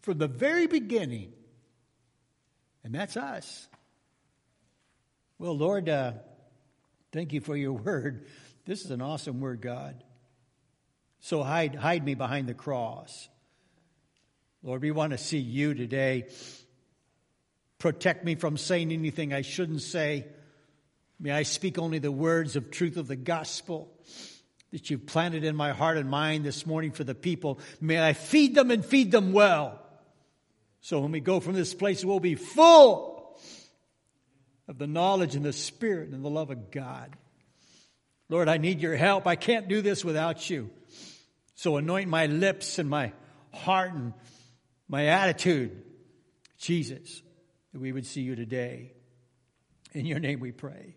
from 0.00 0.18
the 0.18 0.28
very 0.28 0.66
beginning. 0.66 1.32
And 2.82 2.92
that's 2.92 3.16
us. 3.16 3.68
Well, 5.38 5.56
Lord, 5.56 5.88
uh, 5.88 6.12
thank 7.12 7.32
you 7.32 7.40
for 7.40 7.56
your 7.56 7.72
word. 7.74 8.26
This 8.64 8.84
is 8.84 8.90
an 8.90 9.02
awesome 9.02 9.40
word, 9.40 9.60
God. 9.60 10.02
So 11.20 11.42
hide, 11.44 11.76
hide 11.76 12.04
me 12.04 12.14
behind 12.14 12.48
the 12.48 12.54
cross. 12.54 13.28
Lord, 14.64 14.82
we 14.82 14.92
want 14.92 15.10
to 15.10 15.18
see 15.18 15.38
you 15.38 15.74
today. 15.74 16.28
Protect 17.78 18.24
me 18.24 18.36
from 18.36 18.56
saying 18.56 18.92
anything 18.92 19.32
I 19.32 19.42
shouldn't 19.42 19.82
say. 19.82 20.26
May 21.18 21.32
I 21.32 21.42
speak 21.42 21.78
only 21.78 21.98
the 21.98 22.12
words 22.12 22.54
of 22.54 22.70
truth 22.70 22.96
of 22.96 23.08
the 23.08 23.16
gospel 23.16 23.92
that 24.70 24.88
you've 24.88 25.06
planted 25.06 25.42
in 25.42 25.56
my 25.56 25.72
heart 25.72 25.96
and 25.96 26.08
mind 26.08 26.44
this 26.44 26.64
morning 26.64 26.92
for 26.92 27.02
the 27.02 27.14
people. 27.14 27.58
May 27.80 28.00
I 28.00 28.12
feed 28.12 28.54
them 28.54 28.70
and 28.70 28.84
feed 28.84 29.10
them 29.10 29.32
well. 29.32 29.80
So 30.80 31.00
when 31.00 31.10
we 31.10 31.20
go 31.20 31.40
from 31.40 31.54
this 31.54 31.74
place, 31.74 32.04
we'll 32.04 32.20
be 32.20 32.36
full 32.36 33.36
of 34.68 34.78
the 34.78 34.86
knowledge 34.86 35.34
and 35.34 35.44
the 35.44 35.52
spirit 35.52 36.10
and 36.10 36.24
the 36.24 36.30
love 36.30 36.50
of 36.50 36.70
God. 36.70 37.16
Lord, 38.28 38.48
I 38.48 38.58
need 38.58 38.80
your 38.80 38.96
help. 38.96 39.26
I 39.26 39.34
can't 39.34 39.66
do 39.66 39.82
this 39.82 40.04
without 40.04 40.48
you. 40.48 40.70
So 41.56 41.76
anoint 41.76 42.08
my 42.08 42.26
lips 42.26 42.78
and 42.78 42.88
my 42.88 43.12
heart 43.52 43.92
and 43.92 44.14
my 44.92 45.06
attitude, 45.06 45.82
Jesus, 46.58 47.22
that 47.72 47.80
we 47.80 47.92
would 47.92 48.04
see 48.04 48.20
you 48.20 48.36
today. 48.36 48.92
In 49.94 50.04
your 50.04 50.18
name 50.18 50.38
we 50.38 50.52
pray. 50.52 50.96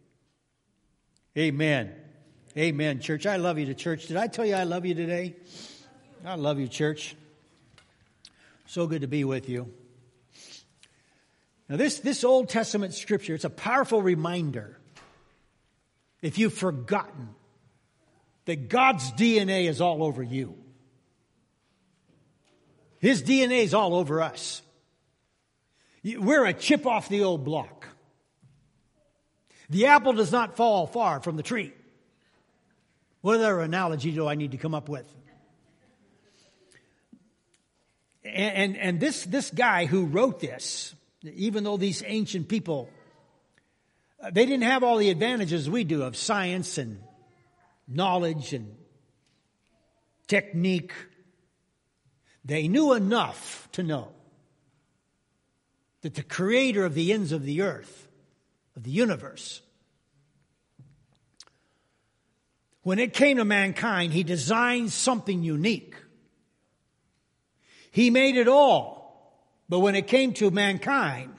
Amen. 1.37 1.93
Amen, 2.57 2.99
church. 2.99 3.25
I 3.25 3.37
love 3.37 3.57
you 3.57 3.67
to 3.67 3.73
church. 3.73 4.07
Did 4.07 4.17
I 4.17 4.27
tell 4.27 4.45
you 4.45 4.55
I 4.55 4.65
love 4.65 4.85
you 4.85 4.95
today? 4.95 5.37
I 6.25 6.35
love 6.35 6.59
you, 6.59 6.67
church. 6.67 7.15
So 8.65 8.85
good 8.85 8.99
to 9.01 9.07
be 9.07 9.23
with 9.23 9.47
you. 9.47 9.73
Now, 11.69 11.77
this, 11.77 11.99
this 11.99 12.25
Old 12.25 12.49
Testament 12.49 12.93
scripture, 12.95 13.33
it's 13.33 13.45
a 13.45 13.49
powerful 13.49 14.01
reminder. 14.01 14.77
If 16.21 16.37
you've 16.37 16.53
forgotten 16.53 17.29
that 18.43 18.67
God's 18.67 19.09
DNA 19.13 19.69
is 19.69 19.79
all 19.79 20.03
over 20.03 20.21
you, 20.21 20.57
His 23.05 23.21
DNA 23.21 23.59
is 23.59 23.75
all 23.75 23.93
over 23.93 24.19
us. 24.19 24.63
We're 26.03 26.45
a 26.45 26.53
chip 26.53 26.87
off 26.87 27.07
the 27.07 27.23
old 27.23 27.45
block. 27.45 27.87
The 29.69 29.85
apple 29.85 30.13
does 30.13 30.31
not 30.31 30.57
fall 30.57 30.87
far 30.87 31.19
from 31.19 31.37
the 31.37 31.43
tree. 31.43 31.71
What 33.21 33.35
other 33.35 33.59
analogy 33.59 34.11
do 34.11 34.27
I 34.27 34.33
need 34.33 34.53
to 34.53 34.57
come 34.57 34.73
up 34.73 34.89
with? 34.89 35.05
And, 38.23 38.73
and, 38.73 38.77
and 38.77 38.99
this, 38.99 39.23
this 39.23 39.51
guy 39.51 39.85
who 39.85 40.05
wrote 40.07 40.39
this, 40.39 40.95
even 41.21 41.63
though 41.63 41.77
these 41.77 42.01
ancient 42.07 42.49
people, 42.49 42.89
uh, 44.19 44.31
they 44.31 44.47
didn't 44.47 44.63
have 44.63 44.81
all 44.81 44.97
the 44.97 45.11
advantages 45.11 45.69
we 45.69 45.83
do 45.83 46.01
of 46.01 46.17
science 46.17 46.79
and 46.79 46.97
knowledge 47.87 48.53
and 48.53 48.75
technique. 50.25 50.91
They 52.45 52.67
knew 52.67 52.93
enough 52.93 53.67
to 53.71 53.81
know 53.81 54.09
that 56.01 56.13
the 56.13 56.23
creator 56.23 56.85
of 56.85 56.93
the 56.93 57.11
ends 57.11 57.31
of 57.31 57.43
the 57.43 57.63
earth, 57.63 58.07
of 58.75 58.83
the 58.83 58.91
universe, 58.91 59.61
when 62.83 62.99
it 62.99 63.13
came 63.13 63.37
to 63.37 63.45
mankind, 63.45 64.13
he 64.13 64.21
designed 64.21 64.91
something 64.91 65.41
unique. 65.41 65.95
He 67.89 68.11
made 68.11 68.37
it 68.37 68.47
all. 68.47 69.03
But 69.67 69.79
when 69.79 69.95
it 69.95 70.05
came 70.05 70.33
to 70.33 70.51
mankind, 70.51 71.33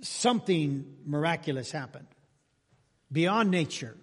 something 0.00 0.96
miraculous 1.04 1.70
happened. 1.70 2.08
Beyond 3.12 3.52
nature, 3.52 3.96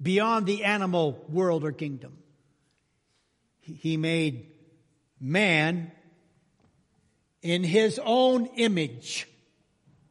beyond 0.00 0.46
the 0.46 0.64
animal 0.64 1.22
world 1.28 1.62
or 1.62 1.72
kingdom. 1.72 2.19
He 3.78 3.96
made 3.96 4.46
man 5.20 5.92
in 7.42 7.62
his 7.64 8.00
own 8.02 8.46
image. 8.56 9.28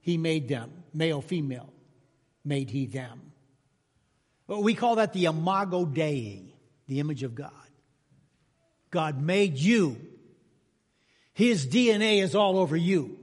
He 0.01 0.17
made 0.17 0.47
them, 0.47 0.71
male, 0.93 1.21
female, 1.21 1.71
made 2.43 2.69
he 2.69 2.85
them. 2.85 3.31
We 4.47 4.73
call 4.73 4.95
that 4.95 5.13
the 5.13 5.25
imago 5.25 5.85
Dei, 5.85 6.55
the 6.87 6.99
image 6.99 7.23
of 7.23 7.35
God. 7.35 7.51
God 8.89 9.21
made 9.21 9.57
you. 9.57 9.97
His 11.33 11.67
DNA 11.67 12.21
is 12.21 12.33
all 12.33 12.57
over 12.57 12.75
you. 12.75 13.19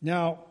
Now, 0.00 0.44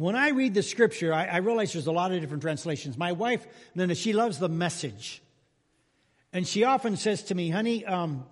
when 0.00 0.16
I 0.16 0.30
read 0.30 0.54
the 0.54 0.62
scripture, 0.62 1.12
I, 1.12 1.26
I, 1.26 1.36
realize 1.38 1.74
there's 1.74 1.86
a 1.86 1.92
lot 1.92 2.10
of 2.10 2.20
different 2.20 2.42
translations. 2.42 2.96
My 2.96 3.12
wife, 3.12 3.46
Linda, 3.74 3.94
she 3.94 4.14
loves 4.14 4.38
the 4.38 4.48
message. 4.48 5.22
And 6.32 6.48
she 6.48 6.64
often 6.64 6.96
says 6.96 7.24
to 7.24 7.34
me, 7.34 7.50
honey, 7.50 7.84
um, 7.84 8.24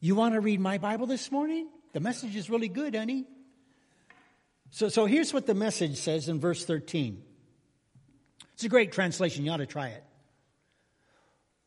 you 0.00 0.14
want 0.14 0.34
to 0.34 0.40
read 0.40 0.60
my 0.60 0.78
Bible 0.78 1.06
this 1.06 1.30
morning? 1.30 1.68
The 1.92 2.00
message 2.00 2.34
is 2.36 2.48
really 2.48 2.68
good, 2.68 2.96
honey. 2.96 3.26
So, 4.70 4.88
so 4.88 5.04
here's 5.04 5.34
what 5.34 5.46
the 5.46 5.54
message 5.54 5.98
says 5.98 6.30
in 6.30 6.40
verse 6.40 6.64
13. 6.64 7.22
It's 8.54 8.64
a 8.64 8.70
great 8.70 8.92
translation. 8.92 9.44
You 9.44 9.50
ought 9.50 9.58
to 9.58 9.66
try 9.66 9.88
it. 9.88 10.02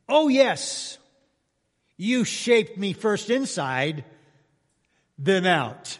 Oh, 0.09 0.29
yes, 0.29 0.97
you 1.95 2.23
shaped 2.23 2.77
me 2.77 2.93
first 2.93 3.29
inside, 3.29 4.03
then 5.19 5.45
out. 5.45 5.99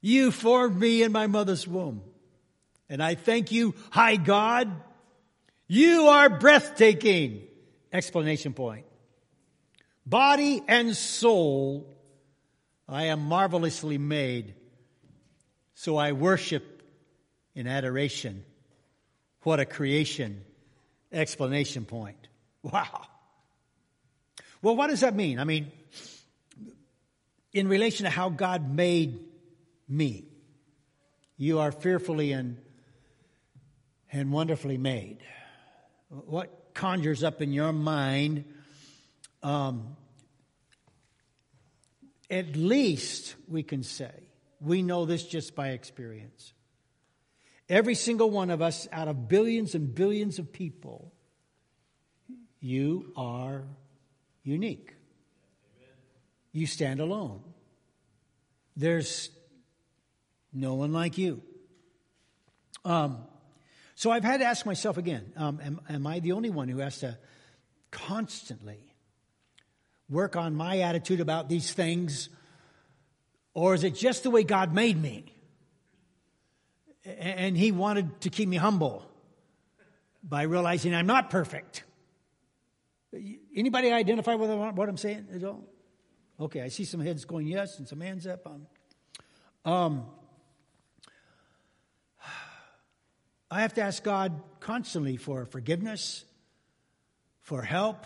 You 0.00 0.30
formed 0.30 0.78
me 0.78 1.02
in 1.02 1.12
my 1.12 1.26
mother's 1.26 1.66
womb. 1.66 2.02
And 2.88 3.02
I 3.02 3.14
thank 3.14 3.52
you, 3.52 3.74
high 3.90 4.16
God. 4.16 4.70
You 5.66 6.06
are 6.08 6.30
breathtaking. 6.30 7.42
Explanation 7.92 8.52
point. 8.54 8.86
Body 10.06 10.62
and 10.66 10.96
soul, 10.96 11.86
I 12.88 13.04
am 13.04 13.20
marvelously 13.20 13.98
made. 13.98 14.54
So 15.74 15.96
I 15.96 16.12
worship 16.12 16.82
in 17.54 17.66
adoration. 17.66 18.44
What 19.42 19.60
a 19.60 19.64
creation. 19.64 20.42
Explanation 21.12 21.84
point. 21.84 22.28
Wow. 22.62 23.02
Well, 24.62 24.76
what 24.76 24.88
does 24.88 25.00
that 25.00 25.14
mean? 25.14 25.38
I 25.38 25.44
mean, 25.44 25.70
in 27.52 27.68
relation 27.68 28.04
to 28.04 28.10
how 28.10 28.28
God 28.30 28.74
made 28.74 29.27
me, 29.88 30.24
you 31.36 31.60
are 31.60 31.72
fearfully 31.72 32.32
and, 32.32 32.58
and 34.12 34.32
wonderfully 34.32 34.76
made. 34.76 35.18
What 36.08 36.74
conjures 36.74 37.22
up 37.22 37.40
in 37.40 37.52
your 37.52 37.72
mind? 37.72 38.44
Um, 39.42 39.96
at 42.30 42.56
least 42.56 43.34
we 43.46 43.62
can 43.62 43.82
say, 43.82 44.12
we 44.60 44.82
know 44.82 45.04
this 45.04 45.24
just 45.24 45.54
by 45.54 45.68
experience. 45.68 46.52
Every 47.68 47.94
single 47.94 48.30
one 48.30 48.50
of 48.50 48.62
us, 48.62 48.88
out 48.92 49.08
of 49.08 49.28
billions 49.28 49.74
and 49.74 49.94
billions 49.94 50.38
of 50.38 50.52
people, 50.52 51.12
you 52.60 53.12
are 53.16 53.64
unique. 54.42 54.94
You 56.52 56.66
stand 56.66 57.00
alone. 57.00 57.42
There's 58.76 59.30
no 60.60 60.74
one 60.74 60.92
like 60.92 61.18
you. 61.18 61.42
Um, 62.84 63.18
so 63.94 64.10
I've 64.10 64.24
had 64.24 64.38
to 64.40 64.46
ask 64.46 64.64
myself 64.64 64.96
again 64.96 65.32
um, 65.36 65.60
am, 65.62 65.80
am 65.88 66.06
I 66.06 66.20
the 66.20 66.32
only 66.32 66.50
one 66.50 66.68
who 66.68 66.78
has 66.78 66.98
to 66.98 67.18
constantly 67.90 68.78
work 70.08 70.36
on 70.36 70.54
my 70.54 70.80
attitude 70.80 71.20
about 71.20 71.48
these 71.48 71.72
things? 71.72 72.28
Or 73.54 73.74
is 73.74 73.84
it 73.84 73.94
just 73.94 74.22
the 74.22 74.30
way 74.30 74.44
God 74.44 74.72
made 74.72 75.00
me? 75.00 75.34
And 77.04 77.56
He 77.56 77.72
wanted 77.72 78.20
to 78.22 78.30
keep 78.30 78.48
me 78.48 78.56
humble 78.56 79.04
by 80.22 80.42
realizing 80.42 80.94
I'm 80.94 81.06
not 81.06 81.30
perfect. 81.30 81.84
Anybody 83.56 83.90
identify 83.90 84.34
with 84.34 84.50
what 84.50 84.88
I'm 84.88 84.96
saying 84.96 85.28
at 85.34 85.42
all? 85.42 85.64
Okay, 86.38 86.60
I 86.60 86.68
see 86.68 86.84
some 86.84 87.00
heads 87.00 87.24
going 87.24 87.46
yes 87.46 87.78
and 87.78 87.88
some 87.88 88.00
hands 88.00 88.26
up. 88.26 88.46
Um, 88.46 88.66
um, 89.64 90.06
I 93.50 93.62
have 93.62 93.74
to 93.74 93.82
ask 93.82 94.02
God 94.02 94.42
constantly 94.60 95.16
for 95.16 95.46
forgiveness, 95.46 96.24
for 97.40 97.62
help, 97.62 98.04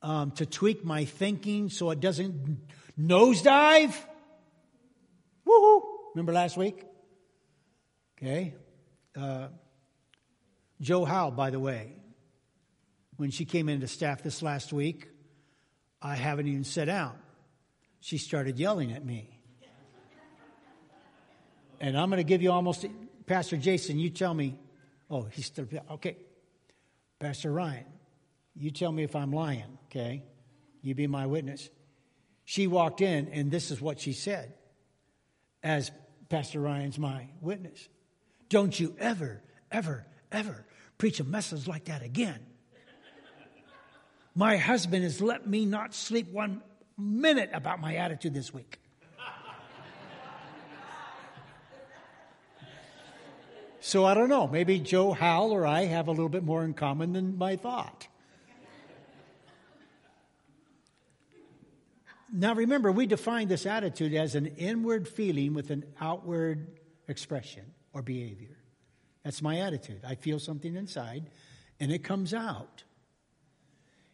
um, 0.00 0.30
to 0.32 0.46
tweak 0.46 0.84
my 0.84 1.04
thinking 1.04 1.68
so 1.68 1.90
it 1.90 2.00
doesn't 2.00 2.58
nosedive. 2.98 3.94
Woohoo! 5.46 5.82
Remember 6.14 6.32
last 6.32 6.56
week? 6.56 6.82
Okay. 8.16 8.54
Uh, 9.14 9.48
Joe 10.80 11.04
Howe, 11.04 11.30
by 11.30 11.50
the 11.50 11.60
way, 11.60 11.92
when 13.16 13.30
she 13.30 13.44
came 13.44 13.68
into 13.68 13.86
staff 13.86 14.22
this 14.22 14.42
last 14.42 14.72
week, 14.72 15.08
I 16.00 16.14
haven't 16.14 16.46
even 16.46 16.64
sat 16.64 16.86
down. 16.86 17.18
She 18.00 18.18
started 18.18 18.58
yelling 18.58 18.92
at 18.92 19.04
me. 19.04 19.30
And 21.80 21.98
I'm 21.98 22.08
going 22.08 22.18
to 22.18 22.24
give 22.24 22.42
you 22.42 22.52
almost, 22.52 22.86
Pastor 23.26 23.56
Jason, 23.56 23.98
you 23.98 24.10
tell 24.10 24.32
me, 24.32 24.58
oh, 25.10 25.22
he's 25.24 25.46
still, 25.46 25.66
okay. 25.90 26.16
Pastor 27.18 27.52
Ryan, 27.52 27.86
you 28.54 28.70
tell 28.70 28.92
me 28.92 29.02
if 29.02 29.16
I'm 29.16 29.32
lying, 29.32 29.78
okay? 29.86 30.22
You 30.82 30.94
be 30.94 31.06
my 31.06 31.26
witness. 31.26 31.68
She 32.44 32.66
walked 32.66 33.00
in, 33.00 33.28
and 33.28 33.50
this 33.50 33.70
is 33.70 33.80
what 33.80 33.98
she 33.98 34.12
said, 34.12 34.54
as 35.62 35.90
Pastor 36.28 36.60
Ryan's 36.60 36.98
my 36.98 37.28
witness. 37.40 37.88
Don't 38.48 38.78
you 38.78 38.94
ever, 38.98 39.42
ever, 39.72 40.06
ever 40.30 40.64
preach 40.98 41.20
a 41.20 41.24
message 41.24 41.66
like 41.66 41.86
that 41.86 42.02
again. 42.02 42.40
My 44.34 44.58
husband 44.58 45.02
has 45.02 45.20
let 45.20 45.46
me 45.46 45.64
not 45.64 45.94
sleep 45.94 46.30
one 46.30 46.62
minute 46.98 47.50
about 47.52 47.80
my 47.80 47.96
attitude 47.96 48.34
this 48.34 48.52
week. 48.52 48.78
So 53.86 54.04
I 54.04 54.14
don't 54.14 54.28
know. 54.28 54.48
Maybe 54.48 54.80
Joe 54.80 55.12
Howell 55.12 55.52
or 55.52 55.64
I 55.64 55.84
have 55.84 56.08
a 56.08 56.10
little 56.10 56.28
bit 56.28 56.42
more 56.42 56.64
in 56.64 56.74
common 56.74 57.12
than 57.12 57.38
my 57.38 57.54
thought. 57.54 58.08
Now 62.32 62.56
remember, 62.56 62.90
we 62.90 63.06
define 63.06 63.46
this 63.46 63.64
attitude 63.64 64.12
as 64.12 64.34
an 64.34 64.46
inward 64.46 65.06
feeling 65.06 65.54
with 65.54 65.70
an 65.70 65.84
outward 66.00 66.80
expression 67.06 67.62
or 67.92 68.02
behavior. 68.02 68.58
That's 69.22 69.40
my 69.40 69.60
attitude. 69.60 70.00
I 70.04 70.16
feel 70.16 70.40
something 70.40 70.74
inside 70.74 71.30
and 71.78 71.92
it 71.92 72.02
comes 72.02 72.34
out. 72.34 72.82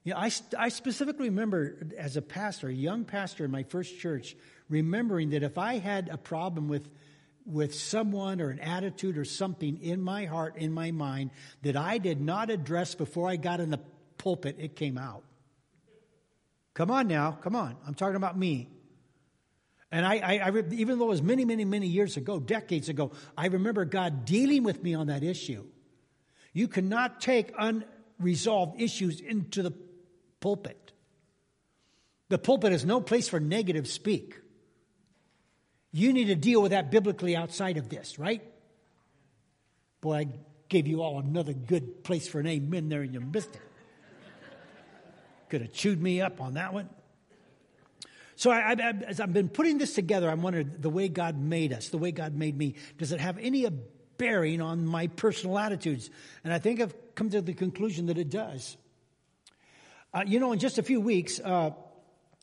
You 0.04 0.12
know, 0.12 0.18
I, 0.18 0.30
I 0.58 0.68
specifically 0.68 1.30
remember 1.30 1.78
as 1.96 2.18
a 2.18 2.22
pastor, 2.22 2.68
a 2.68 2.74
young 2.74 3.06
pastor 3.06 3.46
in 3.46 3.50
my 3.50 3.62
first 3.62 3.98
church, 3.98 4.37
remembering 4.68 5.30
that 5.30 5.42
if 5.42 5.56
I 5.56 5.78
had 5.78 6.11
a 6.11 6.18
problem 6.18 6.68
with, 6.68 6.90
with 7.44 7.74
someone 7.74 8.40
or 8.40 8.50
an 8.50 8.61
attitude 8.61 9.18
or 9.18 9.24
something 9.24 9.83
in 9.83 10.00
my 10.00 10.24
heart, 10.26 10.57
in 10.57 10.72
my 10.72 10.90
mind, 10.90 11.31
that 11.62 11.76
I 11.76 11.98
did 11.98 12.20
not 12.20 12.50
address 12.50 12.94
before 12.94 13.28
I 13.28 13.37
got 13.37 13.61
in 13.61 13.70
the 13.70 13.81
pulpit, 14.18 14.57
it 14.59 14.76
came 14.76 14.98
out. 14.98 15.24
Come 16.74 16.90
on 16.90 17.09
now, 17.09 17.33
come 17.33 17.55
on. 17.55 17.76
I'm 17.87 17.94
talking 17.94 18.16
about 18.16 18.38
me. 18.38 18.68
And 19.90 20.07
I, 20.07 20.16
I, 20.16 20.48
I, 20.48 20.62
even 20.70 20.98
though 20.98 21.05
it 21.07 21.09
was 21.09 21.22
many, 21.22 21.44
many, 21.44 21.66
many 21.66 21.87
years 21.87 22.16
ago, 22.16 22.40
decades 22.40 22.88
ago, 22.88 23.12
I 23.37 23.46
remember 23.46 23.85
God 23.85 24.24
dealing 24.24 24.62
with 24.62 24.83
me 24.83 24.94
on 24.94 25.09
that 25.09 25.22
issue. 25.22 25.66
You 26.55 26.66
cannot 26.68 27.20
take 27.20 27.52
unresolved 27.59 28.81
issues 28.81 29.20
into 29.20 29.62
the 29.62 29.72
pulpit. 30.40 30.92
The 32.31 32.38
pulpit 32.38 32.72
is 32.72 32.87
no 32.87 33.02
place 33.02 33.28
for 33.28 33.38
negative 33.38 33.87
speak. 33.87 34.37
You 35.92 36.12
need 36.12 36.26
to 36.26 36.35
deal 36.35 36.62
with 36.62 36.70
that 36.70 36.90
biblically 36.90 37.37
outside 37.37 37.76
of 37.76 37.88
this, 37.88 38.18
right? 38.18 38.42
Boy, 40.00 40.14
I 40.14 40.28
gave 40.68 40.87
you 40.87 41.02
all 41.02 41.18
another 41.18 41.52
good 41.52 42.02
place 42.02 42.26
for 42.26 42.40
an 42.40 42.46
amen 42.46 42.88
there 42.88 43.02
and 43.02 43.12
you 43.12 43.20
missed 43.20 43.55
it. 43.55 43.61
Could 45.50 45.61
have 45.61 45.72
chewed 45.72 46.00
me 46.00 46.22
up 46.22 46.40
on 46.40 46.55
that 46.55 46.72
one. 46.72 46.88
So, 48.37 48.50
I, 48.50 48.72
I, 48.72 48.92
as 49.07 49.20
I've 49.20 49.35
been 49.35 49.50
putting 49.50 49.76
this 49.76 49.94
together, 49.94 50.31
I'm 50.31 50.40
wondering 50.40 50.72
the 50.78 50.88
way 50.88 51.09
God 51.09 51.38
made 51.38 51.74
us, 51.74 51.90
the 51.90 51.98
way 51.98 52.11
God 52.11 52.35
made 52.35 52.57
me, 52.57 52.74
does 52.96 53.12
it 53.12 53.20
have 53.20 53.37
any 53.38 53.68
bearing 54.16 54.62
on 54.62 54.87
my 54.87 55.09
personal 55.09 55.59
attitudes? 55.59 56.09
And 56.42 56.52
I 56.52 56.59
think 56.59 56.81
I've 56.81 56.94
come 57.14 57.28
to 57.31 57.42
the 57.42 57.52
conclusion 57.52 58.07
that 58.07 58.16
it 58.16 58.31
does. 58.31 58.78
Uh, 60.14 60.24
you 60.26 60.40
know, 60.40 60.52
in 60.52 60.59
just 60.59 60.78
a 60.78 60.83
few 60.83 61.00
weeks, 61.00 61.38
uh, 61.38 61.70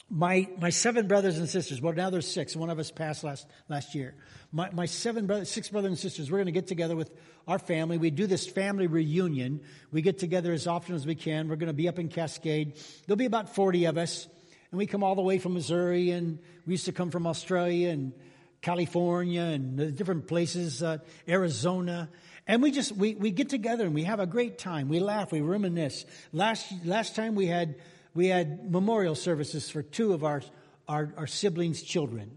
my, 0.09 0.47
my 0.59 0.71
seven 0.71 1.07
brothers 1.07 1.37
and 1.37 1.47
sisters, 1.47 1.81
well, 1.81 1.93
now 1.93 2.09
there's 2.09 2.27
six. 2.29 2.55
One 2.55 2.69
of 2.69 2.79
us 2.79 2.89
passed 2.89 3.23
last, 3.23 3.45
last 3.67 3.93
year. 3.93 4.15
My, 4.51 4.69
my 4.71 4.85
seven 4.85 5.27
brothers, 5.27 5.49
six 5.51 5.69
brothers 5.69 5.89
and 5.89 5.97
sisters, 5.97 6.31
we're 6.31 6.39
going 6.39 6.47
to 6.47 6.51
get 6.51 6.67
together 6.67 6.95
with 6.95 7.11
our 7.47 7.59
family. 7.59 7.97
We 7.97 8.09
do 8.09 8.25
this 8.25 8.47
family 8.47 8.87
reunion. 8.87 9.61
We 9.91 10.01
get 10.01 10.17
together 10.17 10.51
as 10.51 10.65
often 10.65 10.95
as 10.95 11.05
we 11.05 11.15
can. 11.15 11.47
We're 11.47 11.57
going 11.57 11.67
to 11.67 11.73
be 11.73 11.87
up 11.87 11.99
in 11.99 12.09
Cascade. 12.09 12.73
There'll 13.05 13.17
be 13.17 13.25
about 13.25 13.53
40 13.53 13.85
of 13.85 13.97
us. 13.97 14.27
And 14.71 14.77
we 14.77 14.87
come 14.87 15.03
all 15.03 15.15
the 15.15 15.21
way 15.21 15.39
from 15.39 15.55
Missouri, 15.55 16.11
and 16.11 16.39
we 16.65 16.73
used 16.73 16.85
to 16.85 16.91
come 16.91 17.09
from 17.09 17.25
Australia 17.25 17.89
and 17.89 18.13
California 18.61 19.41
and 19.41 19.95
different 19.95 20.27
places, 20.27 20.83
uh, 20.83 20.97
Arizona. 21.27 22.09
And 22.45 22.61
we 22.61 22.71
just, 22.71 22.91
we, 22.91 23.15
we 23.15 23.31
get 23.31 23.49
together 23.49 23.85
and 23.85 23.93
we 23.93 24.03
have 24.03 24.19
a 24.19 24.27
great 24.27 24.57
time. 24.57 24.89
We 24.89 24.99
laugh, 24.99 25.31
we 25.31 25.41
reminisce. 25.41 26.05
Last, 26.33 26.71
last 26.83 27.15
time 27.15 27.35
we 27.35 27.45
had, 27.45 27.75
we 28.13 28.27
had 28.27 28.71
memorial 28.71 29.15
services 29.15 29.69
for 29.69 29.81
two 29.81 30.13
of 30.13 30.23
our, 30.23 30.41
our, 30.87 31.13
our 31.17 31.27
siblings' 31.27 31.81
children. 31.81 32.31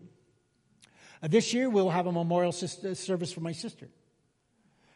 Uh, 1.22 1.28
this 1.28 1.54
year 1.54 1.70
we'll 1.70 1.90
have 1.90 2.06
a 2.06 2.12
memorial 2.12 2.52
uh, 2.52 2.94
service 2.94 3.32
for 3.32 3.40
my 3.40 3.52
sister. 3.52 3.88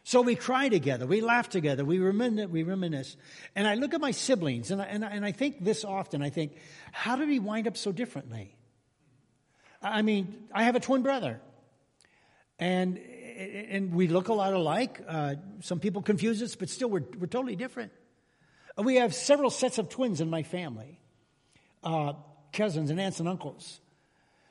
So 0.03 0.21
we 0.21 0.35
cry 0.35 0.69
together, 0.69 1.05
we 1.05 1.19
laugh 1.19 1.49
together, 1.49 1.83
we 1.83 1.99
reminisce, 1.99 2.47
we 2.47 2.63
reminisce. 2.63 3.17
And 3.55 3.67
I 3.67 3.75
look 3.75 3.93
at 3.93 3.99
my 3.99 4.11
siblings, 4.11 4.71
and 4.71 4.81
I, 4.81 4.85
and, 4.85 5.03
I, 5.03 5.09
and 5.09 5.25
I 5.25 5.33
think 5.33 5.63
this 5.63 5.83
often 5.83 6.21
I 6.21 6.29
think, 6.29 6.53
how 6.93 7.17
did 7.17 7.27
we 7.27 7.39
wind 7.39 7.67
up 7.67 7.75
so 7.75 7.91
differently? 7.91 8.55
I 9.81 10.01
mean, 10.01 10.47
I 10.53 10.63
have 10.63 10.75
a 10.75 10.79
twin 10.79 11.03
brother. 11.03 11.41
And 12.57 12.99
and 13.37 13.93
we 13.93 14.07
look 14.07 14.29
a 14.29 14.33
lot 14.33 14.53
alike. 14.53 15.01
Uh, 15.07 15.35
some 15.61 15.79
people 15.79 16.01
confuse 16.01 16.41
us, 16.41 16.55
but 16.55 16.69
still, 16.69 16.89
we're, 16.89 17.03
we're 17.19 17.27
totally 17.27 17.55
different. 17.55 17.91
We 18.77 18.95
have 18.95 19.13
several 19.13 19.49
sets 19.49 19.77
of 19.77 19.89
twins 19.89 20.21
in 20.21 20.29
my 20.29 20.43
family 20.43 20.99
uh, 21.83 22.13
cousins 22.53 22.89
and 22.89 22.99
aunts 22.99 23.19
and 23.19 23.27
uncles. 23.27 23.79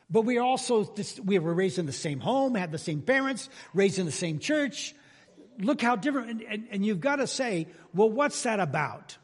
But 0.09 0.23
we 0.23 0.39
also, 0.39 0.93
we 1.25 1.39
were 1.39 1.53
raised 1.53 1.79
in 1.79 1.87
the 1.87 1.93
same 1.93 2.21
home, 2.21 2.55
had 2.55 2.71
the 2.71 2.79
same 2.79 3.03
parents, 3.03 3.49
raised 3.75 3.99
in 3.99 4.07
the 4.07 4.13
same 4.13 4.39
church. 4.39 4.95
Look 5.59 5.83
how 5.83 5.97
different, 5.97 6.31
and, 6.31 6.43
and, 6.43 6.69
and 6.71 6.87
you've 6.87 7.01
got 7.01 7.17
to 7.17 7.27
say, 7.27 7.67
well, 7.93 8.11
what's 8.11 8.43
that 8.45 8.61
about? 8.61 9.17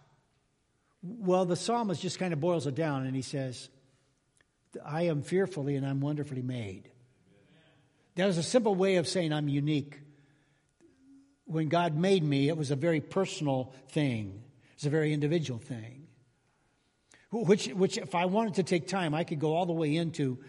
Well, 1.02 1.44
the 1.44 1.56
psalmist 1.56 2.00
just 2.00 2.18
kind 2.18 2.32
of 2.32 2.40
boils 2.40 2.66
it 2.66 2.74
down 2.74 3.06
and 3.06 3.14
he 3.14 3.22
says, 3.22 3.68
I 4.84 5.02
am 5.02 5.22
fearfully 5.22 5.76
and 5.76 5.86
I'm 5.86 6.00
wonderfully 6.00 6.42
made. 6.42 6.88
That 8.16 8.28
is 8.28 8.38
a 8.38 8.42
simple 8.42 8.74
way 8.74 8.96
of 8.96 9.08
saying 9.08 9.32
I'm 9.32 9.48
unique. 9.48 10.00
When 11.44 11.68
God 11.68 11.96
made 11.96 12.22
me, 12.22 12.48
it 12.48 12.56
was 12.56 12.70
a 12.70 12.76
very 12.76 13.00
personal 13.00 13.72
thing, 13.88 14.42
it's 14.82 14.86
a 14.88 14.90
very 14.90 15.12
individual 15.12 15.60
thing. 15.60 16.08
Which, 17.30 17.68
which, 17.68 17.98
if 17.98 18.16
I 18.16 18.24
wanted 18.24 18.54
to 18.54 18.64
take 18.64 18.88
time, 18.88 19.14
I 19.14 19.22
could 19.22 19.38
go 19.38 19.54
all 19.54 19.64
the 19.64 19.72
way 19.72 19.94
into 19.94 20.40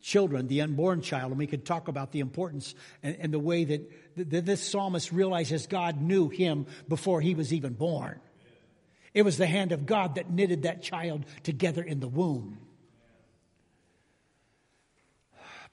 children, 0.00 0.46
the 0.46 0.60
unborn 0.60 1.02
child, 1.02 1.32
and 1.32 1.38
we 1.38 1.48
could 1.48 1.64
talk 1.64 1.88
about 1.88 2.12
the 2.12 2.20
importance 2.20 2.76
and, 3.02 3.16
and 3.18 3.34
the 3.34 3.40
way 3.40 3.64
that, 3.64 3.90
that 4.14 4.46
this 4.46 4.62
psalmist 4.62 5.10
realizes 5.10 5.66
God 5.66 6.00
knew 6.00 6.28
him 6.28 6.66
before 6.86 7.20
he 7.20 7.34
was 7.34 7.52
even 7.52 7.72
born. 7.72 8.20
It 9.14 9.22
was 9.22 9.36
the 9.36 9.48
hand 9.48 9.72
of 9.72 9.84
God 9.84 10.14
that 10.14 10.30
knitted 10.30 10.62
that 10.62 10.84
child 10.84 11.26
together 11.42 11.82
in 11.82 11.98
the 11.98 12.06
womb. 12.06 12.58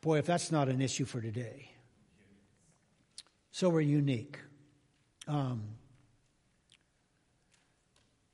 Boy, 0.01 0.17
if 0.17 0.25
that's 0.25 0.51
not 0.51 0.67
an 0.67 0.81
issue 0.81 1.05
for 1.05 1.21
today. 1.21 1.69
So 3.51 3.69
we're 3.69 3.81
unique. 3.81 4.39
Um, 5.27 5.75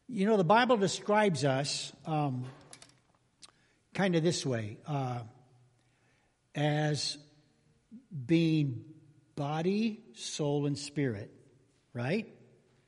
you 0.08 0.26
know, 0.26 0.38
the 0.38 0.44
Bible 0.44 0.78
describes 0.78 1.44
us 1.44 1.92
um, 2.06 2.46
kind 3.94 4.16
of 4.16 4.24
this 4.24 4.46
way 4.46 4.78
uh, 4.88 5.20
as 6.54 7.18
being 8.26 8.86
body, 9.36 10.00
soul, 10.14 10.68
and 10.68 10.78
spirit, 10.78 11.32
right? 11.94 12.28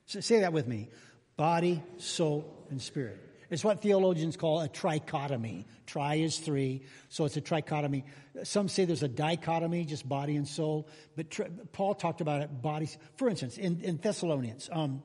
So 0.06 0.20
say 0.20 0.42
that 0.42 0.54
with 0.54 0.68
me 0.68 0.90
body, 1.36 1.84
soul, 1.98 2.66
and 2.72 2.82
spirit. 2.82 3.24
It's 3.50 3.64
what 3.64 3.82
theologians 3.82 4.36
call 4.36 4.62
a 4.62 4.68
trichotomy. 4.68 5.66
Tri 5.86 6.16
is 6.16 6.38
three, 6.38 6.84
so 7.10 7.26
it's 7.26 7.38
a 7.38 7.42
trichotomy. 7.42 8.04
Some 8.44 8.68
say 8.68 8.86
there's 8.86 9.04
a 9.04 9.08
dichotomy, 9.08 9.86
just 9.86 10.08
body 10.08 10.36
and 10.36 10.48
soul, 10.48 10.88
but 11.16 11.30
tri- 11.30 11.50
Paul 11.72 11.96
talked 11.96 12.22
about 12.22 12.42
it, 12.42 12.62
bodies. 12.62 12.98
For 13.16 13.30
instance, 13.30 13.58
in, 13.58 13.82
in 13.82 13.98
Thessalonians, 13.98 14.70
um, 14.72 15.02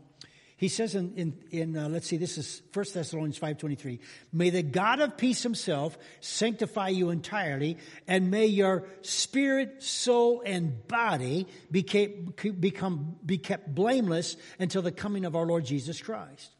he 0.62 0.68
says 0.68 0.94
in, 0.94 1.12
in, 1.16 1.38
in 1.50 1.76
uh, 1.76 1.88
let's 1.88 2.06
see, 2.06 2.16
this 2.16 2.38
is 2.38 2.62
1 2.72 2.86
Thessalonians 2.94 3.36
5.23, 3.36 3.98
May 4.32 4.50
the 4.50 4.62
God 4.62 5.00
of 5.00 5.16
peace 5.16 5.42
himself 5.42 5.98
sanctify 6.20 6.90
you 6.90 7.10
entirely, 7.10 7.78
and 8.06 8.30
may 8.30 8.46
your 8.46 8.84
spirit, 9.00 9.82
soul, 9.82 10.40
and 10.46 10.86
body 10.86 11.48
be 11.68 11.82
kept, 11.82 12.60
become, 12.60 13.16
be 13.26 13.38
kept 13.38 13.74
blameless 13.74 14.36
until 14.60 14.82
the 14.82 14.92
coming 14.92 15.24
of 15.24 15.34
our 15.34 15.44
Lord 15.44 15.64
Jesus 15.64 16.00
Christ. 16.00 16.52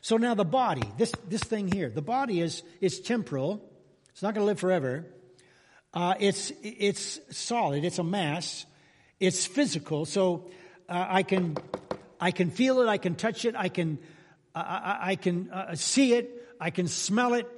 So 0.00 0.16
now 0.16 0.32
the 0.32 0.46
body, 0.46 0.90
this, 0.96 1.12
this 1.28 1.42
thing 1.42 1.70
here, 1.70 1.90
the 1.90 2.00
body 2.00 2.40
is, 2.40 2.62
is 2.80 2.98
temporal. 2.98 3.62
It's 4.12 4.22
not 4.22 4.32
going 4.32 4.42
to 4.42 4.46
live 4.46 4.58
forever. 4.58 5.04
Uh, 5.92 6.14
it's, 6.18 6.50
it's 6.62 7.20
solid. 7.30 7.84
It's 7.84 7.98
a 7.98 8.04
mass. 8.04 8.64
It's 9.20 9.44
physical. 9.44 10.06
So 10.06 10.50
uh, 10.88 11.06
I 11.10 11.22
can, 11.24 11.58
I 12.22 12.30
can 12.30 12.52
feel 12.52 12.80
it. 12.80 12.88
I 12.88 12.98
can 12.98 13.16
touch 13.16 13.44
it. 13.44 13.56
I 13.56 13.68
can, 13.68 13.98
I, 14.54 14.98
I 15.00 15.16
can 15.16 15.50
uh, 15.50 15.74
see 15.74 16.14
it. 16.14 16.54
I 16.60 16.70
can 16.70 16.86
smell 16.86 17.34
it. 17.34 17.48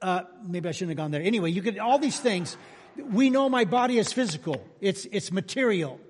Uh, 0.00 0.22
maybe 0.42 0.66
I 0.66 0.72
shouldn't 0.72 0.92
have 0.92 1.04
gone 1.04 1.10
there. 1.10 1.20
Anyway, 1.20 1.50
you 1.50 1.60
can, 1.60 1.78
all 1.78 1.98
these 1.98 2.18
things. 2.18 2.56
We 2.96 3.28
know 3.28 3.50
my 3.50 3.66
body 3.66 3.98
is 3.98 4.14
physical. 4.14 4.66
It's, 4.80 5.04
it's 5.12 5.30
material. 5.30 6.00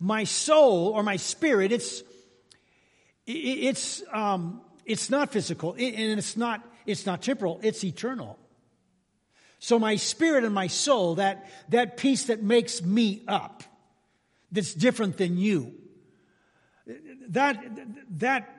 My 0.00 0.24
soul 0.24 0.88
or 0.88 1.02
my 1.02 1.16
spirit, 1.16 1.70
it's, 1.70 2.02
it's, 3.26 4.02
um, 4.10 4.62
it's 4.86 5.10
not 5.10 5.30
physical 5.30 5.72
and 5.72 6.18
it's 6.18 6.34
not, 6.34 6.66
it's 6.86 7.04
not 7.04 7.20
temporal, 7.20 7.60
it's 7.62 7.84
eternal. 7.84 8.38
So 9.58 9.78
my 9.78 9.96
spirit 9.96 10.44
and 10.44 10.54
my 10.54 10.68
soul, 10.68 11.16
that, 11.16 11.46
that 11.68 11.98
piece 11.98 12.24
that 12.24 12.42
makes 12.42 12.80
me 12.82 13.22
up, 13.28 13.64
that's 14.50 14.72
different 14.72 15.18
than 15.18 15.36
you, 15.36 15.74
that, 17.28 17.64
that 18.18 18.54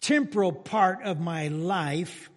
temporal 0.00 0.52
part 0.52 1.02
of 1.02 1.20
my 1.20 1.48
life, 1.48 2.30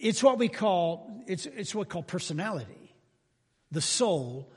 it's 0.00 0.22
what 0.22 0.38
we 0.38 0.48
call, 0.48 1.22
it's, 1.26 1.46
it's 1.46 1.74
what 1.74 1.88
we 1.88 1.90
call 1.90 2.02
personality. 2.02 2.94
The 3.70 3.80
soul, 3.80 4.50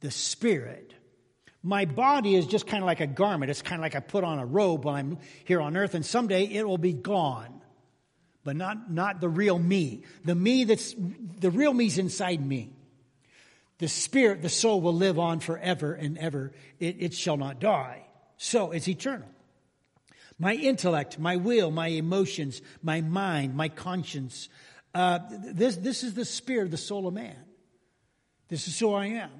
the 0.00 0.10
spirit, 0.10 0.94
my 1.66 1.84
body 1.84 2.36
is 2.36 2.46
just 2.46 2.68
kind 2.68 2.80
of 2.80 2.86
like 2.86 3.00
a 3.00 3.08
garment. 3.08 3.50
It's 3.50 3.60
kind 3.60 3.80
of 3.80 3.82
like 3.82 3.96
I 3.96 4.00
put 4.00 4.22
on 4.22 4.38
a 4.38 4.46
robe 4.46 4.84
while 4.84 4.94
I'm 4.94 5.18
here 5.44 5.60
on 5.60 5.76
earth, 5.76 5.94
and 5.94 6.06
someday 6.06 6.44
it 6.44 6.66
will 6.66 6.78
be 6.78 6.92
gone. 6.92 7.60
But 8.44 8.54
not, 8.54 8.88
not 8.88 9.20
the 9.20 9.28
real 9.28 9.58
me. 9.58 10.04
The 10.24 10.36
me 10.36 10.62
that's, 10.62 10.94
the 10.94 11.50
real 11.50 11.74
me's 11.74 11.98
inside 11.98 12.40
me. 12.40 12.70
The 13.78 13.88
spirit, 13.88 14.42
the 14.42 14.48
soul 14.48 14.80
will 14.80 14.94
live 14.94 15.18
on 15.18 15.40
forever 15.40 15.92
and 15.92 16.16
ever. 16.18 16.52
It, 16.78 16.96
it 17.00 17.14
shall 17.14 17.36
not 17.36 17.58
die. 17.58 18.05
So 18.36 18.72
it's 18.72 18.88
eternal. 18.88 19.28
My 20.38 20.54
intellect, 20.54 21.18
my 21.18 21.36
will, 21.36 21.70
my 21.70 21.88
emotions, 21.88 22.60
my 22.82 23.00
mind, 23.00 23.54
my 23.54 23.68
conscience. 23.68 24.48
Uh, 24.94 25.20
this, 25.30 25.76
this 25.76 26.04
is 26.04 26.14
the 26.14 26.24
spirit, 26.24 26.70
the 26.70 26.76
soul 26.76 27.06
of 27.06 27.14
man. 27.14 27.36
This 28.48 28.68
is 28.68 28.78
who 28.78 28.92
I 28.92 29.06
am. 29.06 29.30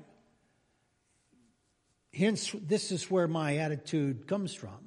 Hence, 2.15 2.55
this 2.61 2.93
is 2.93 3.11
where 3.11 3.29
my 3.29 3.59
attitude 3.59 4.27
comes 4.27 4.55
from. 4.55 4.79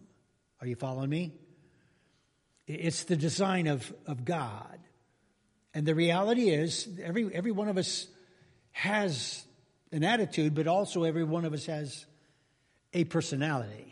Are 0.62 0.68
you 0.68 0.76
following 0.76 1.10
me? 1.10 1.34
It's 2.66 3.04
the 3.04 3.16
design 3.16 3.68
of, 3.68 3.94
of 4.08 4.26
God. 4.26 4.80
And 5.74 5.86
the 5.86 5.96
reality 5.96 6.50
is, 6.50 6.88
every, 7.04 7.34
every 7.34 7.52
one 7.52 7.68
of 7.68 7.78
us 7.78 8.08
has 8.72 9.44
an 9.92 10.04
attitude, 10.04 10.56
but 10.56 10.68
also 10.68 11.04
every 11.04 11.24
one 11.24 11.46
of 11.46 11.54
us 11.54 11.68
has 11.68 12.06
a 12.94 13.04
personality. 13.04 13.89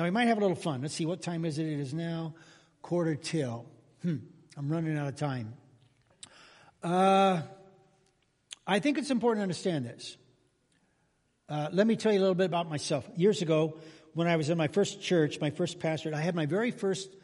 Now, 0.00 0.04
we 0.04 0.12
might 0.12 0.28
have 0.28 0.38
a 0.38 0.40
little 0.40 0.56
fun. 0.56 0.80
Let's 0.80 0.94
see, 0.94 1.04
what 1.04 1.20
time 1.20 1.44
is 1.44 1.58
it? 1.58 1.66
It 1.66 1.78
is 1.78 1.92
now 1.92 2.32
quarter 2.80 3.14
till. 3.14 3.66
Hmm, 4.00 4.16
I'm 4.56 4.70
running 4.70 4.96
out 4.96 5.08
of 5.08 5.16
time. 5.16 5.52
Uh, 6.82 7.42
I 8.66 8.78
think 8.78 8.96
it's 8.96 9.10
important 9.10 9.40
to 9.40 9.42
understand 9.42 9.84
this. 9.84 10.16
Uh, 11.50 11.68
let 11.72 11.86
me 11.86 11.96
tell 11.96 12.12
you 12.14 12.18
a 12.18 12.22
little 12.22 12.34
bit 12.34 12.46
about 12.46 12.70
myself. 12.70 13.06
Years 13.14 13.42
ago, 13.42 13.76
when 14.14 14.26
I 14.26 14.36
was 14.36 14.48
in 14.48 14.56
my 14.56 14.68
first 14.68 15.02
church, 15.02 15.38
my 15.38 15.50
first 15.50 15.78
pastorate, 15.80 16.14
I 16.14 16.22
had 16.22 16.34
my 16.34 16.46
very 16.46 16.70
first 16.70 17.14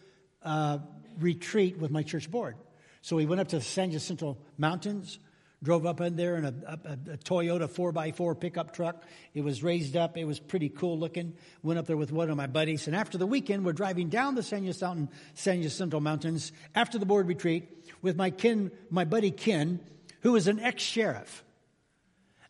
uh, 0.43 0.81
retreat 1.19 1.79
with 1.79 1.91
my 1.91 2.03
church 2.03 2.31
board. 2.31 2.57
So 3.01 3.17
we 3.17 3.25
went 3.25 3.41
up 3.41 3.49
to 3.49 3.57
the 3.57 3.65
San 3.65 3.91
Jacinto 3.91 4.37
Mountains, 4.59 5.19
drove 5.63 5.87
up 5.87 6.01
in 6.01 6.17
there 6.17 6.37
in 6.37 6.45
a, 6.45 6.55
a, 6.67 6.79
a, 6.93 7.17
Toyota 7.17 7.69
4x4 7.69 8.39
pickup 8.39 8.75
truck. 8.75 9.05
It 9.35 9.43
was 9.43 9.63
raised 9.63 9.97
up. 9.97 10.19
It 10.19 10.25
was 10.25 10.39
pretty 10.39 10.69
cool 10.69 10.99
looking. 10.99 11.35
Went 11.63 11.79
up 11.79 11.87
there 11.87 11.97
with 11.97 12.13
one 12.13 12.29
of 12.31 12.37
my 12.37 12.47
buddies. 12.47 12.87
And 12.87 12.95
after 12.95 13.17
the 13.17 13.27
weekend, 13.27 13.65
we're 13.65 13.73
driving 13.73 14.09
down 14.09 14.35
the 14.35 14.43
San 14.43 14.67
Jacinto, 14.67 15.09
San 15.35 15.63
Jacinto 15.63 15.99
Mountains 15.99 16.53
after 16.75 16.99
the 16.99 17.07
board 17.07 17.27
retreat 17.27 17.65
with 18.03 18.17
my 18.17 18.31
kin, 18.31 18.71
my 18.91 19.05
buddy 19.05 19.31
Ken, 19.31 19.81
who 20.21 20.33
was 20.33 20.47
an 20.47 20.61
ex-sheriff. 20.61 21.43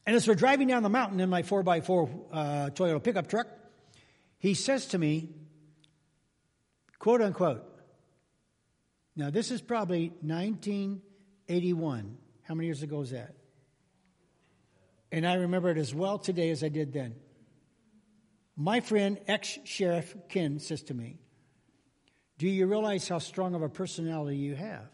And 0.05 0.17
as 0.17 0.27
we're 0.27 0.35
driving 0.35 0.69
down 0.69 0.83
the 0.83 0.89
mountain 0.89 1.21
in 1.21 1.31
my 1.31 1.43
4x4 1.43 2.21
uh, 2.33 2.71
Toyota 2.71 3.03
pickup 3.03 3.29
truck, 3.29 3.49
he 4.39 4.55
says 4.55 4.87
to 4.87 4.99
me, 4.99 5.31
quote 6.99 7.23
unquote, 7.23 7.65
now 9.17 9.31
this 9.31 9.51
is 9.51 9.63
probably 9.63 10.09
1981. 10.21 12.19
How 12.47 12.55
many 12.55 12.67
years 12.67 12.83
ago 12.83 12.99
was 12.99 13.11
that? 13.11 13.35
And 15.11 15.27
I 15.27 15.35
remember 15.35 15.71
it 15.71 15.79
as 15.79 15.95
well 15.95 16.19
today 16.19 16.51
as 16.51 16.63
I 16.63 16.69
did 16.69 16.93
then. 16.93 17.17
My 18.57 18.81
friend, 18.81 19.19
ex 19.27 19.59
Sheriff 19.65 20.15
Ken, 20.29 20.59
says 20.59 20.83
to 20.85 20.95
me, 20.95 21.19
Do 22.39 22.49
you 22.49 22.67
realize 22.67 23.09
how 23.09 23.19
strong 23.19 23.55
of 23.55 23.63
a 23.63 23.69
personality 23.69 24.37
you 24.37 24.55
have? 24.55 24.89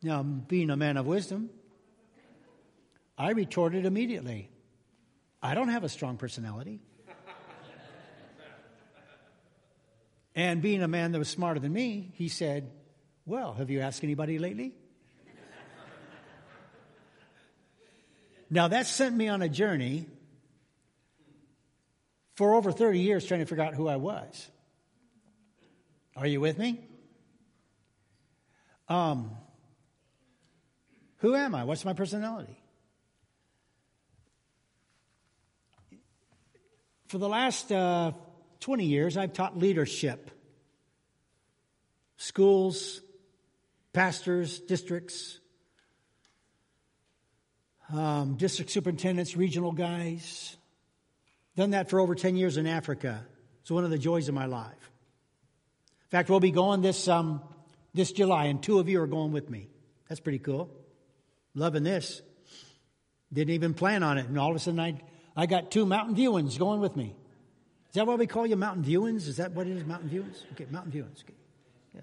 Now, 0.00 0.22
being 0.22 0.70
a 0.70 0.76
man 0.76 0.96
of 0.96 1.06
wisdom, 1.06 1.50
I 3.16 3.30
retorted 3.30 3.84
immediately 3.84 4.48
I 5.42 5.54
don't 5.54 5.68
have 5.68 5.84
a 5.84 5.88
strong 5.88 6.16
personality. 6.16 6.80
And 10.38 10.62
being 10.62 10.84
a 10.84 10.88
man 10.88 11.10
that 11.10 11.18
was 11.18 11.28
smarter 11.28 11.58
than 11.58 11.72
me, 11.72 12.12
he 12.14 12.28
said, 12.28 12.70
Well, 13.26 13.54
have 13.54 13.70
you 13.70 13.80
asked 13.80 14.04
anybody 14.04 14.38
lately? 14.38 14.72
now, 18.48 18.68
that 18.68 18.86
sent 18.86 19.16
me 19.16 19.26
on 19.26 19.42
a 19.42 19.48
journey 19.48 20.06
for 22.36 22.54
over 22.54 22.70
30 22.70 23.00
years 23.00 23.26
trying 23.26 23.40
to 23.40 23.46
figure 23.46 23.64
out 23.64 23.74
who 23.74 23.88
I 23.88 23.96
was. 23.96 24.48
Are 26.14 26.26
you 26.28 26.40
with 26.40 26.56
me? 26.56 26.86
Um, 28.88 29.32
who 31.16 31.34
am 31.34 31.52
I? 31.56 31.64
What's 31.64 31.84
my 31.84 31.94
personality? 31.94 32.62
For 37.08 37.18
the 37.18 37.28
last 37.28 37.72
uh, 37.72 38.12
20 38.60 38.84
years, 38.84 39.16
I've 39.16 39.32
taught 39.32 39.56
leadership. 39.56 40.30
Schools, 42.16 43.00
pastors, 43.92 44.58
districts, 44.60 45.38
um, 47.92 48.36
district 48.36 48.70
superintendents, 48.70 49.36
regional 49.36 49.72
guys. 49.72 50.56
Done 51.56 51.70
that 51.70 51.90
for 51.90 52.00
over 52.00 52.14
10 52.14 52.36
years 52.36 52.56
in 52.56 52.66
Africa. 52.66 53.24
It's 53.62 53.70
one 53.70 53.84
of 53.84 53.90
the 53.90 53.98
joys 53.98 54.28
of 54.28 54.34
my 54.34 54.46
life. 54.46 54.72
In 54.72 56.10
fact, 56.10 56.30
we'll 56.30 56.40
be 56.40 56.50
going 56.50 56.80
this, 56.80 57.08
um, 57.08 57.42
this 57.94 58.12
July, 58.12 58.46
and 58.46 58.62
two 58.62 58.78
of 58.78 58.88
you 58.88 59.00
are 59.02 59.06
going 59.06 59.32
with 59.32 59.50
me. 59.50 59.68
That's 60.08 60.20
pretty 60.20 60.38
cool. 60.38 60.70
Loving 61.54 61.82
this. 61.82 62.22
Didn't 63.32 63.54
even 63.54 63.74
plan 63.74 64.02
on 64.02 64.16
it, 64.16 64.26
and 64.26 64.38
all 64.38 64.50
of 64.50 64.56
a 64.56 64.58
sudden 64.58 64.80
I, 64.80 65.00
I 65.36 65.46
got 65.46 65.70
two 65.70 65.84
Mountain 65.84 66.16
Viewans 66.16 66.58
going 66.58 66.80
with 66.80 66.96
me. 66.96 67.14
Is 67.88 67.94
that 67.94 68.06
why 68.06 68.16
we 68.16 68.26
call 68.26 68.46
you 68.46 68.56
Mountain 68.56 68.84
Viewings? 68.84 69.26
Is 69.26 69.38
that 69.38 69.52
what 69.52 69.66
it 69.66 69.76
is, 69.76 69.84
Mountain 69.84 70.10
Viewings? 70.10 70.42
Okay, 70.52 70.66
Mountain 70.70 70.92
Viewings. 70.92 71.22
Okay. 71.22 71.34
Yeah. 71.94 72.02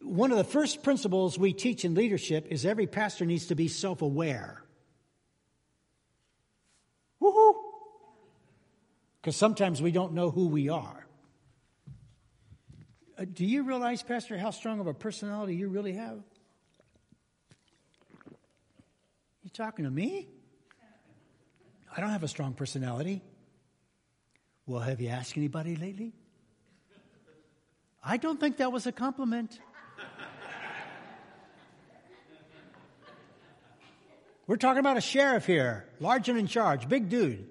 One 0.00 0.30
of 0.30 0.38
the 0.38 0.44
first 0.44 0.84
principles 0.84 1.38
we 1.38 1.52
teach 1.52 1.84
in 1.84 1.94
leadership 1.94 2.46
is 2.50 2.64
every 2.64 2.86
pastor 2.86 3.24
needs 3.24 3.46
to 3.46 3.56
be 3.56 3.66
self 3.66 4.00
aware. 4.00 4.62
Woohoo! 7.20 7.54
Because 9.20 9.34
sometimes 9.34 9.82
we 9.82 9.90
don't 9.90 10.12
know 10.12 10.30
who 10.30 10.46
we 10.46 10.68
are. 10.68 11.06
Uh, 13.18 13.24
do 13.32 13.44
you 13.44 13.64
realize, 13.64 14.04
Pastor, 14.04 14.38
how 14.38 14.50
strong 14.50 14.78
of 14.78 14.86
a 14.86 14.94
personality 14.94 15.56
you 15.56 15.68
really 15.68 15.94
have? 15.94 16.22
You 19.42 19.50
talking 19.52 19.84
to 19.84 19.90
me? 19.90 20.28
I 21.96 22.00
don't 22.00 22.10
have 22.10 22.22
a 22.22 22.28
strong 22.28 22.52
personality. 22.52 23.22
Well, 24.68 24.82
have 24.82 25.00
you 25.00 25.08
asked 25.08 25.38
anybody 25.38 25.76
lately? 25.76 26.12
I 28.04 28.18
don't 28.18 28.38
think 28.38 28.58
that 28.58 28.70
was 28.70 28.86
a 28.86 28.92
compliment. 28.92 29.58
We're 34.46 34.56
talking 34.56 34.80
about 34.80 34.98
a 34.98 35.00
sheriff 35.00 35.46
here, 35.46 35.86
large 36.00 36.28
and 36.28 36.38
in 36.38 36.46
charge, 36.46 36.86
big 36.86 37.08
dude, 37.08 37.46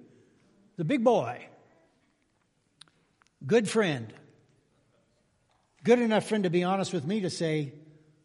the 0.76 0.84
big 0.84 1.02
boy, 1.02 1.44
good 3.44 3.68
friend, 3.68 4.12
good 5.82 5.98
enough 5.98 6.28
friend 6.28 6.44
to 6.44 6.50
be 6.50 6.62
honest 6.62 6.92
with 6.92 7.04
me 7.04 7.20
to 7.20 7.30
say, 7.30 7.72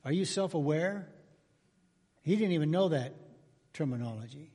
Are 0.05 0.11
you 0.11 0.25
self 0.25 0.53
aware? 0.53 1.07
He 2.21 2.35
didn't 2.35 2.53
even 2.53 2.69
know 2.69 2.89
that 2.89 3.13
terminology. 3.73 4.52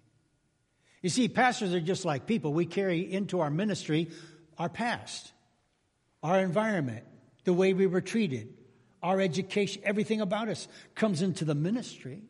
You 1.03 1.11
see, 1.11 1.28
pastors 1.28 1.74
are 1.74 1.80
just 1.80 2.05
like 2.05 2.26
people. 2.26 2.53
We 2.53 2.66
carry 2.66 3.01
into 3.01 3.40
our 3.40 3.51
ministry 3.51 4.11
our 4.59 4.68
past, 4.68 5.32
our 6.22 6.40
environment, 6.40 7.05
the 7.44 7.53
way 7.53 7.72
we 7.72 7.86
were 7.86 8.01
treated, 8.01 8.53
our 9.03 9.20
education, 9.20 9.80
everything 9.84 10.20
about 10.20 10.49
us 10.49 10.66
comes 10.94 11.22
into 11.22 11.44
the 11.44 11.55
ministry. 11.55 12.22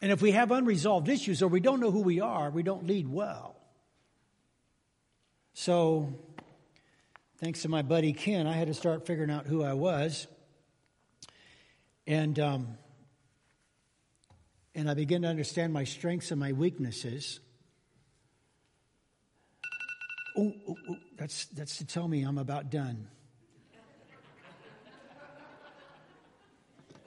And 0.00 0.10
if 0.10 0.22
we 0.22 0.32
have 0.32 0.50
unresolved 0.50 1.08
issues 1.08 1.42
or 1.42 1.48
we 1.48 1.60
don't 1.60 1.78
know 1.78 1.90
who 1.90 2.00
we 2.00 2.20
are, 2.20 2.50
we 2.50 2.62
don't 2.62 2.86
lead 2.86 3.06
well. 3.06 3.56
So, 5.54 6.18
thanks 7.38 7.62
to 7.62 7.68
my 7.68 7.82
buddy 7.82 8.14
Ken, 8.14 8.46
I 8.46 8.54
had 8.54 8.68
to 8.68 8.74
start 8.74 9.06
figuring 9.06 9.30
out 9.30 9.46
who 9.46 9.62
I 9.62 9.74
was. 9.74 10.26
And, 12.06 12.38
um, 12.40 12.78
and 14.74 14.90
I 14.90 14.94
began 14.94 15.22
to 15.22 15.28
understand 15.28 15.74
my 15.74 15.84
strengths 15.84 16.30
and 16.30 16.40
my 16.40 16.52
weaknesses. 16.52 17.40
Oh, 20.36 20.54
oh, 20.68 20.76
oh, 20.88 20.96
that's, 21.16 21.44
that's 21.46 21.78
to 21.78 21.86
tell 21.86 22.08
me 22.08 22.22
I'm 22.22 22.38
about 22.38 22.70
done. 22.70 23.08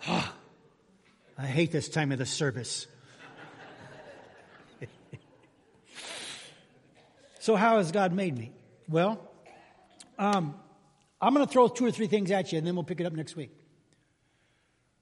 Ah, 0.07 0.33
I 1.37 1.47
hate 1.47 1.71
this 1.71 1.89
time 1.89 2.11
of 2.11 2.19
the 2.19 2.27
service. 2.27 2.85
so, 7.39 7.55
how 7.55 7.77
has 7.77 7.91
God 7.91 8.13
made 8.13 8.37
me? 8.37 8.51
Well, 8.87 9.19
um, 10.19 10.53
I'm 11.19 11.33
going 11.33 11.43
to 11.43 11.51
throw 11.51 11.67
two 11.67 11.85
or 11.85 11.91
three 11.91 12.05
things 12.05 12.29
at 12.29 12.51
you, 12.51 12.59
and 12.59 12.67
then 12.67 12.75
we'll 12.75 12.83
pick 12.83 12.99
it 12.99 13.07
up 13.07 13.13
next 13.13 13.35
week. 13.35 13.51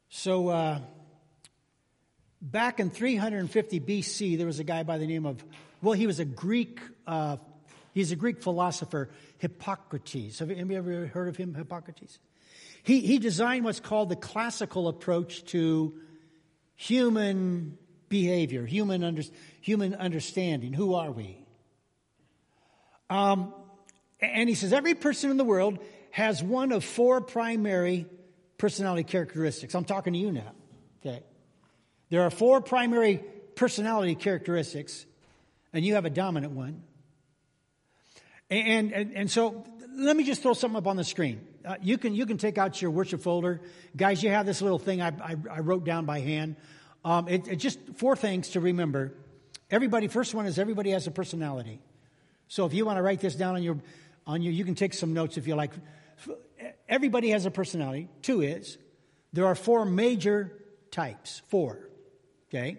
So, 0.08 0.48
uh, 0.48 0.80
back 2.42 2.80
in 2.80 2.90
350 2.90 3.80
BC, 3.82 4.38
there 4.38 4.48
was 4.48 4.60
a 4.60 4.64
guy 4.64 4.84
by 4.84 4.98
the 4.98 5.08
name 5.08 5.26
of, 5.26 5.44
well, 5.82 5.94
he 5.94 6.08
was 6.08 6.20
a 6.20 6.26
Greek 6.26 6.80
uh, 7.06 7.38
He's 7.94 8.12
a 8.12 8.16
Greek 8.16 8.42
philosopher, 8.42 9.10
Hippocrates. 9.38 10.40
Have 10.40 10.50
you 10.50 10.76
ever 10.76 11.08
heard 11.08 11.28
of 11.28 11.38
him, 11.38 11.54
Hippocrates? 11.54 12.20
He, 12.84 13.02
he 13.02 13.20
designed 13.20 13.64
what's 13.64 13.80
called 13.80 14.10
the 14.10 14.16
classical 14.16 14.88
approach 14.88 15.46
to 15.46 15.94
human 16.76 17.78
behavior, 18.10 18.66
human, 18.66 19.04
under, 19.04 19.22
human 19.62 19.96
understanding. 19.96 20.74
Who 20.74 20.96
are 20.96 21.12
we? 21.12 21.38
Um, 23.10 23.54
and 24.20 24.50
he 24.50 24.56
says 24.56 24.74
every 24.74 24.96
person 24.96 25.32
in 25.32 25.38
the 25.38 25.44
world 25.46 25.80
has 26.12 26.44
one 26.44 26.72
of 26.72 26.84
four 26.84 27.22
primary 27.22 28.06
personality 28.58 29.04
characteristics. 29.04 29.76
I'm 29.76 29.86
talking 29.86 30.14
to 30.14 30.20
you 30.20 30.32
now. 30.32 30.52
Okay. 31.06 31.24
There 32.10 32.22
are 32.22 32.30
four 32.30 32.62
primary 32.62 33.24
personality 33.56 34.16
characteristics, 34.16 35.06
and 35.74 35.86
you 35.86 35.96
have 35.96 36.06
a 36.06 36.10
dominant 36.10 36.54
one. 36.54 36.84
And, 38.50 38.94
and, 38.94 39.14
and 39.14 39.32
so 39.32 39.66
let 39.96 40.16
me 40.16 40.24
just 40.24 40.42
throw 40.42 40.54
something 40.54 40.78
up 40.78 40.88
on 40.88 40.98
the 40.98 41.04
screen. 41.04 41.48
Uh, 41.66 41.76
you, 41.82 41.98
can, 41.98 42.14
you 42.14 42.26
can 42.26 42.38
take 42.38 42.58
out 42.58 42.82
your 42.82 42.92
worship 42.92 43.22
folder. 43.22 43.62
Guys, 43.96 44.22
you 44.22 44.30
have 44.30 44.46
this 44.46 44.62
little 44.62 44.80
thing 44.80 45.02
I, 45.02 45.10
I, 45.10 45.36
I 45.50 45.60
wrote 45.60 45.86
down 45.86 46.06
by 46.06 46.20
hand. 46.20 46.56
Um, 47.06 47.28
it, 47.28 47.48
it 47.48 47.56
just 47.58 47.80
four 47.96 48.16
things 48.16 48.50
to 48.50 48.60
remember. 48.60 49.14
Everybody, 49.72 50.08
first 50.08 50.34
one 50.34 50.46
is 50.46 50.60
everybody 50.60 50.92
has 50.92 51.08
a 51.08 51.12
personality. 51.12 51.80
So 52.48 52.66
if 52.66 52.74
you 52.74 52.86
want 52.86 52.98
to 52.98 53.02
write 53.02 53.20
this 53.20 53.36
down 53.36 53.56
on 53.56 53.64
your, 53.64 53.80
on 54.28 54.42
your, 54.42 54.54
you 54.54 54.66
can 54.66 54.76
take 54.76 54.94
some 54.94 55.14
notes 55.14 55.38
if 55.38 55.48
you 55.48 55.56
like. 55.56 55.72
Everybody 56.88 57.30
has 57.32 57.46
a 57.46 57.52
personality. 57.52 58.10
Two 58.22 58.42
is 58.42 58.78
there 59.32 59.48
are 59.48 59.56
four 59.56 59.86
major 59.86 60.52
types. 60.92 61.42
Four. 61.48 61.90
Okay? 62.50 62.78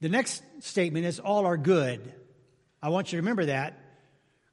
The 0.00 0.08
next 0.08 0.42
statement 0.60 1.06
is 1.06 1.20
all 1.20 1.46
are 1.46 1.56
good. 1.56 2.12
I 2.86 2.88
want 2.88 3.08
you 3.08 3.16
to 3.16 3.22
remember 3.22 3.46
that 3.46 3.76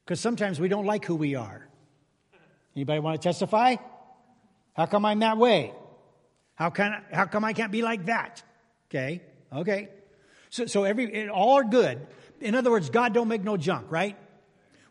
because 0.03 0.19
sometimes 0.19 0.59
we 0.59 0.67
don't 0.67 0.87
like 0.87 1.05
who 1.05 1.13
we 1.13 1.35
are. 1.35 1.69
Anybody 2.75 2.99
want 2.99 3.21
to 3.21 3.29
testify? 3.29 3.75
How 4.75 4.87
come 4.87 5.05
I'm 5.05 5.19
that 5.19 5.37
way? 5.37 5.71
How, 6.55 6.71
can, 6.71 6.99
how 7.11 7.25
come 7.25 7.45
I 7.45 7.53
can't 7.53 7.71
be 7.71 7.83
like 7.83 8.07
that? 8.07 8.41
Okay, 8.89 9.21
okay. 9.55 9.89
So, 10.49 10.65
so 10.65 10.83
every, 10.83 11.29
all 11.29 11.59
are 11.59 11.63
good. 11.63 12.07
In 12.41 12.55
other 12.55 12.71
words, 12.71 12.89
God 12.89 13.13
don't 13.13 13.27
make 13.27 13.43
no 13.43 13.55
junk, 13.55 13.91
right? 13.91 14.17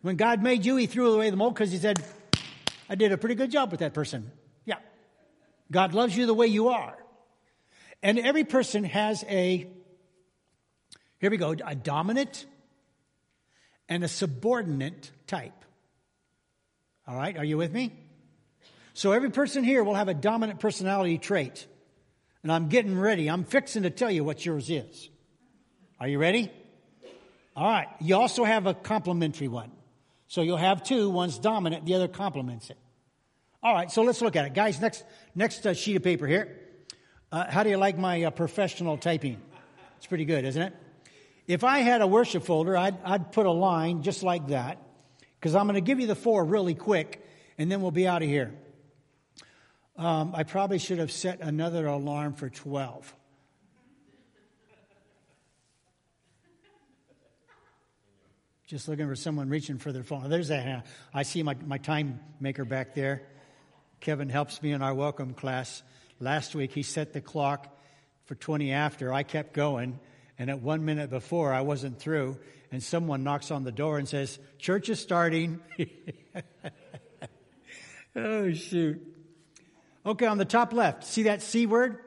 When 0.03 0.15
God 0.15 0.41
made 0.41 0.65
you, 0.65 0.77
He 0.77 0.85
threw 0.85 1.11
away 1.11 1.29
the 1.29 1.35
mold 1.35 1.53
because 1.53 1.69
He 1.69 1.79
said, 1.79 2.01
I 2.89 2.95
did 2.95 3.11
a 3.11 3.17
pretty 3.17 3.35
good 3.35 3.51
job 3.51 3.71
with 3.71 3.81
that 3.81 3.93
person. 3.93 4.31
Yeah. 4.63 4.77
God 5.69 5.93
loves 5.93 6.15
you 6.15 6.27
the 6.27 6.33
way 6.33 6.47
you 6.47 6.69
are. 6.69 6.95
And 8.01 8.17
every 8.19 8.45
person 8.45 8.85
has 8.85 9.25
a, 9.27 9.67
here 11.19 11.29
we 11.29 11.35
go, 11.35 11.53
a 11.65 11.75
dominant 11.75 12.45
and 13.89 14.03
a 14.03 14.07
subordinate 14.07 15.11
type. 15.27 15.65
All 17.07 17.15
right, 17.15 17.37
are 17.37 17.43
you 17.43 17.57
with 17.57 17.71
me? 17.71 17.93
So 18.93 19.11
every 19.11 19.31
person 19.31 19.63
here 19.63 19.83
will 19.83 19.95
have 19.95 20.07
a 20.07 20.13
dominant 20.13 20.59
personality 20.59 21.17
trait. 21.17 21.65
And 22.43 22.51
I'm 22.51 22.69
getting 22.69 22.97
ready. 22.99 23.29
I'm 23.29 23.43
fixing 23.43 23.83
to 23.83 23.89
tell 23.89 24.11
you 24.11 24.23
what 24.23 24.45
yours 24.45 24.69
is. 24.69 25.09
Are 25.99 26.07
you 26.07 26.19
ready? 26.19 26.51
All 27.55 27.67
right. 27.67 27.87
You 28.01 28.15
also 28.15 28.43
have 28.43 28.67
a 28.67 28.73
complementary 28.73 29.47
one. 29.47 29.71
So 30.27 30.41
you'll 30.41 30.57
have 30.57 30.83
two. 30.83 31.09
One's 31.09 31.39
dominant, 31.39 31.85
the 31.85 31.95
other 31.95 32.07
complements 32.07 32.69
it. 32.69 32.77
All 33.61 33.73
right. 33.73 33.89
So 33.89 34.01
let's 34.01 34.21
look 34.21 34.35
at 34.35 34.45
it. 34.45 34.53
Guys, 34.53 34.81
next, 34.81 35.03
next 35.35 35.65
uh, 35.65 35.73
sheet 35.73 35.95
of 35.95 36.03
paper 36.03 36.27
here. 36.27 36.59
Uh, 37.31 37.49
how 37.49 37.63
do 37.63 37.69
you 37.69 37.77
like 37.77 37.97
my 37.97 38.23
uh, 38.23 38.31
professional 38.31 38.97
typing? 38.97 39.41
It's 39.97 40.05
pretty 40.05 40.25
good, 40.25 40.45
isn't 40.45 40.61
it? 40.61 40.75
If 41.47 41.63
I 41.63 41.79
had 41.79 42.01
a 42.01 42.07
worship 42.07 42.43
folder, 42.43 42.77
I'd, 42.77 42.97
I'd 43.03 43.31
put 43.31 43.45
a 43.45 43.51
line 43.51 44.01
just 44.01 44.23
like 44.23 44.47
that, 44.47 44.81
because 45.39 45.55
I'm 45.55 45.65
going 45.65 45.75
to 45.75 45.81
give 45.81 45.99
you 45.99 46.07
the 46.07 46.15
four 46.15 46.43
really 46.45 46.73
quick, 46.73 47.25
and 47.57 47.71
then 47.71 47.81
we'll 47.81 47.91
be 47.91 48.07
out 48.07 48.21
of 48.21 48.29
here. 48.29 48.53
Um, 49.97 50.33
I 50.33 50.43
probably 50.43 50.79
should 50.79 50.99
have 50.99 51.11
set 51.11 51.41
another 51.41 51.85
alarm 51.85 52.33
for 52.33 52.49
12. 52.49 53.13
Just 58.65 58.87
looking 58.87 59.07
for 59.07 59.15
someone 59.15 59.49
reaching 59.49 59.77
for 59.77 59.91
their 59.91 60.03
phone. 60.03 60.29
There's 60.29 60.47
that. 60.47 60.87
I 61.13 61.23
see 61.23 61.43
my, 61.43 61.55
my 61.67 61.77
time 61.77 62.19
maker 62.39 62.65
back 62.65 62.95
there. 62.95 63.21
Kevin 63.99 64.29
helps 64.29 64.61
me 64.61 64.71
in 64.71 64.81
our 64.81 64.93
welcome 64.93 65.33
class. 65.33 65.83
Last 66.19 66.55
week, 66.55 66.71
he 66.71 66.81
set 66.81 67.13
the 67.13 67.21
clock 67.21 67.67
for 68.25 68.35
20 68.35 68.71
after. 68.71 69.13
I 69.13 69.23
kept 69.23 69.53
going, 69.53 69.99
and 70.37 70.49
at 70.49 70.61
one 70.61 70.85
minute 70.85 71.09
before, 71.09 71.53
I 71.53 71.61
wasn't 71.61 71.99
through, 71.99 72.39
and 72.71 72.81
someone 72.81 73.23
knocks 73.23 73.51
on 73.51 73.63
the 73.63 73.71
door 73.71 73.97
and 73.97 74.07
says, 74.07 74.39
Church 74.57 74.89
is 74.89 74.99
starting. 74.99 75.59
oh, 78.15 78.51
shoot. 78.53 79.01
Okay, 80.05 80.25
on 80.25 80.37
the 80.37 80.45
top 80.45 80.73
left, 80.73 81.05
see 81.05 81.23
that 81.23 81.41
C 81.41 81.65
word? 81.65 81.99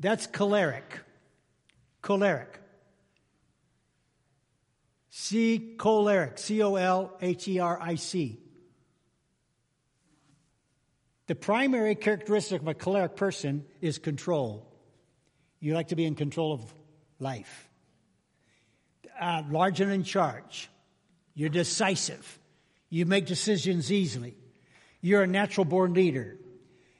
That's 0.00 0.26
choleric. 0.26 1.00
Choleric. 2.02 2.60
C 5.10 5.74
choleric. 5.78 6.38
C 6.38 6.62
O 6.62 6.74
L 6.74 7.16
H 7.20 7.48
E 7.48 7.58
R 7.58 7.78
I 7.80 7.96
C. 7.96 8.40
The 11.26 11.34
primary 11.34 11.94
characteristic 11.94 12.62
of 12.62 12.68
a 12.68 12.74
choleric 12.74 13.16
person 13.16 13.64
is 13.80 13.98
control. 13.98 14.66
You 15.60 15.74
like 15.74 15.88
to 15.88 15.96
be 15.96 16.06
in 16.06 16.14
control 16.14 16.52
of 16.52 16.74
life. 17.18 17.68
Uh, 19.20 19.42
large 19.50 19.80
and 19.80 19.90
in 19.90 20.04
charge. 20.04 20.68
You're 21.34 21.48
decisive. 21.48 22.38
You 22.90 23.06
make 23.06 23.26
decisions 23.26 23.92
easily. 23.92 24.36
You're 25.00 25.22
a 25.22 25.26
natural 25.26 25.64
born 25.64 25.94
leader. 25.94 26.36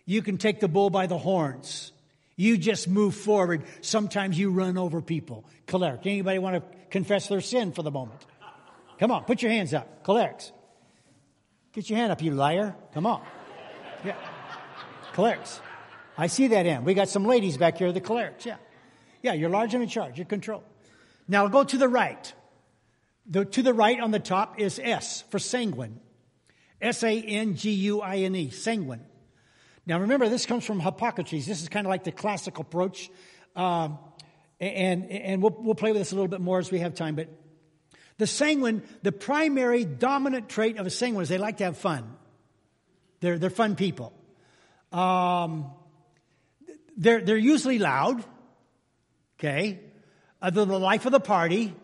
You 0.04 0.22
can 0.22 0.38
take 0.38 0.60
the 0.60 0.68
bull 0.68 0.90
by 0.90 1.06
the 1.06 1.18
horns. 1.18 1.92
You 2.36 2.56
just 2.56 2.88
move 2.88 3.14
forward. 3.14 3.64
Sometimes 3.80 4.38
you 4.38 4.50
run 4.50 4.78
over 4.78 5.02
people. 5.02 5.44
Choleric. 5.66 6.06
Anybody 6.06 6.38
want 6.38 6.56
to 6.56 6.78
confess 6.88 7.28
their 7.28 7.40
sin 7.40 7.72
for 7.72 7.82
the 7.82 7.90
moment? 7.90 8.24
Come 8.98 9.10
on, 9.10 9.24
put 9.24 9.42
your 9.42 9.50
hands 9.50 9.74
up. 9.74 10.04
Cholerics. 10.04 10.52
Get 11.72 11.90
your 11.90 11.98
hand 11.98 12.12
up, 12.12 12.22
you 12.22 12.32
liar. 12.32 12.74
Come 12.94 13.06
on. 13.06 13.22
Yeah. 14.04 14.16
Cholerics. 15.14 15.60
I 16.16 16.26
see 16.26 16.48
that 16.48 16.66
end. 16.66 16.84
We 16.84 16.94
got 16.94 17.08
some 17.08 17.24
ladies 17.24 17.56
back 17.56 17.78
here, 17.78 17.92
the 17.92 18.00
cholerics. 18.00 18.44
Yeah. 18.44 18.56
Yeah, 19.22 19.32
you're 19.32 19.50
large 19.50 19.74
and 19.74 19.82
in 19.82 19.88
charge. 19.88 20.18
You're 20.18 20.26
control. 20.26 20.62
Now 21.26 21.46
go 21.48 21.64
to 21.64 21.76
the 21.76 21.88
right. 21.88 22.32
The, 23.26 23.44
to 23.44 23.62
the 23.62 23.74
right 23.74 24.00
on 24.00 24.10
the 24.10 24.18
top 24.18 24.58
is 24.58 24.80
S 24.82 25.22
for 25.30 25.38
sanguine. 25.38 26.00
S 26.80 27.02
A 27.02 27.20
N 27.20 27.56
G 27.56 27.70
U 27.70 28.00
I 28.00 28.18
N 28.18 28.34
E, 28.34 28.50
sanguine. 28.50 29.04
Now 29.86 30.00
remember, 30.00 30.28
this 30.28 30.46
comes 30.46 30.64
from 30.64 30.80
Hippocrates. 30.80 31.46
This 31.46 31.62
is 31.62 31.68
kind 31.68 31.86
of 31.86 31.90
like 31.90 32.04
the 32.04 32.12
classical 32.12 32.62
approach. 32.62 33.10
Um, 33.56 33.98
and 34.60 35.10
and 35.10 35.42
we'll, 35.42 35.56
we'll 35.58 35.74
play 35.74 35.92
with 35.92 36.00
this 36.00 36.12
a 36.12 36.14
little 36.14 36.28
bit 36.28 36.40
more 36.40 36.58
as 36.58 36.70
we 36.70 36.78
have 36.80 36.94
time. 36.94 37.14
But 37.16 37.28
the 38.18 38.26
sanguine, 38.26 38.82
the 39.02 39.12
primary 39.12 39.84
dominant 39.84 40.48
trait 40.48 40.78
of 40.78 40.86
a 40.86 40.90
sanguine 40.90 41.22
is 41.22 41.28
they 41.28 41.38
like 41.38 41.58
to 41.58 41.64
have 41.64 41.78
fun. 41.78 42.16
They're, 43.20 43.38
they're 43.38 43.50
fun 43.50 43.76
people. 43.76 44.12
Um, 44.92 45.70
they're, 46.96 47.20
they're 47.20 47.36
usually 47.36 47.78
loud. 47.78 48.24
Okay. 49.38 49.78
Uh, 50.42 50.50
they're 50.50 50.64
the 50.64 50.78
life 50.78 51.06
of 51.06 51.12
the 51.12 51.20
party. 51.20 51.74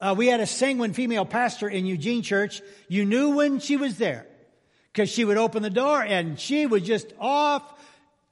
Uh, 0.00 0.14
we 0.16 0.26
had 0.26 0.40
a 0.40 0.46
sanguine 0.46 0.92
female 0.92 1.24
pastor 1.24 1.68
in 1.68 1.86
Eugene 1.86 2.22
Church. 2.22 2.60
You 2.88 3.04
knew 3.04 3.30
when 3.30 3.58
she 3.58 3.76
was 3.76 3.96
there 3.96 4.26
because 4.92 5.08
she 5.08 5.24
would 5.24 5.36
open 5.36 5.62
the 5.62 5.70
door 5.70 6.02
and 6.02 6.38
she 6.38 6.66
was 6.66 6.82
just 6.82 7.12
off 7.18 7.62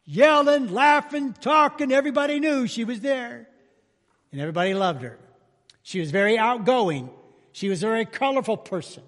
yelling, 0.05 0.73
laughing, 0.73 1.33
talking. 1.33 1.93
Everybody 1.93 2.41
knew 2.41 2.67
she 2.67 2.85
was 2.85 3.01
there 3.01 3.49
and 4.31 4.41
everybody 4.41 4.75
loved 4.75 5.03
her. 5.03 5.19
She 5.83 6.01
was 6.01 6.11
very 6.11 6.39
outgoing. 6.39 7.11
She 7.53 7.69
was 7.69 7.83
a 7.83 7.87
very 7.87 8.05
colorful 8.05 8.57
person. 8.57 9.03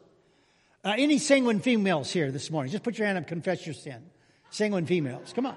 Uh, 0.85 0.95
any 0.99 1.19
sanguine 1.19 1.61
females 1.61 2.11
here 2.11 2.31
this 2.31 2.51
morning? 2.51 2.71
Just 2.71 2.85
put 2.85 2.99
your 2.99 3.07
hand 3.07 3.19
up, 3.19 3.27
confess 3.27 3.65
your 3.67 3.75
sin. 3.75 4.03
Sanguine 4.51 4.87
females, 4.87 5.33
come 5.35 5.47
on. 5.47 5.57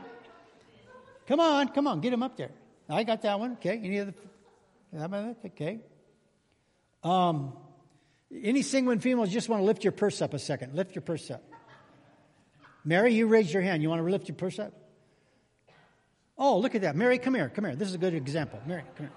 Come 1.27 1.39
on, 1.39 1.67
come 1.69 1.87
on, 1.87 1.99
get 1.99 2.11
them 2.11 2.23
up 2.23 2.37
there. 2.37 2.51
I 2.89 3.03
got 3.03 3.23
that 3.23 3.39
one. 3.39 3.53
Okay. 3.53 3.79
Any 3.83 3.99
other? 3.99 4.13
Okay. 5.45 5.79
Um, 7.03 7.53
any 8.31 8.61
sanguine 8.61 8.99
females 8.99 9.29
just 9.29 9.49
want 9.49 9.61
to 9.61 9.65
lift 9.65 9.83
your 9.83 9.91
purse 9.91 10.21
up 10.21 10.33
a 10.33 10.39
second. 10.39 10.75
Lift 10.75 10.95
your 10.95 11.01
purse 11.01 11.29
up. 11.29 11.43
Mary, 12.83 13.13
you 13.13 13.27
raised 13.27 13.51
your 13.51 13.61
hand. 13.61 13.83
You 13.83 13.89
want 13.89 14.05
to 14.05 14.09
lift 14.09 14.27
your 14.27 14.35
purse 14.35 14.59
up? 14.59 14.73
Oh, 16.37 16.59
look 16.59 16.75
at 16.75 16.81
that. 16.81 16.95
Mary, 16.95 17.17
come 17.17 17.33
here. 17.33 17.49
Come 17.49 17.65
here. 17.65 17.75
This 17.75 17.89
is 17.89 17.95
a 17.95 17.97
good 17.97 18.13
example. 18.13 18.61
Mary, 18.65 18.83
come 18.95 19.07
here. 19.07 19.15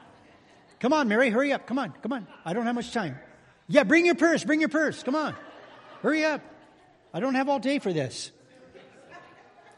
Come 0.80 0.94
on, 0.94 1.08
Mary, 1.08 1.28
hurry 1.28 1.52
up. 1.52 1.66
Come 1.66 1.78
on, 1.78 1.92
come 2.02 2.12
on. 2.14 2.26
I 2.44 2.54
don't 2.54 2.64
have 2.64 2.74
much 2.74 2.92
time. 2.92 3.18
Yeah, 3.68 3.84
bring 3.84 4.06
your 4.06 4.14
purse. 4.14 4.42
Bring 4.44 4.60
your 4.60 4.70
purse. 4.70 5.02
Come 5.02 5.14
on. 5.14 5.36
Hurry 6.02 6.24
up. 6.24 6.40
I 7.12 7.20
don't 7.20 7.34
have 7.34 7.48
all 7.48 7.58
day 7.58 7.78
for 7.78 7.92
this. 7.92 8.32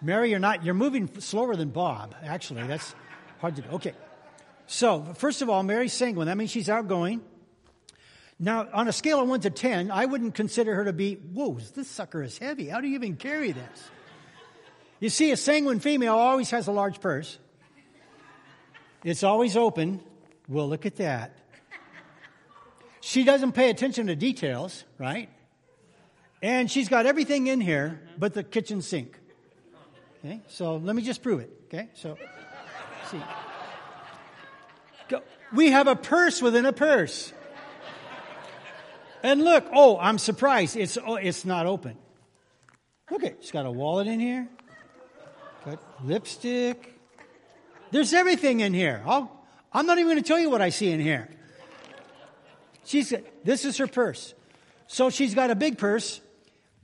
Mary, 0.00 0.30
you're 0.30 0.38
not, 0.38 0.64
you're 0.64 0.74
moving 0.74 1.20
slower 1.20 1.56
than 1.56 1.70
Bob, 1.70 2.14
actually. 2.22 2.66
That's 2.66 2.94
hard 3.42 3.56
to 3.56 3.62
do. 3.62 3.68
Okay. 3.72 3.92
So, 4.66 5.12
first 5.16 5.42
of 5.42 5.50
all, 5.50 5.62
Mary's 5.62 5.92
sanguine. 5.92 6.28
That 6.28 6.38
means 6.38 6.50
she's 6.50 6.70
outgoing. 6.70 7.20
Now, 8.38 8.68
on 8.72 8.88
a 8.88 8.92
scale 8.92 9.20
of 9.20 9.28
1 9.28 9.40
to 9.40 9.50
10, 9.50 9.90
I 9.90 10.06
wouldn't 10.06 10.34
consider 10.34 10.74
her 10.76 10.84
to 10.86 10.92
be, 10.92 11.14
whoa, 11.14 11.58
this 11.74 11.88
sucker 11.88 12.22
is 12.22 12.38
heavy. 12.38 12.68
How 12.68 12.80
do 12.80 12.88
you 12.88 12.94
even 12.94 13.16
carry 13.16 13.52
this? 13.52 13.90
You 15.00 15.10
see, 15.10 15.32
a 15.32 15.36
sanguine 15.36 15.80
female 15.80 16.14
always 16.14 16.50
has 16.50 16.68
a 16.68 16.72
large 16.72 17.00
purse. 17.00 17.38
It's 19.04 19.24
always 19.24 19.56
open. 19.56 20.00
Well, 20.48 20.68
look 20.68 20.86
at 20.86 20.96
that. 20.96 21.36
She 23.00 23.24
doesn't 23.24 23.52
pay 23.52 23.68
attention 23.70 24.06
to 24.06 24.14
details, 24.14 24.84
right? 24.98 25.28
And 26.40 26.70
she's 26.70 26.88
got 26.88 27.06
everything 27.06 27.48
in 27.48 27.60
here 27.60 28.00
but 28.16 28.34
the 28.34 28.44
kitchen 28.44 28.82
sink. 28.82 29.18
Okay, 30.24 30.40
so 30.46 30.76
let 30.76 30.94
me 30.94 31.02
just 31.02 31.20
prove 31.20 31.40
it. 31.40 31.50
Okay, 31.66 31.88
so 31.94 32.16
Go. 35.08 35.22
We 35.52 35.70
have 35.70 35.86
a 35.86 35.96
purse 35.96 36.40
within 36.40 36.66
a 36.66 36.72
purse. 36.72 37.32
And 39.22 39.44
look, 39.44 39.66
oh, 39.72 39.98
I'm 39.98 40.18
surprised. 40.18 40.76
It's, 40.76 40.98
oh, 40.98 41.16
it's 41.16 41.44
not 41.44 41.66
open. 41.66 41.96
Look 43.10 43.24
at, 43.24 43.36
she's 43.40 43.50
got 43.50 43.66
a 43.66 43.70
wallet 43.70 44.06
in 44.06 44.18
here. 44.18 44.48
Got 45.64 45.78
lipstick. 46.04 46.98
There's 47.90 48.12
everything 48.14 48.60
in 48.60 48.74
here. 48.74 49.02
I'll, 49.06 49.30
I'm 49.72 49.86
not 49.86 49.98
even 49.98 50.12
going 50.12 50.22
to 50.22 50.26
tell 50.26 50.40
you 50.40 50.50
what 50.50 50.62
I 50.62 50.70
see 50.70 50.90
in 50.90 51.00
here. 51.00 51.28
She's, 52.84 53.14
this 53.44 53.64
is 53.64 53.76
her 53.76 53.86
purse. 53.86 54.34
So 54.88 55.10
she's 55.10 55.34
got 55.34 55.50
a 55.50 55.54
big 55.54 55.78
purse. 55.78 56.20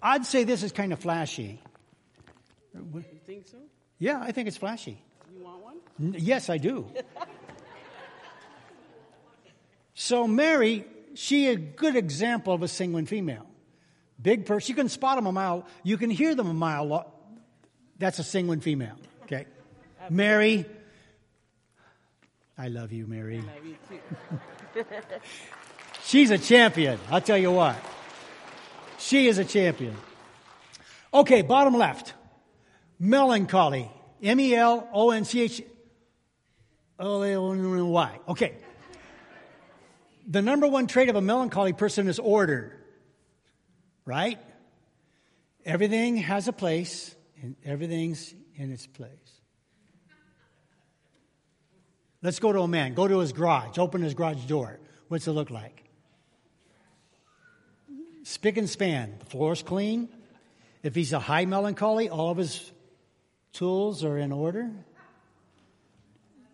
I'd 0.00 0.26
say 0.26 0.44
this 0.44 0.62
is 0.62 0.70
kind 0.70 0.92
of 0.92 1.00
flashy. 1.00 1.60
You 2.74 3.02
think 3.26 3.48
so? 3.48 3.58
Yeah, 3.98 4.20
I 4.20 4.30
think 4.30 4.46
it's 4.46 4.56
flashy. 4.56 5.02
You 5.34 5.44
want 5.44 5.62
one? 5.62 6.14
Yes, 6.18 6.48
I 6.50 6.58
do. 6.58 6.86
so 9.94 10.26
Mary 10.26 10.84
she 11.18 11.48
a 11.48 11.56
good 11.56 11.96
example 11.96 12.52
of 12.54 12.62
a 12.62 12.68
sanguine 12.68 13.06
female. 13.06 13.44
Big 14.22 14.46
purse. 14.46 14.68
You 14.68 14.76
can 14.76 14.88
spot 14.88 15.16
them 15.16 15.26
a 15.26 15.32
mile. 15.32 15.66
You 15.82 15.96
can 15.98 16.10
hear 16.10 16.34
them 16.36 16.48
a 16.48 16.54
mile. 16.54 16.84
Lo- 16.84 17.12
That's 17.98 18.20
a 18.20 18.24
sanguine 18.24 18.60
female. 18.60 18.94
Okay. 19.24 19.46
Mary. 20.10 20.64
I 22.56 22.68
love 22.68 22.92
you, 22.92 23.06
Mary. 23.08 23.38
I 23.38 23.40
love 23.40 23.66
you 23.66 23.76
too. 24.74 24.84
She's 26.04 26.30
a 26.30 26.38
champion. 26.38 27.00
I'll 27.10 27.20
tell 27.20 27.36
you 27.38 27.50
what. 27.50 27.76
She 28.98 29.26
is 29.26 29.38
a 29.38 29.44
champion. 29.44 29.96
Okay, 31.12 31.42
bottom 31.42 31.74
left. 31.76 32.14
Melancholy. 33.00 33.90
M 34.22 34.40
E 34.40 34.54
L 34.54 34.88
O 34.92 35.10
N 35.10 35.24
C 35.24 35.42
H 35.42 35.62
O 36.98 37.22
L 37.22 37.86
Y. 37.88 38.20
Okay 38.28 38.54
the 40.28 40.42
number 40.42 40.68
one 40.68 40.86
trait 40.86 41.08
of 41.08 41.16
a 41.16 41.22
melancholy 41.22 41.72
person 41.72 42.06
is 42.06 42.18
order, 42.18 42.76
right? 44.04 44.38
Everything 45.64 46.18
has 46.18 46.48
a 46.48 46.52
place 46.52 47.14
and 47.42 47.56
everything's 47.64 48.34
in 48.54 48.70
its 48.70 48.86
place. 48.86 49.10
Let's 52.20 52.40
go 52.40 52.52
to 52.52 52.60
a 52.60 52.68
man. 52.68 52.94
Go 52.94 53.08
to 53.08 53.20
his 53.20 53.32
garage. 53.32 53.78
Open 53.78 54.02
his 54.02 54.12
garage 54.12 54.44
door. 54.44 54.78
What's 55.08 55.26
it 55.26 55.32
look 55.32 55.50
like? 55.50 55.84
Spick 58.24 58.58
and 58.58 58.68
span. 58.68 59.14
The 59.20 59.24
floor's 59.24 59.62
clean. 59.62 60.08
If 60.82 60.94
he's 60.94 61.12
a 61.12 61.20
high 61.20 61.46
melancholy, 61.46 62.08
all 62.10 62.30
of 62.30 62.36
his 62.36 62.70
tools 63.52 64.04
are 64.04 64.18
in 64.18 64.32
order 64.32 64.70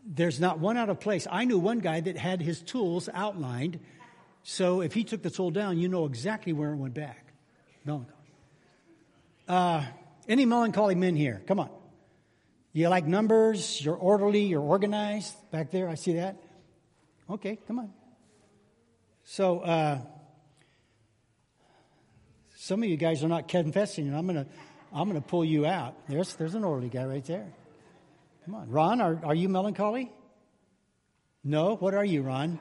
there's 0.07 0.39
not 0.39 0.59
one 0.59 0.77
out 0.77 0.91
of 0.91 1.01
place. 1.01 1.27
I 1.31 1.45
knew 1.45 1.59
one 1.59 1.79
guy 1.79 2.01
that 2.01 2.17
had 2.17 2.43
his 2.43 2.61
tools 2.61 3.09
outlined, 3.13 3.81
so 4.43 4.83
if 4.83 4.93
he 4.93 5.05
took 5.05 5.23
the 5.23 5.31
tool 5.31 5.51
down, 5.51 5.79
you 5.79 5.89
know 5.89 6.05
exactly 6.05 6.53
where 6.53 6.73
it 6.73 6.77
went 6.77 6.95
back. 6.95 7.33
Melancholy. 7.85 8.15
Uh, 9.49 9.85
any 10.29 10.45
melancholy 10.45 10.95
men 10.95 11.17
here? 11.17 11.43
Come 11.47 11.61
on. 11.61 11.71
You 12.73 12.89
like 12.89 13.07
numbers? 13.07 13.83
You're 13.85 13.95
orderly. 13.95 14.45
You're 14.45 14.61
organized. 14.61 15.35
Back 15.51 15.71
there, 15.71 15.89
I 15.89 15.95
see 15.95 16.15
that. 16.15 16.37
Okay, 17.31 17.59
come 17.67 17.79
on. 17.79 17.93
So, 19.25 19.61
uh, 19.61 19.99
some 22.57 22.83
of 22.83 22.89
you 22.89 22.97
guys 22.97 23.23
are 23.25 23.29
not 23.29 23.49
confessing, 23.49 24.09
and 24.09 24.17
I'm 24.17 24.27
gonna, 24.27 24.47
I'm 24.95 25.09
going 25.09 25.21
to 25.21 25.29
pull 25.29 25.45
you 25.45 25.67
out. 25.67 25.97
There's, 26.09 26.35
there's 26.37 26.55
an 26.55 26.63
orderly 26.63 26.89
guy 26.89 27.05
right 27.05 27.25
there. 27.25 27.53
Come 28.45 28.55
on. 28.55 28.71
Ron, 28.71 29.01
are, 29.01 29.21
are 29.25 29.35
you 29.35 29.49
melancholy? 29.49 30.13
No? 31.43 31.75
What 31.77 31.95
are 31.95 32.05
you, 32.05 32.23
Ron? 32.23 32.61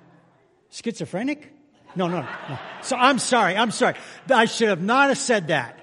Schizophrenic? 0.71 1.53
No, 1.95 2.07
no, 2.07 2.21
no. 2.21 2.59
So 2.81 2.95
I'm 2.95 3.19
sorry. 3.19 3.55
I'm 3.55 3.69
sorry. 3.69 3.95
I 4.29 4.45
should 4.45 4.69
have 4.69 4.81
not 4.81 5.09
have 5.09 5.17
said 5.17 5.49
that. 5.49 5.79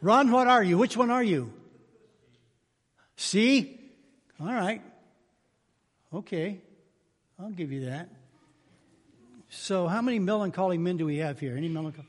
Ron, 0.00 0.30
what 0.30 0.48
are 0.48 0.62
you? 0.62 0.78
Which 0.78 0.96
one 0.96 1.10
are 1.10 1.22
you? 1.22 1.52
See? 3.16 3.78
All 4.40 4.52
right. 4.52 4.82
Okay. 6.12 6.60
I'll 7.38 7.50
give 7.50 7.70
you 7.72 7.86
that. 7.86 8.08
So, 9.48 9.86
how 9.86 10.00
many 10.00 10.18
melancholy 10.18 10.78
men 10.78 10.96
do 10.96 11.04
we 11.04 11.18
have 11.18 11.38
here? 11.38 11.56
Any 11.56 11.68
melancholy, 11.68 12.06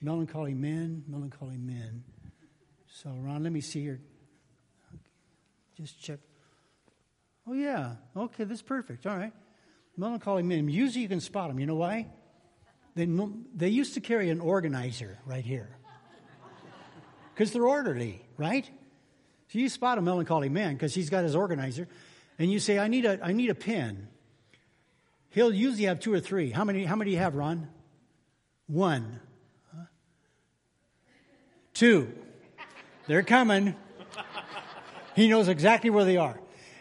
melancholy 0.00 0.54
men? 0.54 1.04
Melancholy 1.06 1.56
men. 1.56 2.04
So, 2.92 3.10
Ron, 3.10 3.42
let 3.42 3.52
me 3.52 3.60
see 3.60 3.82
here. 3.82 4.00
Just 5.76 6.02
check. 6.02 6.18
Oh, 7.46 7.54
yeah. 7.54 7.96
Okay, 8.16 8.44
that's 8.44 8.62
perfect. 8.62 9.06
All 9.06 9.16
right. 9.16 9.32
Melancholy 9.96 10.42
men. 10.42 10.68
Usually 10.68 11.02
you 11.02 11.08
can 11.08 11.20
spot 11.20 11.48
them. 11.48 11.58
You 11.58 11.66
know 11.66 11.76
why? 11.76 12.08
They, 12.94 13.08
they 13.54 13.68
used 13.68 13.94
to 13.94 14.00
carry 14.00 14.30
an 14.30 14.40
organizer 14.40 15.18
right 15.24 15.44
here 15.44 15.76
because 17.32 17.52
they're 17.52 17.66
orderly, 17.66 18.20
right? 18.36 18.68
So 19.48 19.58
you 19.58 19.68
spot 19.68 19.98
a 19.98 20.02
melancholy 20.02 20.48
man 20.48 20.74
because 20.74 20.94
he's 20.94 21.08
got 21.08 21.24
his 21.24 21.34
organizer, 21.34 21.88
and 22.38 22.52
you 22.52 22.58
say, 22.58 22.78
"I 22.78 22.88
need 22.88 23.04
a, 23.04 23.18
I 23.24 23.32
need 23.32 23.50
a 23.50 23.54
pen." 23.54 24.08
He'll 25.30 25.52
usually 25.52 25.84
have 25.84 26.00
two 26.00 26.12
or 26.12 26.20
three. 26.20 26.50
How 26.50 26.64
many? 26.64 26.84
How 26.84 26.96
many 26.96 27.10
do 27.10 27.14
you 27.14 27.22
have, 27.22 27.34
Ron? 27.34 27.68
One? 28.66 29.20
Two. 31.80 32.12
They're 33.06 33.22
coming. 33.22 33.74
He 35.16 35.28
knows 35.28 35.48
exactly 35.48 35.88
where 35.88 36.04
they 36.04 36.18
are. 36.18 36.38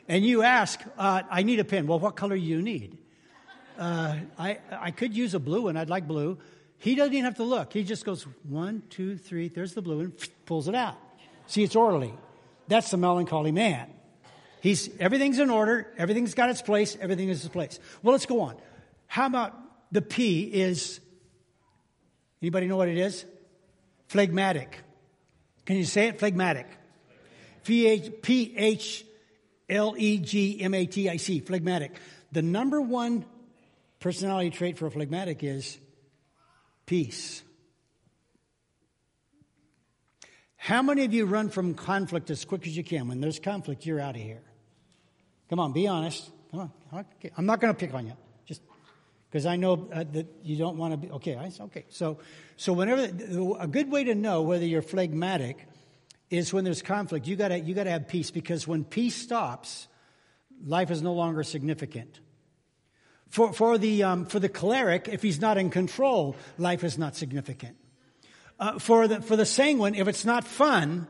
And 0.10 0.26
you 0.26 0.44
ask, 0.44 0.82
uh, 0.98 1.22
I 1.32 1.44
need 1.44 1.62
a 1.62 1.64
pen. 1.64 1.88
Well, 1.88 2.00
what 2.00 2.18
color 2.18 2.36
do 2.36 2.42
you 2.42 2.62
need? 2.62 2.98
Uh, 3.78 4.18
I, 4.38 4.60
I 4.70 4.92
could 4.92 5.16
use 5.16 5.34
a 5.34 5.40
blue 5.40 5.64
one. 5.64 5.78
I'd 5.78 5.90
like 5.90 6.06
blue. 6.06 6.38
He 6.80 6.96
doesn't 6.96 7.14
even 7.14 7.24
have 7.24 7.36
to 7.36 7.44
look. 7.44 7.72
He 7.72 7.86
just 7.86 8.04
goes 8.04 8.24
one, 8.44 8.84
two, 8.90 9.18
three. 9.18 9.48
There's 9.48 9.74
the 9.74 9.82
blue 9.82 10.02
and 10.02 10.14
pulls 10.46 10.68
it 10.68 10.76
out. 10.76 10.98
See, 11.48 11.64
it's 11.64 11.78
orderly. 11.78 12.14
That's 12.68 12.92
the 12.92 12.98
melancholy 12.98 13.54
man. 13.54 13.90
He's 14.60 14.90
everything's 15.00 15.40
in 15.40 15.50
order. 15.50 15.88
Everything's 15.98 16.34
got 16.34 16.50
its 16.50 16.62
place. 16.62 16.98
Everything 17.00 17.30
is 17.30 17.46
its 17.46 17.54
place. 17.54 17.80
Well, 18.04 18.12
let's 18.12 18.26
go 18.26 18.42
on. 18.42 18.58
How 19.08 19.28
about 19.28 19.58
the 19.94 20.02
P 20.02 20.44
is? 20.44 21.00
Anybody 22.42 22.68
know 22.68 22.76
what 22.76 22.90
it 22.90 22.98
is? 22.98 23.24
Phlegmatic. 24.10 24.84
Can 25.70 25.78
you 25.78 25.86
say 25.86 26.08
it? 26.08 26.18
Phlegmatic. 26.18 26.66
P 27.64 27.86
H 28.58 29.06
L 29.70 29.94
E 29.96 30.18
G 30.18 30.60
M 30.62 30.74
A 30.74 30.88
T 30.88 31.08
I 31.08 31.18
C. 31.18 31.42
Phlegmatic. 31.42 31.92
The 32.32 32.42
number 32.42 32.82
one 32.82 33.24
personality 34.00 34.50
trait 34.50 34.80
for 34.80 34.88
a 34.88 34.92
phlegmatic 34.92 35.44
is 35.44 35.78
peace. 36.88 37.44
How 40.58 40.82
many 40.82 41.06
of 41.06 41.14
you 41.14 41.28
run 41.28 41.50
from 41.50 41.76
conflict 41.76 42.32
as 42.32 42.46
quick 42.46 42.66
as 42.66 42.76
you 42.76 42.84
can? 42.84 43.08
When 43.08 43.22
there's 43.22 43.38
conflict, 43.38 43.86
you're 43.86 44.00
out 44.00 44.16
of 44.16 44.22
here. 44.24 44.42
Come 45.52 45.60
on, 45.60 45.72
be 45.72 45.88
honest. 45.88 46.32
Come 46.50 46.72
on. 46.92 47.06
I'm 47.38 47.46
not 47.46 47.62
going 47.62 47.76
to 47.76 47.80
pick 47.80 47.94
on 47.94 48.08
you. 48.08 48.14
Because 49.30 49.46
I 49.46 49.58
know 49.58 49.88
uh, 49.94 50.04
that 50.12 50.28
you 50.44 50.58
don't 50.58 50.78
want 50.78 50.94
to 50.94 50.98
be. 50.98 51.12
Okay, 51.12 51.36
I, 51.36 51.52
okay. 51.66 51.86
So, 51.90 52.18
so 52.58 52.74
whenever 52.74 53.04
a 53.60 53.68
good 53.68 53.92
way 53.92 54.06
to 54.06 54.16
know 54.16 54.42
whether 54.42 54.66
you're 54.66 54.82
phlegmatic 54.82 55.68
is 56.30 56.52
when 56.54 56.64
there's 56.64 56.82
conflict. 56.82 57.28
You 57.28 57.36
got 57.36 57.50
to 57.50 57.60
you 57.60 57.76
got 57.76 57.84
to 57.86 57.92
have 57.92 58.08
peace 58.08 58.32
because 58.32 58.68
when 58.68 58.84
peace 58.84 59.16
stops, 59.16 59.88
life 60.66 60.92
is 60.92 61.02
no 61.02 61.14
longer 61.14 61.44
significant. 61.44 62.20
For, 63.30 63.54
for, 63.54 63.78
the, 63.78 64.04
um, 64.04 64.26
for 64.26 64.40
the 64.40 64.50
choleric, 64.50 65.08
if 65.08 65.22
he's 65.22 65.40
not 65.40 65.60
in 65.60 65.70
control, 65.70 66.36
life 66.58 66.84
is 66.84 66.98
not 66.98 67.16
significant. 67.16 67.78
Uh, 68.60 68.80
for, 68.80 69.08
the, 69.08 69.22
for 69.22 69.36
the 69.36 69.46
sanguine, 69.46 69.94
if 69.94 70.08
it's 70.08 70.26
not 70.26 70.44
fun, 70.44 71.08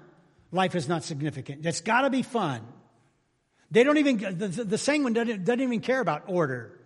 life 0.51 0.75
is 0.75 0.89
not 0.89 1.05
significant. 1.05 1.65
It's 1.65 1.79
got 1.79 2.01
to 2.01 2.09
be 2.09 2.21
fun. 2.21 2.61
They 3.71 3.85
don't 3.85 3.97
even, 3.97 4.17
the, 4.37 4.47
the 4.47 4.77
sanguine 4.77 5.13
doesn't, 5.13 5.45
doesn't 5.45 5.61
even 5.61 5.79
care 5.79 6.01
about 6.01 6.23
order. 6.27 6.77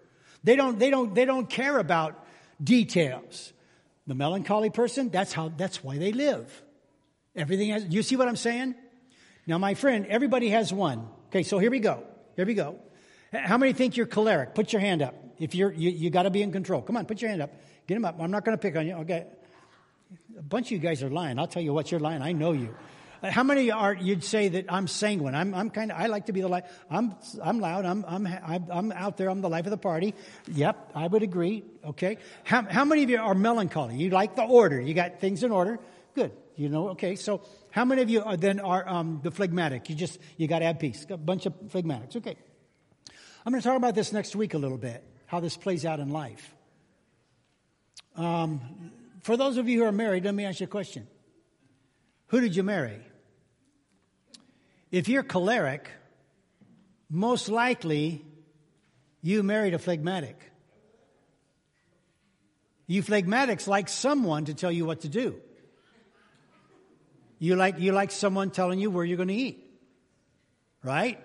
They 0.44 0.56
don't, 0.56 0.78
they, 0.78 0.90
don't, 0.90 1.16
they 1.16 1.26
don't 1.26 1.50
care 1.50 1.78
about 1.78 2.26
details. 2.62 3.54
The 4.08 4.16
melancholy 4.16 4.70
person, 4.70 5.10
that's 5.10 5.32
how, 5.32 5.50
that's 5.56 5.84
why 5.84 5.98
they 5.98 6.12
live. 6.12 6.62
Everything 7.36 7.70
has, 7.70 7.86
you 7.88 8.04
see 8.04 8.16
what 8.16 8.28
I'm 8.28 8.36
saying? 8.36 8.76
Now, 9.48 9.58
my 9.58 9.74
friend, 9.74 10.06
everybody 10.08 10.50
has 10.50 10.72
one. 10.74 11.08
Okay, 11.28 11.44
so 11.44 11.58
here 11.60 11.72
we 11.72 11.80
go. 11.80 12.04
Here 12.36 12.46
we 12.46 12.54
go. 12.54 12.80
How 13.32 13.58
many 13.58 13.74
think 13.74 13.98
you're 13.98 14.06
choleric? 14.06 14.54
Put 14.54 14.74
your 14.74 14.82
hand 14.82 15.02
up. 15.02 15.16
If 15.40 15.56
you're, 15.56 15.72
you, 15.72 15.90
you 15.90 16.10
got 16.10 16.24
to 16.24 16.30
be 16.30 16.42
in 16.42 16.52
control. 16.52 16.82
Come 16.82 16.98
on, 16.98 17.06
put 17.06 17.22
your 17.22 17.30
hand 17.30 17.42
up. 17.42 17.52
Get 17.88 17.98
him 17.98 18.06
up. 18.06 18.18
I'm 18.20 18.32
not 18.32 18.46
going 18.46 18.58
to 18.58 18.62
pick 18.62 18.76
on 18.76 18.86
you. 18.86 18.94
Okay. 18.98 19.26
A 20.38 20.42
bunch 20.42 20.68
of 20.68 20.72
you 20.74 20.78
guys 20.78 21.02
are 21.02 21.10
lying. 21.10 21.40
I'll 21.40 21.48
tell 21.48 21.64
you 21.64 21.74
what, 21.74 21.92
you're 21.92 22.00
lying. 22.00 22.22
I 22.22 22.32
know 22.32 22.52
you. 22.52 22.76
How 23.24 23.44
many 23.44 23.72
are 23.72 23.94
you'd 23.94 24.24
say 24.24 24.50
that 24.50 24.66
I'm 24.68 24.88
sanguine? 24.88 25.34
I'm, 25.34 25.54
I'm 25.54 25.70
kind 25.70 25.92
of. 25.92 25.98
I 25.98 26.08
like 26.08 26.26
to 26.26 26.34
be 26.34 26.42
the 26.42 26.50
life. 26.50 26.66
I'm 26.90 27.16
I'm 27.42 27.60
loud. 27.60 27.86
I'm 27.86 28.04
I'm 28.06 28.28
I'm 28.70 28.92
out 28.92 29.16
there. 29.16 29.30
I'm 29.30 29.40
the 29.40 29.50
life 29.50 29.66
of 29.66 29.72
the 29.72 29.78
party. 29.78 30.14
Yep, 30.52 30.92
I 30.94 31.08
would 31.08 31.24
agree. 31.24 31.64
Okay. 31.86 32.18
How 32.44 32.64
how 32.64 32.84
many 32.84 33.04
of 33.04 33.10
you 33.10 33.20
are 33.20 33.34
melancholy? 33.34 33.96
You 33.96 34.10
like 34.10 34.36
the 34.36 34.44
order. 34.44 34.82
You 34.82 34.94
got 34.94 35.22
things 35.22 35.44
in 35.44 35.52
order. 35.52 35.80
Good. 36.16 36.34
You 36.58 36.68
know. 36.68 36.90
Okay. 36.90 37.16
So 37.16 37.42
how 37.72 37.86
many 37.86 38.02
of 38.02 38.10
you 38.10 38.24
are, 38.24 38.36
then 38.36 38.60
are 38.60 38.88
um, 38.88 39.22
the 39.24 39.32
phlegmatic? 39.32 39.90
You 39.90 39.96
just 39.96 40.20
you 40.36 40.48
got 40.48 40.60
to 40.60 40.66
have 40.66 40.80
peace. 40.80 41.06
A 41.10 41.16
bunch 41.16 41.46
of 41.46 41.54
phlegmatics. 41.70 42.18
Okay. 42.18 42.36
I'm 43.46 43.52
going 43.52 43.62
to 43.62 43.68
talk 43.68 43.78
about 43.78 43.96
this 43.96 44.12
next 44.12 44.36
week 44.36 44.54
a 44.54 44.58
little 44.58 44.78
bit 44.78 45.04
how 45.26 45.40
this 45.40 45.58
plays 45.58 45.86
out 45.86 46.00
in 46.00 46.10
life. 46.10 46.54
Um, 48.16 48.92
for 49.22 49.36
those 49.36 49.58
of 49.58 49.68
you 49.68 49.80
who 49.80 49.86
are 49.86 49.92
married, 49.92 50.26
let 50.26 50.36
me 50.36 50.46
ask 50.46 50.60
you 50.60 50.66
a 50.66 50.70
question. 50.70 51.08
Who 52.28 52.40
did 52.40 52.56
you 52.56 52.64
marry? 52.64 53.00
If 54.94 55.10
you're 55.10 55.24
choleric, 55.24 55.90
most 57.10 57.50
likely 57.50 58.24
you 59.24 59.42
married 59.42 59.74
a 59.74 59.80
phlegmatic. 59.80 60.40
You 62.86 63.02
phlegmatics 63.02 63.68
like 63.68 63.90
someone 63.90 64.46
to 64.46 64.54
tell 64.54 64.72
you 64.72 64.86
what 64.86 65.02
to 65.02 65.10
do. 65.10 65.42
You 67.40 67.56
like, 67.56 67.80
you 67.80 67.92
like 67.92 68.12
someone 68.12 68.52
telling 68.52 68.80
you 68.80 68.92
where 68.92 69.04
you're 69.04 69.18
going 69.18 69.30
to 69.30 69.34
eat. 69.34 69.68
Right? 70.84 71.20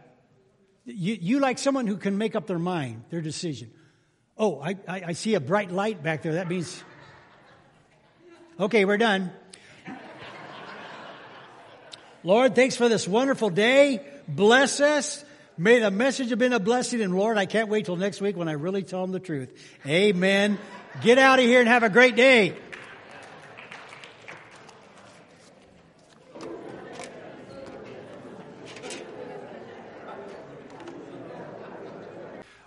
You, 0.86 1.18
you 1.20 1.38
like 1.38 1.58
someone 1.58 1.86
who 1.86 1.98
can 1.98 2.16
make 2.16 2.34
up 2.34 2.46
their 2.46 2.58
mind, 2.58 3.04
their 3.10 3.20
decision. 3.20 3.70
Oh, 4.38 4.62
I, 4.62 4.78
I, 4.88 5.02
I 5.08 5.12
see 5.12 5.34
a 5.34 5.40
bright 5.40 5.70
light 5.70 6.02
back 6.02 6.22
there. 6.22 6.32
That 6.32 6.48
means. 6.48 6.82
Okay, 8.58 8.86
we're 8.86 8.96
done. 8.96 9.30
Lord, 12.28 12.54
thanks 12.54 12.76
for 12.76 12.90
this 12.90 13.08
wonderful 13.08 13.48
day. 13.48 14.02
Bless 14.28 14.80
us. 14.80 15.24
May 15.56 15.78
the 15.78 15.90
message 15.90 16.28
have 16.28 16.38
been 16.38 16.52
a 16.52 16.60
blessing. 16.60 17.00
And 17.00 17.16
Lord, 17.16 17.38
I 17.38 17.46
can't 17.46 17.70
wait 17.70 17.86
till 17.86 17.96
next 17.96 18.20
week 18.20 18.36
when 18.36 18.48
I 18.48 18.52
really 18.52 18.82
tell 18.82 19.00
them 19.00 19.12
the 19.12 19.18
truth. 19.18 19.48
Amen. 19.86 20.58
Get 21.00 21.16
out 21.16 21.38
of 21.38 21.46
here 21.46 21.60
and 21.60 21.66
have 21.66 21.84
a 21.84 21.88
great 21.88 22.16
day. 22.16 22.54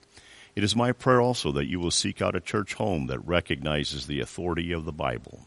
It 0.55 0.63
is 0.63 0.75
my 0.75 0.91
prayer 0.91 1.21
also 1.21 1.51
that 1.51 1.67
you 1.67 1.79
will 1.79 1.91
seek 1.91 2.19
out 2.19 2.35
a 2.35 2.41
church 2.41 2.73
home 2.73 3.05
that 3.07 3.19
recognizes 3.19 4.07
the 4.07 4.21
authority 4.21 4.71
of 4.71 4.85
the 4.85 4.91
Bible. 4.91 5.45